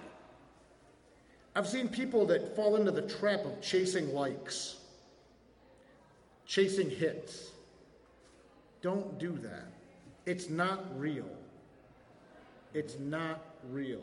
I've 1.55 1.67
seen 1.67 1.87
people 1.87 2.25
that 2.27 2.55
fall 2.55 2.75
into 2.75 2.91
the 2.91 3.03
trap 3.03 3.45
of 3.45 3.61
chasing 3.61 4.13
likes, 4.13 4.77
chasing 6.45 6.89
hits. 6.89 7.51
Don't 8.81 9.17
do 9.17 9.37
that. 9.39 9.67
It's 10.25 10.49
not 10.49 10.85
real. 10.99 11.29
It's 12.73 12.97
not 12.99 13.41
real. 13.69 14.01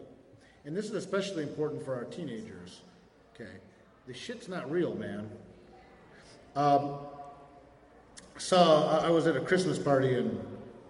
And 0.65 0.77
this 0.77 0.87
is 0.87 0.93
especially 0.93 1.43
important 1.43 1.85
for 1.85 1.95
our 1.95 2.05
teenagers. 2.05 2.81
Okay. 3.35 3.51
The 4.07 4.15
shit's 4.15 4.49
not 4.49 4.71
real, 4.71 4.95
man. 4.95 5.29
Um, 6.57 6.99
saw, 8.39 8.99
I 9.01 9.11
was 9.11 9.27
at 9.27 9.37
a 9.37 9.41
Christmas 9.41 9.79
party 9.79 10.15
and 10.15 10.39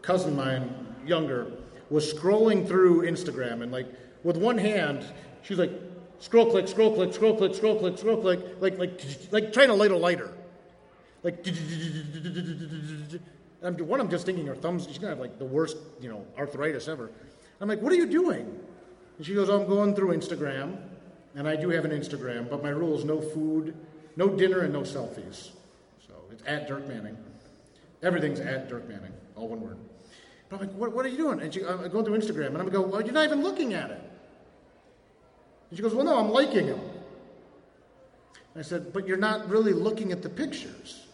cousin 0.02 0.34
mine, 0.34 0.74
younger, 1.06 1.52
was 1.90 2.12
scrolling 2.12 2.66
through 2.66 3.02
Instagram 3.02 3.62
and 3.62 3.72
like 3.72 3.86
with 4.22 4.36
one 4.36 4.58
hand, 4.58 5.04
she's 5.42 5.58
like, 5.58 5.72
scroll 6.18 6.50
click, 6.50 6.68
scroll 6.68 6.94
click, 6.94 7.12
scroll 7.12 7.36
click, 7.36 7.54
scroll 7.54 7.78
click, 7.78 7.98
scroll 7.98 8.20
click, 8.20 8.40
like 8.60 8.78
like 8.78 9.00
like 9.30 9.52
trying 9.52 9.68
to 9.68 9.74
light 9.74 9.90
a 9.90 9.96
lighter. 9.96 10.32
Like 11.22 11.46
I'm, 13.62 13.76
one, 13.76 14.00
I'm 14.00 14.08
just 14.10 14.24
thinking 14.26 14.46
her 14.46 14.54
thumbs, 14.54 14.86
she's 14.86 14.98
gonna 14.98 15.10
have 15.10 15.20
like 15.20 15.38
the 15.38 15.44
worst, 15.44 15.76
you 16.00 16.08
know, 16.08 16.24
arthritis 16.38 16.88
ever. 16.88 17.10
I'm 17.60 17.68
like, 17.68 17.82
what 17.82 17.92
are 17.92 17.96
you 17.96 18.06
doing? 18.06 18.58
And 19.18 19.26
she 19.26 19.34
goes, 19.34 19.50
I'm 19.50 19.66
going 19.66 19.94
through 19.94 20.16
Instagram, 20.16 20.78
and 21.34 21.46
I 21.46 21.56
do 21.56 21.68
have 21.68 21.84
an 21.84 21.90
Instagram, 21.90 22.48
but 22.48 22.62
my 22.62 22.70
rule 22.70 22.98
is 22.98 23.04
no 23.04 23.20
food, 23.20 23.74
no 24.16 24.28
dinner, 24.28 24.60
and 24.60 24.72
no 24.72 24.80
selfies. 24.80 25.50
So 26.06 26.14
it's 26.32 26.42
at 26.46 26.66
Dirk 26.66 26.88
Manning. 26.88 27.18
Everything's 28.02 28.40
at 28.40 28.70
Dirk 28.70 28.88
Manning, 28.88 29.12
all 29.36 29.48
one 29.48 29.60
word. 29.60 29.76
But 30.48 30.60
I'm 30.60 30.68
like, 30.68 30.76
what, 30.76 30.92
what 30.92 31.04
are 31.04 31.10
you 31.10 31.18
doing? 31.18 31.40
And 31.40 31.52
she, 31.52 31.62
I'm 31.64 31.90
going 31.90 32.06
through 32.06 32.18
Instagram, 32.18 32.48
and 32.48 32.58
I'm 32.58 32.68
going 32.68 32.72
go, 32.72 32.80
well, 32.80 33.02
you're 33.02 33.12
not 33.12 33.24
even 33.24 33.42
looking 33.42 33.74
at 33.74 33.90
it. 33.90 34.00
And 35.68 35.76
she 35.76 35.82
goes, 35.82 35.94
well, 35.94 36.06
no, 36.06 36.18
I'm 36.18 36.30
liking 36.30 36.66
him. 36.66 36.80
I 38.56 38.62
said, 38.62 38.92
but 38.92 39.06
you're 39.06 39.18
not 39.18 39.48
really 39.48 39.72
looking 39.74 40.12
at 40.12 40.22
the 40.22 40.30
pictures. 40.30 41.06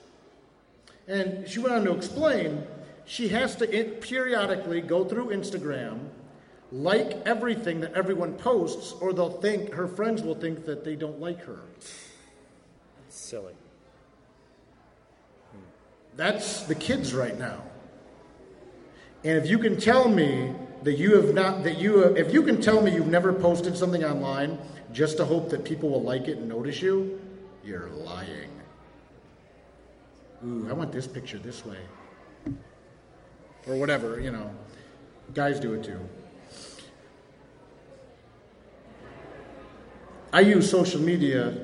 And 1.09 1.49
she 1.49 1.61
went 1.61 1.75
on 1.75 1.85
to 1.85 1.93
explain 1.93 2.67
she 3.05 3.29
has 3.29 3.55
to 3.57 3.71
in- 3.71 4.01
periodically 4.01 4.81
go 4.81 5.05
through 5.05 5.29
Instagram, 5.29 6.09
like 6.73 7.23
everything 7.25 7.81
that 7.81 7.95
everyone 7.95 8.35
posts, 8.35 8.93
or 9.01 9.13
they'll 9.13 9.41
think, 9.41 9.73
her 9.73 9.87
friends 9.87 10.23
will 10.23 10.35
think 10.35 10.67
that 10.67 10.85
they 10.85 10.97
don't 10.97 11.21
like 11.21 11.45
her. 11.45 11.61
Silly. 13.09 13.55
Hmm. 15.53 15.59
That's 16.17 16.63
the 16.63 16.75
kids 16.75 17.15
right 17.15 17.39
now. 17.39 17.63
And 19.23 19.39
if 19.39 19.49
you 19.49 19.59
can 19.59 19.79
tell 19.79 20.09
me 20.09 20.53
that 20.83 20.99
you 20.99 21.17
have 21.17 21.35
not, 21.35 21.65
that 21.65 21.79
you, 21.79 22.03
if 22.03 22.33
you 22.33 22.43
can 22.43 22.61
tell 22.61 22.83
me 22.83 22.93
you've 22.93 23.07
never 23.07 23.33
posted 23.33 23.77
something 23.77 24.05
online 24.05 24.59
just 24.93 25.17
to 25.17 25.25
hope 25.25 25.51
that 25.51 25.65
people 25.65 25.91
will 25.91 26.03
like 26.03 26.29
it 26.29 26.39
and 26.39 26.49
notice 26.49 26.83
you, 26.83 27.21
you're 27.65 27.89
lying. 27.91 28.56
Ooh, 30.45 30.67
I 30.69 30.73
want 30.73 30.93
this 30.93 31.07
picture 31.07 31.39
this 31.39 31.65
way. 31.65 31.79
Or 33.67 33.77
whatever, 33.77 34.21
you 34.21 34.31
know. 34.31 34.51
Guys 35.35 35.59
do 35.59 35.75
it 35.75 35.85
too. 35.85 36.01
I 40.33 40.41
use 40.41 40.71
social 40.71 41.01
media 41.01 41.57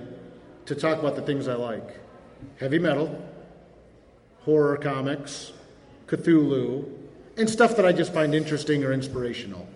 to 0.67 0.75
talk 0.75 0.99
about 0.99 1.17
the 1.17 1.23
things 1.23 1.49
I 1.49 1.55
like 1.55 2.01
heavy 2.59 2.79
metal, 2.79 3.23
horror 4.41 4.77
comics, 4.77 5.53
Cthulhu, 6.07 6.91
and 7.37 7.49
stuff 7.49 7.77
that 7.77 7.87
I 7.87 7.93
just 7.93 8.13
find 8.13 8.35
interesting 8.35 8.85
or 8.85 8.93
inspirational, 8.93 9.67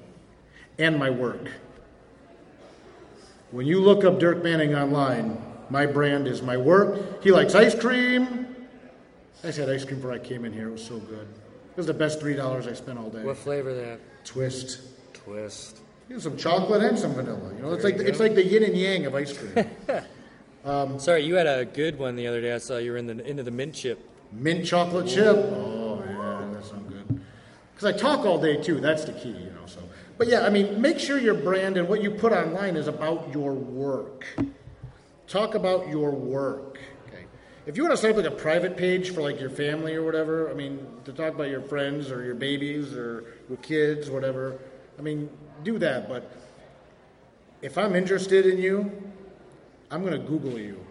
and 0.78 0.98
my 0.98 1.10
work. 1.10 1.50
When 3.50 3.66
you 3.66 3.80
look 3.80 4.04
up 4.04 4.18
Dirk 4.18 4.42
Manning 4.42 4.74
online, 4.74 5.40
my 5.70 5.86
brand 5.86 6.26
is 6.26 6.42
my 6.42 6.56
work. 6.56 7.22
He 7.22 7.30
likes 7.30 7.54
ice 7.54 7.74
cream. 7.74 8.45
I 9.42 9.48
just 9.48 9.58
had 9.58 9.68
ice 9.68 9.84
cream 9.84 9.96
before 9.96 10.12
I 10.12 10.18
came 10.18 10.44
in 10.44 10.52
here. 10.52 10.68
It 10.68 10.72
was 10.72 10.84
so 10.84 10.98
good. 10.98 11.28
It 11.70 11.76
was 11.76 11.86
the 11.86 11.94
best 11.94 12.20
$3 12.20 12.66
I 12.66 12.72
spent 12.72 12.98
all 12.98 13.10
day. 13.10 13.22
What 13.22 13.36
flavor 13.36 13.74
that? 13.74 14.00
Twist. 14.24 14.80
Twist. 15.12 15.80
You 16.08 16.16
know, 16.16 16.20
some 16.20 16.36
chocolate 16.36 16.82
and 16.82 16.98
some 16.98 17.14
vanilla. 17.14 17.52
You 17.54 17.62
know, 17.62 17.72
it's 17.72 17.82
There 17.82 17.92
like 17.92 18.00
you 18.00 18.06
it's 18.06 18.20
like 18.20 18.34
the 18.34 18.44
yin 18.44 18.62
and 18.62 18.76
yang 18.76 19.06
of 19.06 19.14
ice 19.14 19.36
cream. 19.36 19.66
Um, 20.66 20.98
Sorry, 20.98 21.24
you 21.24 21.36
had 21.36 21.46
a 21.46 21.64
good 21.64 21.96
one 21.96 22.16
the 22.16 22.26
other 22.26 22.40
day. 22.40 22.52
I 22.52 22.58
saw 22.58 22.78
you 22.78 22.90
were 22.90 22.96
in 22.96 23.06
the 23.06 23.24
into 23.24 23.44
the 23.44 23.52
mint 23.52 23.72
chip. 23.72 24.00
Mint 24.32 24.66
chocolate 24.66 25.06
chip. 25.06 25.36
Oh 25.36 26.02
yeah, 26.04 26.48
that's 26.52 26.70
so 26.70 26.76
good. 26.78 27.20
Because 27.72 27.94
I 27.94 27.96
talk 27.96 28.26
all 28.26 28.40
day 28.40 28.60
too. 28.60 28.80
That's 28.80 29.04
the 29.04 29.12
key, 29.12 29.28
you 29.28 29.50
know. 29.50 29.66
So, 29.66 29.80
but 30.18 30.26
yeah, 30.26 30.44
I 30.44 30.50
mean, 30.50 30.80
make 30.80 30.98
sure 30.98 31.18
your 31.20 31.34
brand 31.34 31.76
and 31.76 31.88
what 31.88 32.02
you 32.02 32.10
put 32.10 32.32
online 32.32 32.74
is 32.74 32.88
about 32.88 33.32
your 33.32 33.52
work. 33.52 34.26
talk 35.28 35.54
about 35.54 35.86
your 35.86 36.10
work. 36.10 36.80
If 37.66 37.76
you 37.76 37.82
want 37.82 37.94
to 37.94 37.96
set 37.96 38.10
up 38.12 38.16
like 38.16 38.26
a 38.26 38.30
private 38.30 38.76
page 38.76 39.10
for 39.10 39.22
like 39.22 39.40
your 39.40 39.50
family 39.50 39.96
or 39.96 40.04
whatever, 40.04 40.48
I 40.48 40.54
mean, 40.54 40.86
to 41.04 41.12
talk 41.12 41.34
about 41.34 41.48
your 41.48 41.60
friends 41.60 42.12
or 42.12 42.24
your 42.24 42.36
babies 42.36 42.94
or 42.94 43.34
your 43.48 43.58
kids, 43.58 44.08
whatever, 44.08 44.56
I 44.96 45.02
mean, 45.02 45.28
do 45.64 45.76
that. 45.80 46.08
But 46.08 46.30
if 47.62 47.76
I'm 47.76 47.96
interested 47.96 48.46
in 48.46 48.58
you, 48.58 49.12
I'm 49.90 50.02
going 50.02 50.12
to 50.12 50.26
Google 50.28 50.60
you. 50.60 50.84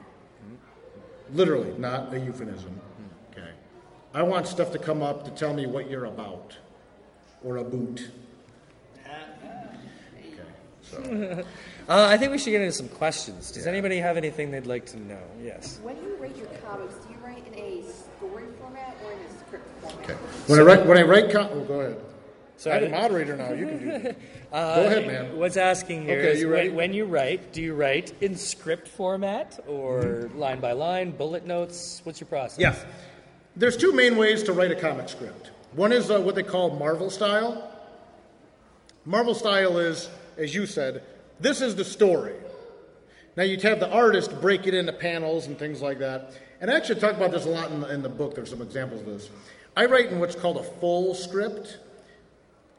Literally, 1.31 1.73
not 1.77 2.13
a 2.13 2.19
euphemism. 2.19 2.77
Okay. 3.31 3.51
I 4.13 4.23
want 4.23 4.45
stuff 4.45 4.73
to 4.73 4.79
come 4.79 5.01
up 5.01 5.23
to 5.23 5.31
tell 5.31 5.53
me 5.53 5.67
what 5.67 5.89
you're 5.89 6.05
about 6.05 6.57
or 7.41 7.57
a 7.57 7.63
boot. 10.91 11.45
uh, 11.89 12.05
I 12.09 12.17
think 12.17 12.31
we 12.31 12.37
should 12.37 12.51
get 12.51 12.61
into 12.61 12.73
some 12.73 12.89
questions. 12.89 13.51
Does 13.51 13.67
anybody 13.67 13.97
have 13.97 14.17
anything 14.17 14.51
they'd 14.51 14.65
like 14.67 14.85
to 14.87 14.99
know? 14.99 15.21
Yes. 15.41 15.79
When 15.83 15.95
you 15.97 16.15
write 16.19 16.35
your 16.37 16.47
comics, 16.65 16.95
do 17.05 17.13
you 17.13 17.19
write 17.23 17.45
in 17.53 17.59
a 17.59 17.83
story 18.17 18.45
format 18.59 18.95
or 19.05 19.11
in 19.13 19.19
a 19.19 19.39
script 19.39 19.65
format? 19.81 19.99
Okay. 20.03 20.13
When 20.47 20.59
I 20.59 20.63
write, 20.63 20.85
when 20.85 20.97
I 20.97 21.01
write, 21.03 21.31
com- 21.31 21.49
oh, 21.51 21.61
go 21.63 21.79
ahead. 21.81 21.99
Sorry. 22.57 22.77
I'm 22.77 22.83
a 22.85 22.89
moderator 22.89 23.35
now. 23.35 23.51
You 23.51 23.65
can 23.67 23.79
do 23.79 23.99
that. 23.99 24.15
Uh, 24.53 24.75
Go 24.75 24.85
ahead, 24.85 25.07
man. 25.07 25.35
What's 25.37 25.57
asking 25.57 26.03
here 26.03 26.19
Okay, 26.19 26.31
is 26.31 26.39
you 26.39 26.47
ready? 26.47 26.69
When, 26.69 26.77
when 26.77 26.93
you 26.93 27.03
write, 27.03 27.51
do 27.51 27.61
you 27.61 27.73
write 27.73 28.13
in 28.21 28.37
script 28.37 28.87
format 28.87 29.59
or 29.67 30.01
Mm-hmm. 30.01 30.39
line 30.39 30.59
by 30.61 30.71
line, 30.71 31.11
bullet 31.11 31.45
notes? 31.45 31.99
What's 32.05 32.21
your 32.21 32.29
process? 32.29 32.59
Yeah. 32.59 32.75
There's 33.57 33.75
two 33.75 33.91
main 33.91 34.15
ways 34.15 34.43
to 34.43 34.53
write 34.53 34.71
a 34.71 34.75
comic 34.75 35.09
script. 35.09 35.51
One 35.73 35.91
is 35.91 36.09
uh, 36.09 36.21
what 36.21 36.35
they 36.35 36.43
call 36.43 36.69
Marvel 36.77 37.09
style. 37.09 37.69
Marvel 39.03 39.35
style 39.35 39.77
is, 39.77 40.09
as 40.37 40.53
you 40.53 40.65
said, 40.65 41.03
this 41.39 41.61
is 41.61 41.75
the 41.75 41.85
story. 41.85 42.35
Now 43.35 43.43
you'd 43.43 43.61
have 43.63 43.79
the 43.79 43.89
artist 43.89 44.39
break 44.41 44.67
it 44.67 44.73
into 44.73 44.93
panels 44.93 45.47
and 45.47 45.57
things 45.57 45.81
like 45.81 45.99
that. 45.99 46.33
And 46.61 46.71
I 46.71 46.75
actually 46.75 46.99
talk 47.01 47.15
about 47.15 47.31
this 47.31 47.45
a 47.45 47.49
lot 47.49 47.71
in 47.71 47.81
the, 47.81 47.93
in 47.93 48.01
the 48.01 48.09
book. 48.09 48.35
There's 48.35 48.49
some 48.49 48.61
examples 48.61 49.01
of 49.01 49.07
this. 49.07 49.29
I 49.75 49.85
write 49.85 50.09
in 50.09 50.19
what's 50.19 50.35
called 50.35 50.57
a 50.57 50.63
full 50.63 51.13
script. 51.13 51.79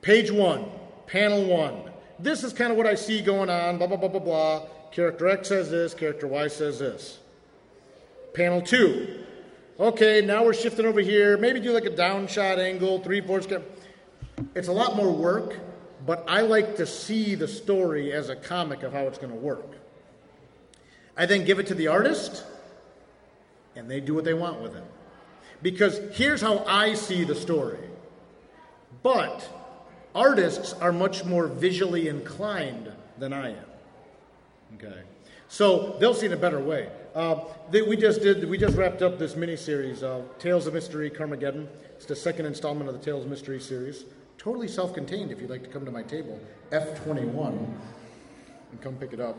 Page 0.01 0.31
one, 0.31 0.67
panel 1.07 1.45
one. 1.45 1.91
This 2.19 2.43
is 2.43 2.53
kind 2.53 2.71
of 2.71 2.79
what 2.79 2.87
I 2.87 2.95
see 2.95 3.21
going 3.21 3.51
on, 3.51 3.77
blah, 3.77 3.87
blah, 3.87 3.99
blah, 3.99 4.09
blah, 4.09 4.21
blah. 4.21 4.67
Character 4.93 5.29
X 5.29 5.49
says 5.49 5.71
this, 5.71 5.93
character 5.93 6.27
Y 6.27 6.49
says 6.49 6.79
this. 6.79 7.19
Panel 8.33 8.63
two. 8.63 9.25
Okay, 9.79 10.23
now 10.23 10.43
we're 10.43 10.55
shifting 10.55 10.87
over 10.87 11.01
here. 11.01 11.37
Maybe 11.37 11.61
do 11.61 11.73
like 11.73 11.85
a 11.85 11.91
downshot 11.91 12.59
angle, 12.59 13.01
three 13.01 13.21
fourths. 13.21 13.47
It's 14.55 14.69
a 14.69 14.73
lot 14.73 14.97
more 14.97 15.13
work, 15.13 15.59
but 16.07 16.25
I 16.29 16.43
like 16.43 16.77
to 16.77 16.87
see 16.87 17.35
the 17.35 17.49
story 17.49 18.13
as 18.13 18.29
a 18.29 18.37
comic 18.37 18.83
of 18.83 18.93
how 18.93 19.03
it's 19.09 19.19
going 19.19 19.33
to 19.33 19.39
work. 19.39 19.77
I 21.17 21.27
then 21.27 21.45
give 21.45 21.59
it 21.59 21.67
to 21.69 21.75
the 21.75 21.89
artist, 21.89 22.45
and 23.75 23.91
they 23.91 24.01
do 24.01 24.15
what 24.15 24.25
they 24.25 24.35
want 24.35 24.61
with 24.61 24.77
it. 24.77 24.85
Because 25.63 25.99
here's 26.13 26.41
how 26.41 26.65
I 26.67 26.95
see 26.95 27.25
the 27.25 27.35
story. 27.35 27.79
But 29.03 29.49
artists 30.15 30.75
are 30.75 30.93
much 30.93 31.25
more 31.25 31.47
visually 31.47 32.09
inclined 32.09 32.93
than 33.19 33.33
I 33.33 33.51
am. 33.51 33.65
Okay. 34.75 35.01
So 35.49 35.97
they'll 35.99 36.15
see 36.15 36.27
it 36.27 36.33
a 36.33 36.37
better 36.37 36.61
way. 36.61 36.91
Uh, 37.15 37.41
they, 37.71 37.83
we 37.83 37.97
just 37.97 38.21
did. 38.21 38.49
We 38.49 38.59
just 38.59 38.77
wrapped 38.77 39.01
up 39.01 39.19
this 39.19 39.35
miniseries, 39.35 40.03
uh, 40.03 40.23
Tales 40.39 40.67
of 40.67 40.75
Mystery, 40.75 41.11
Karmageddon. 41.11 41.67
It's 41.95 42.05
the 42.05 42.17
second 42.17 42.47
installment 42.47 42.91
of 42.91 42.99
the 42.99 43.03
Tales 43.03 43.25
of 43.25 43.31
Mr. 43.31 43.49
Rhee 43.49 43.61
series. 43.61 44.05
Totally 44.47 44.69
self-contained. 44.69 45.33
If 45.33 45.41
you'd 45.41 45.51
like 45.51 45.65
to 45.65 45.69
come 45.69 45.85
to 45.85 45.91
my 45.91 46.05
table, 46.05 46.39
F21, 46.71 47.49
and 48.71 48.81
come 48.81 48.95
pick 48.95 49.13
it 49.13 49.19
up. 49.19 49.37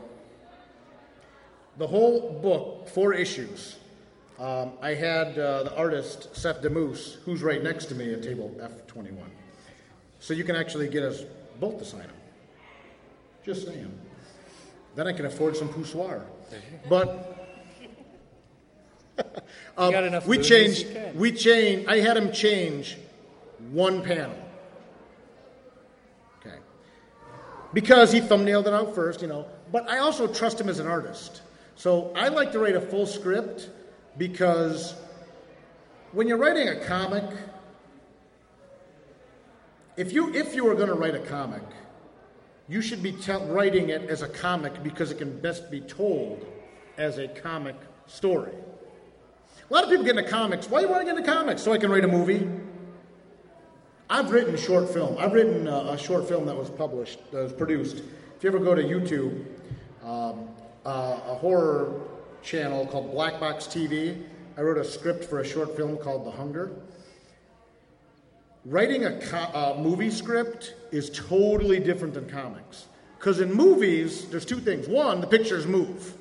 The 1.78 1.86
whole 1.86 2.38
book, 2.42 2.86
four 2.90 3.14
issues. 3.14 3.76
Um, 4.38 4.72
I 4.82 4.92
had 4.92 5.38
uh, 5.38 5.62
the 5.62 5.74
artist 5.74 6.36
Seth 6.36 6.60
Damoose, 6.60 7.14
who's 7.24 7.42
right 7.42 7.62
next 7.62 7.86
to 7.86 7.94
me 7.94 8.12
at 8.12 8.22
table 8.22 8.54
F21. 8.60 9.16
So 10.20 10.34
you 10.34 10.44
can 10.44 10.56
actually 10.56 10.88
get 10.88 11.04
us 11.04 11.22
both 11.58 11.78
to 11.78 11.86
sign 11.86 12.02
them. 12.02 12.10
Just 13.46 13.66
saying. 13.66 13.90
Then 14.94 15.06
I 15.06 15.14
can 15.14 15.24
afford 15.24 15.56
some 15.56 15.70
poussoir. 15.70 16.26
But 16.90 17.34
um, 19.78 20.20
we 20.26 20.36
changed. 20.36 20.86
We 21.14 21.32
changed. 21.32 21.88
I 21.88 22.00
had 22.00 22.18
him 22.18 22.30
change 22.30 22.98
one 23.72 24.02
panel. 24.02 24.34
Okay. 26.40 26.56
Because 27.72 28.12
he 28.12 28.20
thumbnailed 28.20 28.66
it 28.66 28.72
out 28.72 28.94
first, 28.94 29.20
you 29.20 29.28
know. 29.28 29.46
But 29.70 29.88
I 29.88 29.98
also 29.98 30.26
trust 30.26 30.60
him 30.60 30.68
as 30.68 30.78
an 30.78 30.86
artist. 30.86 31.42
So 31.76 32.12
I 32.16 32.28
like 32.28 32.52
to 32.52 32.58
write 32.58 32.76
a 32.76 32.80
full 32.80 33.06
script 33.06 33.68
because 34.16 34.94
when 36.12 36.26
you're 36.26 36.38
writing 36.38 36.68
a 36.68 36.84
comic, 36.84 37.24
if 39.96 40.12
you 40.12 40.34
if 40.34 40.54
you 40.54 40.68
are 40.68 40.74
going 40.74 40.88
to 40.88 40.94
write 40.94 41.14
a 41.14 41.20
comic, 41.20 41.62
you 42.68 42.82
should 42.82 43.02
be 43.02 43.12
tell, 43.12 43.44
writing 43.46 43.90
it 43.90 44.02
as 44.10 44.22
a 44.22 44.28
comic 44.28 44.82
because 44.82 45.10
it 45.10 45.18
can 45.18 45.38
best 45.40 45.70
be 45.70 45.80
told 45.80 46.46
as 46.96 47.18
a 47.18 47.28
comic 47.28 47.76
story. 48.06 48.52
A 49.70 49.74
lot 49.74 49.84
of 49.84 49.90
people 49.90 50.04
get 50.04 50.16
into 50.16 50.30
comics. 50.30 50.68
Why 50.68 50.80
do 50.80 50.86
you 50.86 50.92
want 50.92 51.06
to 51.06 51.12
get 51.12 51.18
into 51.18 51.30
comics? 51.30 51.62
So 51.62 51.72
I 51.72 51.78
can 51.78 51.90
write 51.90 52.04
a 52.04 52.08
movie. 52.08 52.48
I've 54.10 54.30
written 54.30 54.56
short 54.56 54.88
film. 54.88 55.16
I've 55.18 55.34
written 55.34 55.68
uh, 55.68 55.90
a 55.92 55.98
short 55.98 56.26
film 56.26 56.46
that 56.46 56.56
was 56.56 56.70
published, 56.70 57.30
that 57.30 57.42
was 57.42 57.52
produced. 57.52 57.98
If 58.36 58.42
you 58.42 58.48
ever 58.48 58.58
go 58.58 58.74
to 58.74 58.82
YouTube, 58.82 59.44
um, 60.02 60.48
uh, 60.86 61.20
a 61.26 61.34
horror 61.34 62.00
channel 62.42 62.86
called 62.86 63.10
Black 63.10 63.38
Box 63.38 63.66
TV, 63.66 64.22
I 64.56 64.62
wrote 64.62 64.78
a 64.78 64.84
script 64.84 65.26
for 65.26 65.40
a 65.40 65.46
short 65.46 65.76
film 65.76 65.98
called 65.98 66.24
The 66.24 66.30
Hunger. 66.30 66.72
Writing 68.64 69.04
a 69.04 69.20
co- 69.20 69.76
movie 69.78 70.10
script 70.10 70.74
is 70.90 71.10
totally 71.10 71.78
different 71.78 72.14
than 72.14 72.30
comics. 72.30 72.86
Because 73.18 73.40
in 73.40 73.52
movies, 73.52 74.26
there's 74.28 74.46
two 74.46 74.60
things. 74.60 74.88
One, 74.88 75.20
the 75.20 75.26
pictures 75.26 75.66
move. 75.66 76.14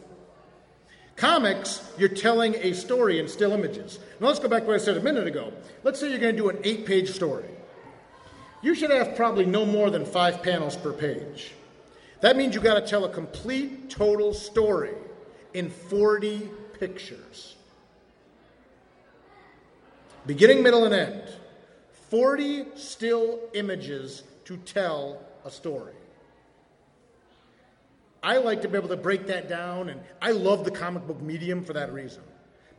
Comics, 1.16 1.90
you're 1.98 2.10
telling 2.10 2.56
a 2.56 2.74
story 2.74 3.20
in 3.20 3.30
still 3.30 3.54
images. 3.54 4.00
Now 4.20 4.28
let's 4.28 4.40
go 4.40 4.50
back 4.50 4.64
to 4.64 4.68
what 4.68 4.76
I 4.76 4.80
said 4.80 4.98
a 4.98 5.02
minute 5.02 5.26
ago. 5.26 5.54
Let's 5.84 6.02
say 6.02 6.10
you're 6.10 6.20
going 6.20 6.36
to 6.36 6.42
do 6.42 6.50
an 6.50 6.60
eight 6.66 6.86
page 6.86 7.12
story. 7.12 7.46
You 8.62 8.74
should 8.74 8.92
have 8.92 9.16
probably 9.16 9.46
no 9.46 9.66
more 9.66 9.90
than 9.90 10.06
five 10.06 10.42
panels 10.42 10.76
per 10.76 10.92
page. 10.92 11.54
That 12.22 12.36
means 12.36 12.56
you 12.56 12.62
got 12.62 12.80
to 12.80 12.88
tell 12.88 13.06
a 13.06 13.10
complete, 13.10 13.90
total 13.90 14.34
story 14.34 14.96
in 15.54 15.70
40 15.70 16.50
pictures. 16.80 17.56
Beginning, 20.26 20.64
middle, 20.64 20.86
and 20.86 20.94
end. 20.94 21.24
40 22.10 22.66
still 22.76 23.40
images 23.54 24.24
to 24.46 24.58
tell 24.58 25.22
a 25.46 25.52
story. 25.52 25.94
I 28.24 28.38
like 28.38 28.62
to 28.64 28.68
be 28.68 28.78
able 28.78 28.90
to 28.90 28.98
break 28.98 29.28
that 29.28 29.48
down, 29.48 29.90
and 29.90 30.02
I 30.22 30.32
love 30.32 30.66
the 30.66 30.72
comic 30.72 31.06
book 31.06 31.22
medium 31.22 31.64
for 31.64 31.74
that 31.74 31.94
reason. 31.94 32.24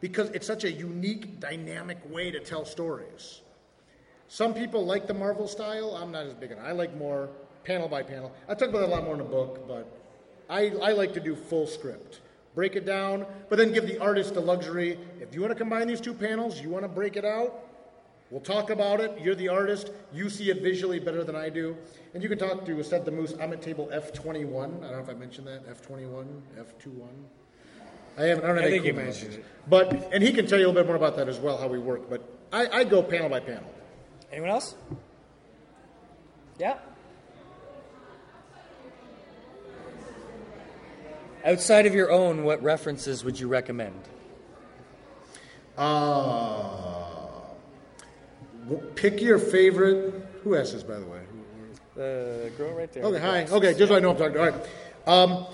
Because 0.00 0.30
it's 0.30 0.46
such 0.46 0.64
a 0.64 0.70
unique, 0.70 1.40
dynamic 1.40 1.98
way 2.10 2.30
to 2.30 2.40
tell 2.40 2.64
stories. 2.64 3.40
Some 4.28 4.52
people 4.52 4.84
like 4.84 5.06
the 5.06 5.14
Marvel 5.14 5.48
style. 5.48 5.96
I'm 5.96 6.12
not 6.12 6.26
as 6.26 6.34
big 6.34 6.52
on 6.52 6.58
it. 6.58 6.62
I 6.62 6.72
like 6.72 6.94
more 6.96 7.30
panel 7.64 7.88
by 7.88 8.02
panel. 8.02 8.32
I 8.46 8.54
talk 8.54 8.68
about 8.68 8.82
it 8.82 8.88
a 8.90 8.92
lot 8.92 9.04
more 9.04 9.14
in 9.14 9.18
the 9.18 9.24
book, 9.24 9.66
but 9.66 9.90
I, 10.50 10.68
I 10.82 10.92
like 10.92 11.14
to 11.14 11.20
do 11.20 11.34
full 11.34 11.66
script. 11.66 12.20
Break 12.54 12.76
it 12.76 12.84
down, 12.84 13.24
but 13.48 13.56
then 13.56 13.72
give 13.72 13.86
the 13.86 13.98
artist 13.98 14.34
the 14.34 14.40
luxury. 14.40 14.98
If 15.20 15.34
you 15.34 15.40
want 15.40 15.52
to 15.52 15.54
combine 15.54 15.86
these 15.86 16.00
two 16.00 16.12
panels, 16.12 16.60
you 16.60 16.68
want 16.68 16.84
to 16.84 16.88
break 16.88 17.16
it 17.16 17.24
out, 17.24 17.54
we'll 18.30 18.40
talk 18.40 18.70
about 18.70 19.00
it. 19.00 19.18
You're 19.22 19.34
the 19.34 19.48
artist. 19.48 19.92
You 20.12 20.28
see 20.28 20.50
it 20.50 20.62
visually 20.62 20.98
better 20.98 21.24
than 21.24 21.36
I 21.36 21.48
do. 21.48 21.76
And 22.14 22.22
you 22.22 22.28
can 22.28 22.38
talk 22.38 22.66
to 22.66 22.82
Seth 22.82 23.04
Damoose. 23.04 23.40
I'm 23.40 23.52
at 23.52 23.62
table 23.62 23.88
F21. 23.92 24.24
I 24.26 24.40
don't 24.40 24.80
know 24.80 24.98
if 24.98 25.08
I 25.08 25.14
mentioned 25.14 25.46
that. 25.46 25.66
F21, 25.66 26.26
F21. 26.58 27.08
I 28.18 28.22
haven't. 28.24 28.44
I 28.44 28.48
don't 28.48 28.56
have 28.56 28.66
I 28.66 28.70
think 28.70 28.84
you 28.84 28.94
mentioned 28.94 29.34
it. 29.34 29.44
But 29.68 30.10
and 30.12 30.22
he 30.22 30.32
can 30.32 30.46
tell 30.46 30.58
you 30.58 30.66
a 30.66 30.68
little 30.68 30.82
bit 30.82 30.86
more 30.86 30.96
about 30.96 31.16
that 31.16 31.28
as 31.28 31.38
well, 31.38 31.56
how 31.56 31.68
we 31.68 31.78
work. 31.78 32.10
But 32.10 32.28
I, 32.52 32.80
I 32.80 32.84
go 32.84 33.02
panel 33.02 33.28
by 33.28 33.40
panel. 33.40 33.70
Anyone 34.30 34.50
else? 34.50 34.74
Yeah. 36.58 36.78
Outside 41.44 41.86
of 41.86 41.94
your 41.94 42.10
own, 42.10 42.44
what 42.44 42.62
references 42.62 43.24
would 43.24 43.40
you 43.40 43.48
recommend? 43.48 43.94
Uh, 45.78 47.06
pick 48.96 49.20
your 49.22 49.38
favorite. 49.38 50.26
Who 50.42 50.56
asked 50.56 50.72
this, 50.72 50.82
by 50.82 50.98
the 50.98 51.06
way? 51.06 51.20
The 51.94 52.52
girl 52.56 52.74
right 52.74 52.92
there. 52.92 53.04
Okay, 53.04 53.18
hi. 53.18 53.46
Okay, 53.46 53.74
just 53.74 53.88
so 53.88 53.96
I 53.96 54.00
know 54.00 54.10
I'm 54.10 54.16
talking 54.16 54.34
to. 54.34 54.40
All 54.40 54.50
right. 54.50 54.66
Um, 55.06 55.46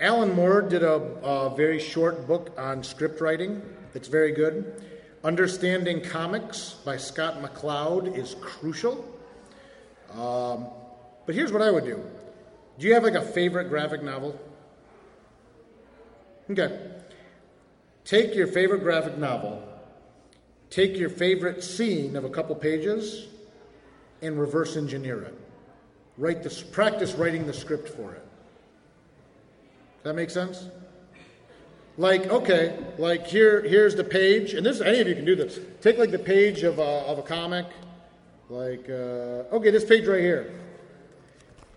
Alan 0.00 0.34
Moore 0.34 0.62
did 0.62 0.82
a, 0.82 0.94
a 0.94 1.54
very 1.56 1.78
short 1.78 2.26
book 2.26 2.52
on 2.58 2.82
script 2.82 3.20
writing. 3.20 3.62
It's 3.94 4.08
very 4.08 4.32
good. 4.32 4.82
Understanding 5.24 6.00
Comics 6.00 6.74
by 6.84 6.96
Scott 6.96 7.42
McCloud 7.42 8.16
is 8.16 8.36
crucial. 8.40 9.04
Um, 10.12 10.66
but 11.26 11.34
here's 11.34 11.52
what 11.52 11.62
I 11.62 11.70
would 11.70 11.84
do. 11.84 12.02
Do 12.78 12.86
you 12.86 12.94
have 12.94 13.02
like 13.02 13.14
a 13.14 13.22
favorite 13.22 13.68
graphic 13.68 14.02
novel? 14.02 14.38
Okay. 16.50 16.78
Take 18.08 18.34
your 18.34 18.46
favorite 18.46 18.82
graphic 18.82 19.18
novel, 19.18 19.62
take 20.70 20.96
your 20.96 21.10
favorite 21.10 21.62
scene 21.62 22.16
of 22.16 22.24
a 22.24 22.30
couple 22.30 22.54
pages, 22.54 23.26
and 24.22 24.40
reverse 24.40 24.78
engineer 24.78 25.20
it. 25.20 25.38
Write 26.16 26.42
this, 26.42 26.62
practice 26.62 27.12
writing 27.12 27.46
the 27.46 27.52
script 27.52 27.86
for 27.86 28.14
it. 28.14 28.22
Does 29.96 30.04
that 30.04 30.14
make 30.14 30.30
sense? 30.30 30.68
Like, 31.98 32.28
okay, 32.28 32.78
like 32.96 33.26
here, 33.26 33.60
here's 33.60 33.96
the 33.96 34.04
page, 34.04 34.54
and 34.54 34.64
this 34.64 34.80
any 34.80 35.00
of 35.00 35.08
you 35.08 35.16
can 35.16 35.24
do 35.24 35.34
this. 35.34 35.58
Take 35.80 35.98
like 35.98 36.12
the 36.12 36.18
page 36.18 36.62
of 36.62 36.78
a, 36.78 36.82
of 36.82 37.18
a 37.18 37.22
comic, 37.22 37.66
like, 38.48 38.88
uh, 38.88 39.52
okay, 39.52 39.70
this 39.70 39.84
page 39.84 40.06
right 40.06 40.20
here. 40.20 40.54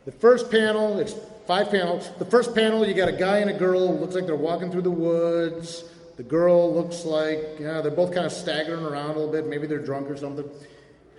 The 0.06 0.12
first 0.12 0.52
panel, 0.52 1.00
it's 1.00 1.16
five 1.48 1.72
panels. 1.72 2.12
The 2.20 2.26
first 2.26 2.54
panel, 2.54 2.88
you 2.88 2.94
got 2.94 3.10
a 3.10 3.14
guy 3.14 3.40
and 3.40 3.50
a 3.50 3.58
girl. 3.58 3.98
Looks 4.00 4.14
like 4.14 4.28
they're 4.28 4.36
walking 4.36 4.72
through 4.72 4.84
the 4.84 4.92
woods. 4.92 5.84
The 6.18 6.24
girl 6.24 6.72
looks 6.72 7.04
like 7.04 7.58
yeah, 7.60 7.82
they're 7.82 7.90
both 7.90 8.14
kind 8.14 8.26
of 8.26 8.32
staggering 8.32 8.86
around 8.86 9.12
a 9.12 9.14
little 9.14 9.32
bit. 9.32 9.48
Maybe 9.48 9.66
they're 9.66 9.84
drunk 9.84 10.08
or 10.08 10.18
something. 10.18 10.48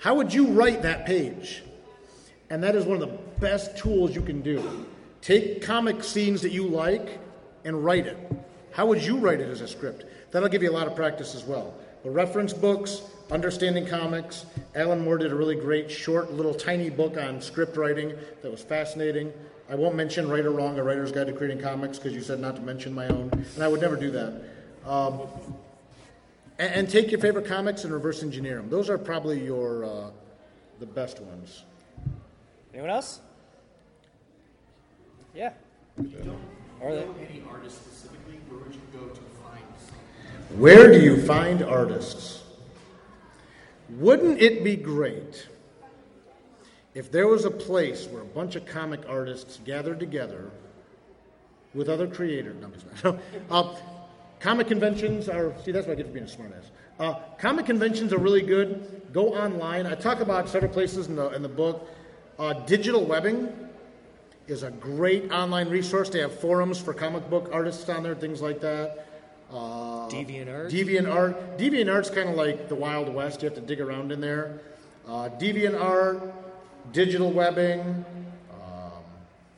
How 0.00 0.14
would 0.14 0.32
you 0.32 0.48
write 0.48 0.82
that 0.82 1.06
page? 1.06 1.64
And 2.50 2.62
that 2.62 2.76
is 2.76 2.84
one 2.84 3.02
of 3.02 3.08
the 3.08 3.18
best 3.40 3.76
tools 3.76 4.14
you 4.14 4.22
can 4.22 4.42
do. 4.42 4.86
Take 5.22 5.62
comic 5.62 6.04
scenes 6.04 6.42
that 6.42 6.52
you 6.52 6.68
like 6.68 7.18
and 7.64 7.84
write 7.84 8.06
it. 8.06 8.18
How 8.72 8.86
would 8.86 9.02
you 9.02 9.18
write 9.18 9.40
it 9.40 9.48
as 9.48 9.60
a 9.60 9.68
script? 9.68 10.04
That'll 10.30 10.48
give 10.48 10.62
you 10.62 10.70
a 10.70 10.72
lot 10.72 10.86
of 10.86 10.96
practice 10.96 11.34
as 11.34 11.44
well. 11.44 11.74
The 12.04 12.10
reference 12.10 12.52
books, 12.52 13.02
Understanding 13.30 13.86
Comics. 13.86 14.46
Alan 14.74 15.00
Moore 15.00 15.18
did 15.18 15.30
a 15.30 15.34
really 15.34 15.54
great, 15.54 15.90
short, 15.90 16.32
little 16.32 16.54
tiny 16.54 16.90
book 16.90 17.16
on 17.16 17.40
script 17.40 17.76
writing 17.76 18.14
that 18.42 18.50
was 18.50 18.62
fascinating. 18.62 19.32
I 19.70 19.74
won't 19.74 19.94
mention 19.94 20.28
Right 20.28 20.44
or 20.44 20.50
Wrong, 20.50 20.78
A 20.78 20.82
Writer's 20.82 21.12
Guide 21.12 21.28
to 21.28 21.32
Creating 21.32 21.60
Comics, 21.60 21.98
because 21.98 22.12
you 22.14 22.22
said 22.22 22.40
not 22.40 22.56
to 22.56 22.62
mention 22.62 22.92
my 22.92 23.06
own, 23.08 23.30
and 23.54 23.62
I 23.62 23.68
would 23.68 23.80
never 23.80 23.96
do 23.96 24.10
that. 24.10 24.42
Um, 24.86 25.20
and, 26.58 26.74
and 26.74 26.90
take 26.90 27.10
your 27.10 27.20
favorite 27.20 27.46
comics 27.46 27.84
and 27.84 27.92
reverse 27.92 28.22
engineer 28.22 28.56
them. 28.56 28.68
Those 28.68 28.90
are 28.90 28.98
probably 28.98 29.42
your 29.42 29.84
uh, 29.84 30.10
the 30.80 30.86
best 30.86 31.20
ones. 31.20 31.62
Anyone 32.72 32.90
else? 32.90 33.20
Yeah. 35.34 35.52
Are 36.82 36.94
they? 36.94 37.02
Any 37.02 37.42
artist 37.48 37.76
specifically, 37.76 38.11
where 38.11 38.11
would 38.72 38.80
you 38.80 39.00
go 39.00 39.06
to 39.06 39.20
find 39.42 40.60
Where 40.60 40.92
do 40.92 41.00
you 41.00 41.20
find 41.22 41.62
artists? 41.62 42.42
Wouldn't 43.90 44.40
it 44.40 44.64
be 44.64 44.76
great 44.76 45.48
if 46.94 47.10
there 47.10 47.26
was 47.26 47.44
a 47.44 47.50
place 47.50 48.06
where 48.06 48.22
a 48.22 48.26
bunch 48.26 48.56
of 48.56 48.64
comic 48.64 49.00
artists 49.08 49.60
gathered 49.64 50.00
together 50.00 50.50
with 51.74 51.88
other 51.88 52.06
creators? 52.06 52.56
No, 53.04 53.18
uh, 53.50 53.74
comic 54.40 54.68
conventions 54.68 55.28
are, 55.28 55.52
see, 55.62 55.72
that's 55.72 55.86
what 55.86 55.94
I 55.94 55.96
get 55.96 56.06
for 56.06 56.12
being 56.12 56.26
a 56.26 56.28
smartass. 56.28 56.64
Uh, 56.98 57.14
comic 57.38 57.66
conventions 57.66 58.12
are 58.12 58.18
really 58.18 58.42
good. 58.42 59.02
Go 59.12 59.34
online. 59.34 59.86
I 59.86 59.94
talk 59.94 60.20
about 60.20 60.48
several 60.48 60.72
places 60.72 61.08
in 61.08 61.16
the, 61.16 61.30
in 61.30 61.42
the 61.42 61.48
book. 61.48 61.88
Uh, 62.38 62.54
digital 62.64 63.04
webbing 63.04 63.52
is 64.52 64.62
a 64.62 64.70
great 64.70 65.32
online 65.32 65.68
resource. 65.68 66.10
They 66.10 66.20
have 66.20 66.38
forums 66.38 66.78
for 66.78 66.94
comic 66.94 67.28
book 67.28 67.48
artists 67.52 67.88
on 67.88 68.04
there, 68.04 68.14
things 68.14 68.40
like 68.40 68.60
that. 68.60 69.08
Uh, 69.50 70.08
DeviantArt? 70.08 70.70
DeviantArt. 70.70 71.58
DeviantArt's 71.58 72.10
kind 72.10 72.28
of 72.28 72.36
like 72.36 72.68
the 72.68 72.74
Wild 72.74 73.12
West. 73.12 73.42
You 73.42 73.48
have 73.48 73.56
to 73.56 73.64
dig 73.64 73.80
around 73.80 74.12
in 74.12 74.20
there. 74.20 74.60
Uh, 75.06 75.28
DeviantArt, 75.40 76.32
digital 76.92 77.32
webbing, 77.32 78.04
um, 78.52 79.02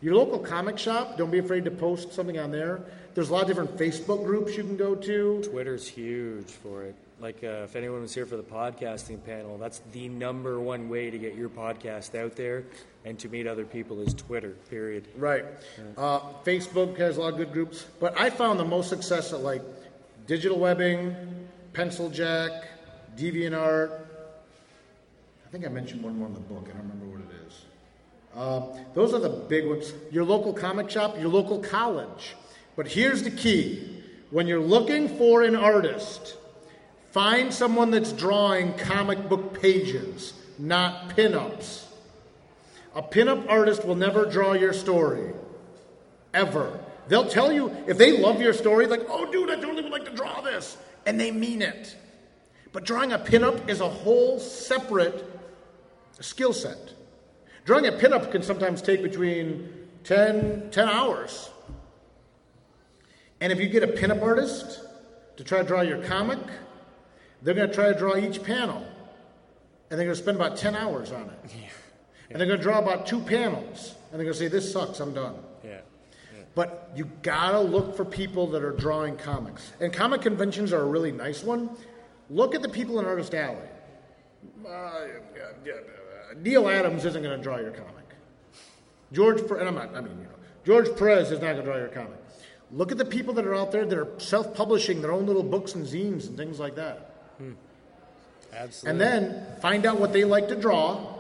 your 0.01 0.15
local 0.15 0.39
comic 0.39 0.79
shop. 0.79 1.19
Don't 1.19 1.31
be 1.31 1.39
afraid 1.39 1.65
to 1.67 1.71
post 1.71 2.13
something 2.13 2.39
on 2.39 2.51
there. 2.51 2.81
There's 3.15 3.29
a 3.29 3.33
lot 3.33 3.43
of 3.43 3.49
different 3.49 3.77
Facebook 3.77 4.25
groups 4.25 4.57
you 4.57 4.63
can 4.63 4.77
go 4.77 4.95
to. 4.95 5.43
Twitter's 5.43 5.87
huge 5.87 6.47
for 6.47 6.85
it. 6.85 6.95
Like, 7.25 7.43
uh, 7.43 7.65
if 7.65 7.75
anyone 7.75 8.03
was 8.03 8.15
here 8.15 8.27
for 8.27 8.37
the 8.37 8.43
podcasting 8.43 9.25
panel, 9.25 9.57
that's 9.57 9.81
the 9.93 10.11
number 10.11 10.61
one 10.61 10.91
way 10.91 11.09
to 11.09 11.17
get 11.17 11.35
your 11.35 11.49
podcast 11.49 12.15
out 12.15 12.37
there 12.37 12.65
and 13.07 13.19
to 13.19 13.31
meet 13.31 13.47
other 13.47 13.65
people 13.65 14.03
is 14.03 14.13
Twitter, 14.13 14.51
period. 14.69 15.09
Right. 15.17 15.47
Uh, 15.97 16.21
Facebook 16.45 16.99
has 16.99 17.17
a 17.17 17.23
lot 17.23 17.33
of 17.33 17.39
good 17.39 17.51
groups, 17.51 17.87
but 17.99 18.13
I 18.21 18.29
found 18.29 18.61
the 18.61 18.67
most 18.67 18.91
success 18.91 19.33
at 19.33 19.41
like 19.41 19.63
digital 20.27 20.59
webbing, 20.59 21.17
Pencil 21.73 22.11
Jack, 22.11 22.51
DeviantArt. 23.17 24.03
I 25.47 25.51
think 25.51 25.65
I 25.65 25.71
mentioned 25.71 26.03
one 26.03 26.19
more 26.19 26.29
in 26.29 26.35
the 26.35 26.41
book. 26.41 26.67
I 26.69 26.77
don't 26.77 26.83
remember 26.83 27.07
what 27.07 27.21
it 27.21 27.47
is. 27.47 27.65
Uh, 28.37 28.67
those 28.93 29.15
are 29.15 29.21
the 29.21 29.31
big 29.31 29.67
ones. 29.67 29.95
Your 30.11 30.25
local 30.25 30.53
comic 30.53 30.91
shop, 30.91 31.19
your 31.19 31.29
local 31.29 31.59
college. 31.59 32.35
But 32.77 32.87
here's 32.87 33.23
the 33.23 33.31
key 33.31 34.03
when 34.29 34.47
you're 34.47 34.61
looking 34.61 35.09
for 35.17 35.41
an 35.41 35.57
artist, 35.57 36.37
find 37.15 37.55
someone 37.55 37.93
that's 37.93 38.11
drawing 38.11 38.75
comic 38.75 39.29
book 39.29 39.63
pages, 39.63 40.33
not 40.59 41.11
pinups. 41.11 41.85
A 42.97 43.03
pinup 43.03 43.49
artist 43.49 43.85
will 43.85 43.95
never 43.95 44.27
draw 44.27 44.55
your 44.55 44.73
story. 44.73 45.33
Ever. 46.35 46.81
They'll 47.07 47.29
tell 47.29 47.53
you, 47.53 47.71
if 47.87 47.99
they 47.99 48.19
love 48.19 48.41
your 48.41 48.53
story, 48.53 48.89
like, 48.89 49.07
oh, 49.09 49.31
dude, 49.31 49.49
I 49.49 49.55
totally 49.55 49.85
would 49.85 49.93
like 49.93 50.07
to 50.07 50.11
draw 50.11 50.41
this. 50.41 50.77
And 51.07 51.21
they 51.21 51.31
mean 51.31 51.63
it. 51.63 51.95
But 52.73 52.85
drawing 52.85 53.13
a 53.13 53.19
pinup 53.21 53.69
is 53.69 53.81
a 53.81 53.89
whole 53.89 54.41
separate 54.41 55.25
skill 56.19 56.53
set. 56.53 56.95
Drawing 57.65 57.87
a 57.87 57.93
pinup 57.93 58.33
can 58.33 58.43
sometimes 58.43 58.83
take 58.83 59.05
between 59.05 59.73
10, 60.03 60.71
10 60.73 60.89
hours. 60.89 61.49
And 63.41 63.53
if 63.53 63.61
you 63.61 63.69
get 63.69 63.85
a 63.85 63.89
pinup 63.89 64.21
artist 64.21 64.81
to 65.37 65.45
try 65.45 65.59
to 65.59 65.65
draw 65.65 65.83
your 65.83 66.03
comic, 66.03 66.41
they're 67.45 67.55
going 67.55 67.69
to 67.69 67.75
try 67.75 67.93
to 67.93 67.99
draw 67.99 68.17
each 68.17 68.43
panel. 68.43 68.85
And 69.91 69.99
they're 70.01 70.07
going 70.07 70.17
to 70.17 70.23
spend 70.23 70.37
about 70.37 70.57
10 70.57 70.75
hours 70.75 71.13
on 71.13 71.23
it. 71.23 71.51
Yeah. 71.55 71.69
And 72.31 72.41
they're 72.41 72.49
going 72.49 72.59
to 72.59 72.63
draw 72.63 72.81
about 72.81 73.07
two 73.07 73.21
panels. 73.21 73.95
And 74.11 74.19
they're 74.19 74.25
going 74.25 74.33
to 74.33 74.39
say, 74.39 74.49
this 74.49 74.73
sucks, 74.73 74.99
I'm 74.99 75.15
done. 75.15 75.37
Yeah. 75.63 75.81
But 76.55 76.93
you 76.95 77.11
gotta 77.23 77.61
look 77.61 77.97
for 77.97 78.05
people 78.05 78.47
that 78.49 78.63
are 78.63 78.73
drawing 78.73 79.17
comics. 79.17 79.73
And 79.81 79.93
comic 79.93 80.23
conventions 80.23 80.73
are 80.73 80.83
a 80.83 80.87
really 80.87 81.11
nice 81.11 81.43
one. 81.43 81.71
Look 82.31 82.55
at 82.55 82.63
the 82.63 82.69
people 82.69 83.01
in 83.01 83.07
Artist 83.07 83.35
Alley. 83.35 83.57
Uh, 84.65 84.71
yeah, 85.37 85.43
yeah, 85.65 85.73
Neal 86.41 86.69
Adams 86.69 87.05
isn't 87.05 87.23
going 87.23 87.37
to 87.37 87.43
draw 87.43 87.59
your 87.59 87.71
comic. 87.71 88.05
George, 89.13 89.41
and 89.41 89.69
I'm 89.69 89.75
not, 89.75 89.95
I 89.95 90.01
mean, 90.01 90.17
you 90.19 90.25
know, 90.25 90.31
George 90.65 90.97
Perez 90.97 91.31
is 91.31 91.41
not 91.41 91.53
going 91.53 91.57
to 91.57 91.63
draw 91.63 91.77
your 91.77 91.89
comic. 91.89 92.19
Look 92.71 92.91
at 92.93 92.99
the 92.99 93.05
people 93.05 93.35
that 93.35 93.47
are 93.47 93.55
out 93.55 93.73
there 93.73 93.85
that 93.85 93.99
are 93.99 94.09
self-publishing 94.19 95.03
their 95.03 95.13
own 95.13 95.27
little 95.27 95.43
books 95.43 95.75
and 95.75 95.87
zines 95.87 96.29
and 96.29 96.37
things 96.37 96.59
like 96.59 96.77
that. 96.77 97.14
Absolutely. 98.53 98.91
And 98.91 99.01
then 99.01 99.47
find 99.61 99.87
out 99.87 99.99
what 99.99 100.13
they 100.13 100.25
like 100.25 100.49
to 100.49 100.57
draw 100.57 101.15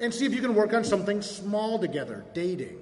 and 0.00 0.12
see 0.12 0.26
if 0.26 0.34
you 0.34 0.40
can 0.40 0.54
work 0.54 0.72
on 0.72 0.84
something 0.84 1.22
small 1.22 1.78
together, 1.78 2.24
dating. 2.34 2.78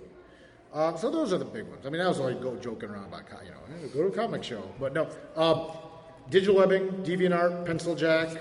Uh, 0.73 0.97
so 0.97 1.11
those 1.11 1.33
are 1.33 1.39
the 1.39 1.45
big 1.45 1.67
ones. 1.69 1.87
I 1.87 1.91
mean, 1.91 2.01
I 2.01 2.09
was 2.09 2.19
like 2.19 2.41
go 2.41 2.57
joking 2.57 2.91
around 2.91 3.05
about, 3.05 3.23
you 3.45 3.51
know, 3.51 3.89
go 3.89 4.03
to 4.03 4.07
a 4.09 4.11
comic 4.11 4.43
show. 4.43 4.63
But 4.81 4.93
no, 4.93 5.09
uh, 5.37 5.69
digital 6.31 6.57
webbing, 6.57 6.89
DeviantArt, 7.05 7.65
Pencil 7.65 7.95
Jack. 7.95 8.37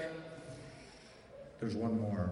There's 1.59 1.75
one 1.75 2.01
more. 2.01 2.31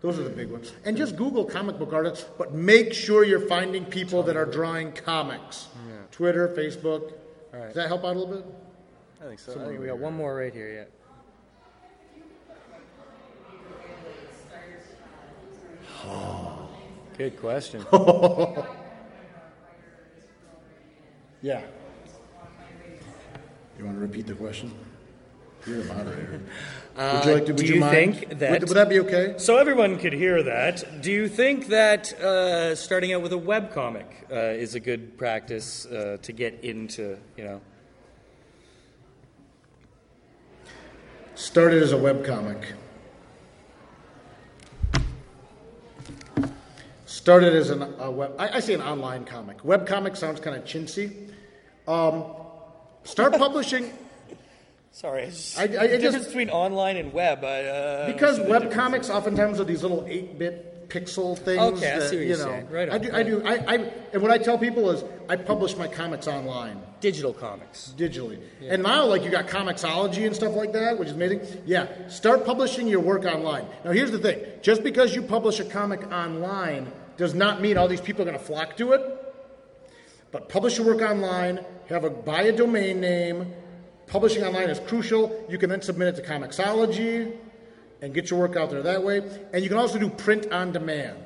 Those 0.00 0.18
are 0.18 0.22
the 0.22 0.30
big 0.30 0.50
ones. 0.50 0.72
And 0.84 0.96
just 0.96 1.16
Google 1.16 1.44
comic 1.44 1.78
book 1.78 1.92
artists, 1.92 2.24
but 2.36 2.54
make 2.54 2.92
sure 2.92 3.24
you're 3.24 3.48
finding 3.48 3.84
people 3.84 4.22
that 4.24 4.36
are 4.36 4.46
drawing 4.46 4.92
comics. 4.92 5.68
Twitter, 6.12 6.48
Facebook. 6.48 7.12
All 7.52 7.60
right. 7.60 7.66
Does 7.66 7.74
that 7.74 7.88
help 7.88 8.04
out 8.04 8.14
a 8.14 8.18
little 8.18 8.36
bit? 8.36 8.44
I 9.20 9.24
think 9.26 9.40
so. 9.40 9.52
I 9.52 9.66
think 9.66 9.80
we 9.80 9.86
got 9.86 9.98
one 9.98 10.14
more 10.14 10.34
right 10.34 10.52
here 10.52 10.72
yet. 10.72 10.90
Good 17.16 17.38
question. 17.40 17.84
Yeah. 21.40 21.62
You 23.78 23.84
want 23.84 23.96
to 23.96 24.00
repeat 24.00 24.26
the 24.26 24.34
question? 24.34 24.72
You're 25.68 25.82
the 25.84 25.94
moderator. 25.94 26.40
Uh, 26.96 27.12
would 27.24 27.28
you 27.28 27.34
like 27.34 27.46
to? 27.46 27.52
Would 27.52 27.56
do 27.58 27.66
you, 27.66 27.74
you 27.74 27.80
mind? 27.80 27.92
think 28.16 28.38
that- 28.40 28.50
Would, 28.50 28.68
would 28.70 28.76
that 28.76 28.88
be 28.88 28.98
okay? 28.98 29.34
So 29.38 29.56
everyone 29.56 29.98
could 30.00 30.12
hear 30.12 30.42
that. 30.42 31.00
Do 31.00 31.12
you 31.12 31.28
think 31.28 31.68
that 31.68 32.12
uh, 32.14 32.74
starting 32.74 33.12
out 33.12 33.22
with 33.22 33.32
a 33.32 33.38
web 33.38 33.72
comic 33.72 34.26
uh, 34.32 34.34
is 34.34 34.74
a 34.74 34.80
good 34.80 35.16
practice 35.16 35.86
uh, 35.86 36.16
to 36.22 36.32
get 36.32 36.64
into, 36.64 37.16
you 37.36 37.44
know? 37.44 37.60
Started 41.38 41.84
as 41.84 41.92
a 41.92 41.96
webcomic. 41.96 42.64
Started 47.06 47.54
as 47.54 47.70
an, 47.70 47.94
a 48.00 48.10
web, 48.10 48.34
I, 48.40 48.56
I 48.56 48.60
say 48.60 48.74
an 48.74 48.82
online 48.82 49.24
comic. 49.24 49.64
Web 49.64 49.86
Webcomic 49.86 50.16
sounds 50.16 50.40
kind 50.40 50.56
of 50.56 50.64
chintzy. 50.64 51.28
Um, 51.86 52.24
start 53.04 53.34
publishing 53.38 53.92
Sorry, 54.90 55.30
I 55.56 55.62
I- 55.62 55.66
the 55.68 55.78
difference 55.98 56.00
just- 56.16 56.26
between 56.30 56.50
online 56.50 56.96
and 56.96 57.12
web. 57.12 57.44
I, 57.44 57.64
uh, 57.66 58.12
because 58.12 58.38
difference. 58.38 58.74
webcomics 58.74 59.08
oftentimes 59.14 59.60
are 59.60 59.64
these 59.64 59.82
little 59.82 60.04
8 60.08 60.40
bit 60.40 60.67
pixel 60.88 61.38
things. 61.38 61.60
Okay, 61.60 61.92
I 61.92 61.98
that, 61.98 62.10
see 62.10 62.16
what 62.16 62.22
you 62.22 62.28
you're 62.28 62.38
know, 62.38 62.44
saying. 62.44 62.68
Right 62.70 62.88
on, 62.88 62.94
I 62.94 62.98
do. 62.98 63.10
I 63.10 63.12
right. 63.12 63.26
do. 63.26 63.42
I, 63.44 63.54
I 63.54 63.74
and 64.12 64.22
what 64.22 64.30
I 64.30 64.38
tell 64.38 64.58
people 64.58 64.90
is, 64.90 65.04
I 65.28 65.36
publish 65.36 65.76
my 65.76 65.86
comics 65.86 66.26
online. 66.26 66.80
Digital 67.00 67.32
comics. 67.32 67.94
Digitally. 67.96 68.40
And 68.62 68.82
now, 68.82 69.04
like, 69.04 69.22
you 69.22 69.30
got 69.30 69.46
Comixology 69.46 70.26
and 70.26 70.34
stuff 70.34 70.54
like 70.54 70.72
that, 70.72 70.98
which 70.98 71.08
is 71.08 71.14
amazing. 71.14 71.62
Yeah, 71.64 71.86
start 72.08 72.44
publishing 72.44 72.88
your 72.88 73.00
work 73.00 73.24
online. 73.24 73.66
Now, 73.84 73.92
here's 73.92 74.10
the 74.10 74.18
thing 74.18 74.40
just 74.62 74.82
because 74.82 75.14
you 75.14 75.22
publish 75.22 75.60
a 75.60 75.64
comic 75.64 76.10
online 76.10 76.90
does 77.16 77.34
not 77.34 77.60
mean 77.60 77.76
all 77.76 77.88
these 77.88 78.00
people 78.00 78.22
are 78.22 78.26
going 78.26 78.38
to 78.38 78.44
flock 78.44 78.76
to 78.78 78.92
it. 78.92 79.02
But 80.30 80.48
publish 80.48 80.78
your 80.78 80.86
work 80.86 81.00
online, 81.00 81.64
have 81.88 82.04
a 82.04 82.10
buy 82.10 82.42
a 82.42 82.52
domain 82.52 83.00
name. 83.00 83.52
Publishing 84.06 84.42
online 84.42 84.70
is 84.70 84.80
crucial. 84.80 85.46
You 85.48 85.58
can 85.58 85.68
then 85.68 85.82
submit 85.82 86.08
it 86.08 86.16
to 86.16 86.22
Comixology 86.22 87.36
and 88.00 88.14
get 88.14 88.30
your 88.30 88.38
work 88.38 88.56
out 88.56 88.70
there 88.70 88.82
that 88.82 89.02
way. 89.02 89.18
And 89.52 89.62
you 89.62 89.68
can 89.68 89.78
also 89.78 89.98
do 89.98 90.08
print 90.08 90.50
on 90.52 90.72
demand. 90.72 91.24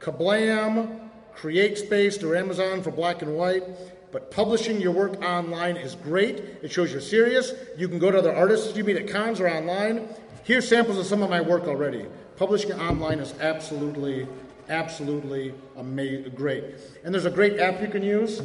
Kablam, 0.00 1.00
CreateSpace, 1.36 2.22
or 2.22 2.36
Amazon 2.36 2.82
for 2.82 2.90
black 2.90 3.22
and 3.22 3.36
white. 3.36 3.64
But 4.12 4.30
publishing 4.30 4.80
your 4.80 4.92
work 4.92 5.20
online 5.22 5.76
is 5.76 5.96
great. 5.96 6.36
It 6.62 6.70
shows 6.70 6.92
you're 6.92 7.00
serious. 7.00 7.52
You 7.76 7.88
can 7.88 7.98
go 7.98 8.10
to 8.12 8.18
other 8.18 8.34
artists 8.34 8.76
you 8.76 8.84
meet 8.84 8.96
at 8.96 9.08
cons 9.08 9.40
or 9.40 9.48
online. 9.48 10.08
Here's 10.44 10.68
samples 10.68 10.98
of 10.98 11.06
some 11.06 11.22
of 11.22 11.30
my 11.30 11.40
work 11.40 11.64
already. 11.64 12.06
Publishing 12.36 12.72
online 12.72 13.18
is 13.18 13.34
absolutely, 13.40 14.28
absolutely 14.68 15.52
ama- 15.76 16.28
great. 16.30 16.64
And 17.02 17.12
there's 17.12 17.24
a 17.24 17.30
great 17.30 17.58
app 17.58 17.80
you 17.80 17.88
can 17.88 18.02
use, 18.02 18.40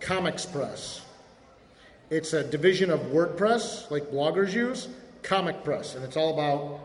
ComicPress. 0.00 1.00
It's 2.10 2.34
a 2.34 2.44
division 2.44 2.90
of 2.90 3.00
WordPress, 3.00 3.90
like 3.90 4.10
bloggers 4.10 4.52
use, 4.52 4.88
Comic 5.24 5.64
Press, 5.64 5.94
and 5.96 6.04
it's 6.04 6.16
all 6.16 6.32
about. 6.34 6.78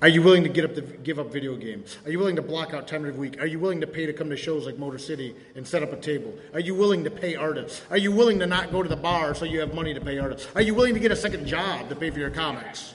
Are 0.00 0.08
you 0.08 0.22
willing 0.22 0.44
to 0.44 0.48
get 0.48 0.64
up 0.64 0.76
to 0.76 0.80
give 0.80 1.18
up 1.18 1.32
video 1.32 1.56
games? 1.56 1.98
Are 2.04 2.10
you 2.10 2.20
willing 2.20 2.36
to 2.36 2.42
block 2.42 2.72
out 2.72 2.86
time 2.86 3.04
every 3.04 3.18
week? 3.18 3.40
Are 3.42 3.46
you 3.46 3.58
willing 3.58 3.80
to 3.80 3.86
pay 3.86 4.06
to 4.06 4.12
come 4.12 4.30
to 4.30 4.36
shows 4.36 4.64
like 4.64 4.78
Motor 4.78 4.98
City 4.98 5.34
and 5.56 5.66
set 5.66 5.82
up 5.82 5.92
a 5.92 5.96
table? 5.96 6.32
Are 6.54 6.60
you 6.60 6.76
willing 6.76 7.02
to 7.02 7.10
pay 7.10 7.34
artists? 7.34 7.82
Are 7.90 7.96
you 7.96 8.12
willing 8.12 8.38
to 8.38 8.46
not 8.46 8.70
go 8.70 8.80
to 8.80 8.88
the 8.88 8.96
bar 8.96 9.34
so 9.34 9.44
you 9.44 9.58
have 9.58 9.74
money 9.74 9.92
to 9.94 10.00
pay 10.00 10.18
artists? 10.18 10.46
Are 10.54 10.62
you 10.62 10.72
willing 10.72 10.94
to 10.94 11.00
get 11.00 11.10
a 11.10 11.16
second 11.16 11.46
job 11.46 11.88
to 11.88 11.96
pay 11.96 12.10
for 12.10 12.20
your 12.20 12.30
comics? 12.30 12.94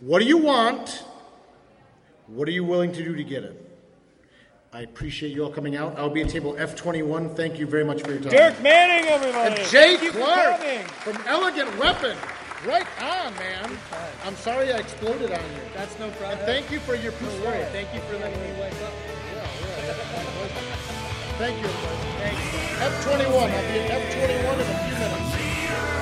What 0.00 0.18
do 0.18 0.26
you 0.26 0.36
want? 0.36 1.04
What 2.26 2.46
are 2.48 2.52
you 2.52 2.64
willing 2.64 2.92
to 2.92 3.02
do 3.02 3.16
to 3.16 3.24
get 3.24 3.42
it? 3.42 3.70
I 4.74 4.82
appreciate 4.82 5.32
you 5.32 5.44
all 5.44 5.50
coming 5.50 5.76
out. 5.76 5.98
I'll 5.98 6.10
be 6.10 6.20
at 6.20 6.28
table 6.28 6.52
F21. 6.54 7.34
Thank 7.34 7.58
you 7.58 7.66
very 7.66 7.84
much 7.84 8.02
for 8.02 8.10
your 8.10 8.20
time. 8.20 8.30
Dirk 8.30 8.62
Manning, 8.62 9.08
everybody. 9.08 9.60
And 9.62 9.70
Jay 9.70 9.96
Thank 9.96 10.02
you 10.02 10.12
for 10.12 10.18
Clark 10.18 10.60
from 10.86 11.16
Elegant 11.26 11.78
Weapon. 11.78 12.16
Right 12.64 12.86
on, 13.02 13.34
man. 13.34 13.76
I'm 14.24 14.36
sorry 14.36 14.72
I 14.72 14.78
exploded 14.78 15.32
on 15.32 15.40
you. 15.40 15.60
That's 15.74 15.98
no 15.98 16.08
problem. 16.10 16.38
And 16.38 16.46
thank 16.46 16.70
you 16.70 16.78
for 16.78 16.94
your 16.94 17.10
No 17.12 17.18
peace. 17.18 17.40
worries. 17.40 17.66
Thank 17.72 17.92
you 17.92 18.00
for 18.02 18.16
letting 18.18 18.40
me 18.40 18.52
wipe 18.60 18.72
up. 18.82 18.92
Yeah, 19.34 19.86
yeah. 19.86 19.94
Thank 21.38 21.58
you. 21.58 21.66
everybody. 21.66 22.22
F21. 23.02 23.50
I'll 23.50 23.72
be 23.72 23.80
at 23.80 23.90
F21 23.90 24.54
in 24.54 24.60
a 24.60 24.78
few 24.86 24.94
minutes. 24.94 26.01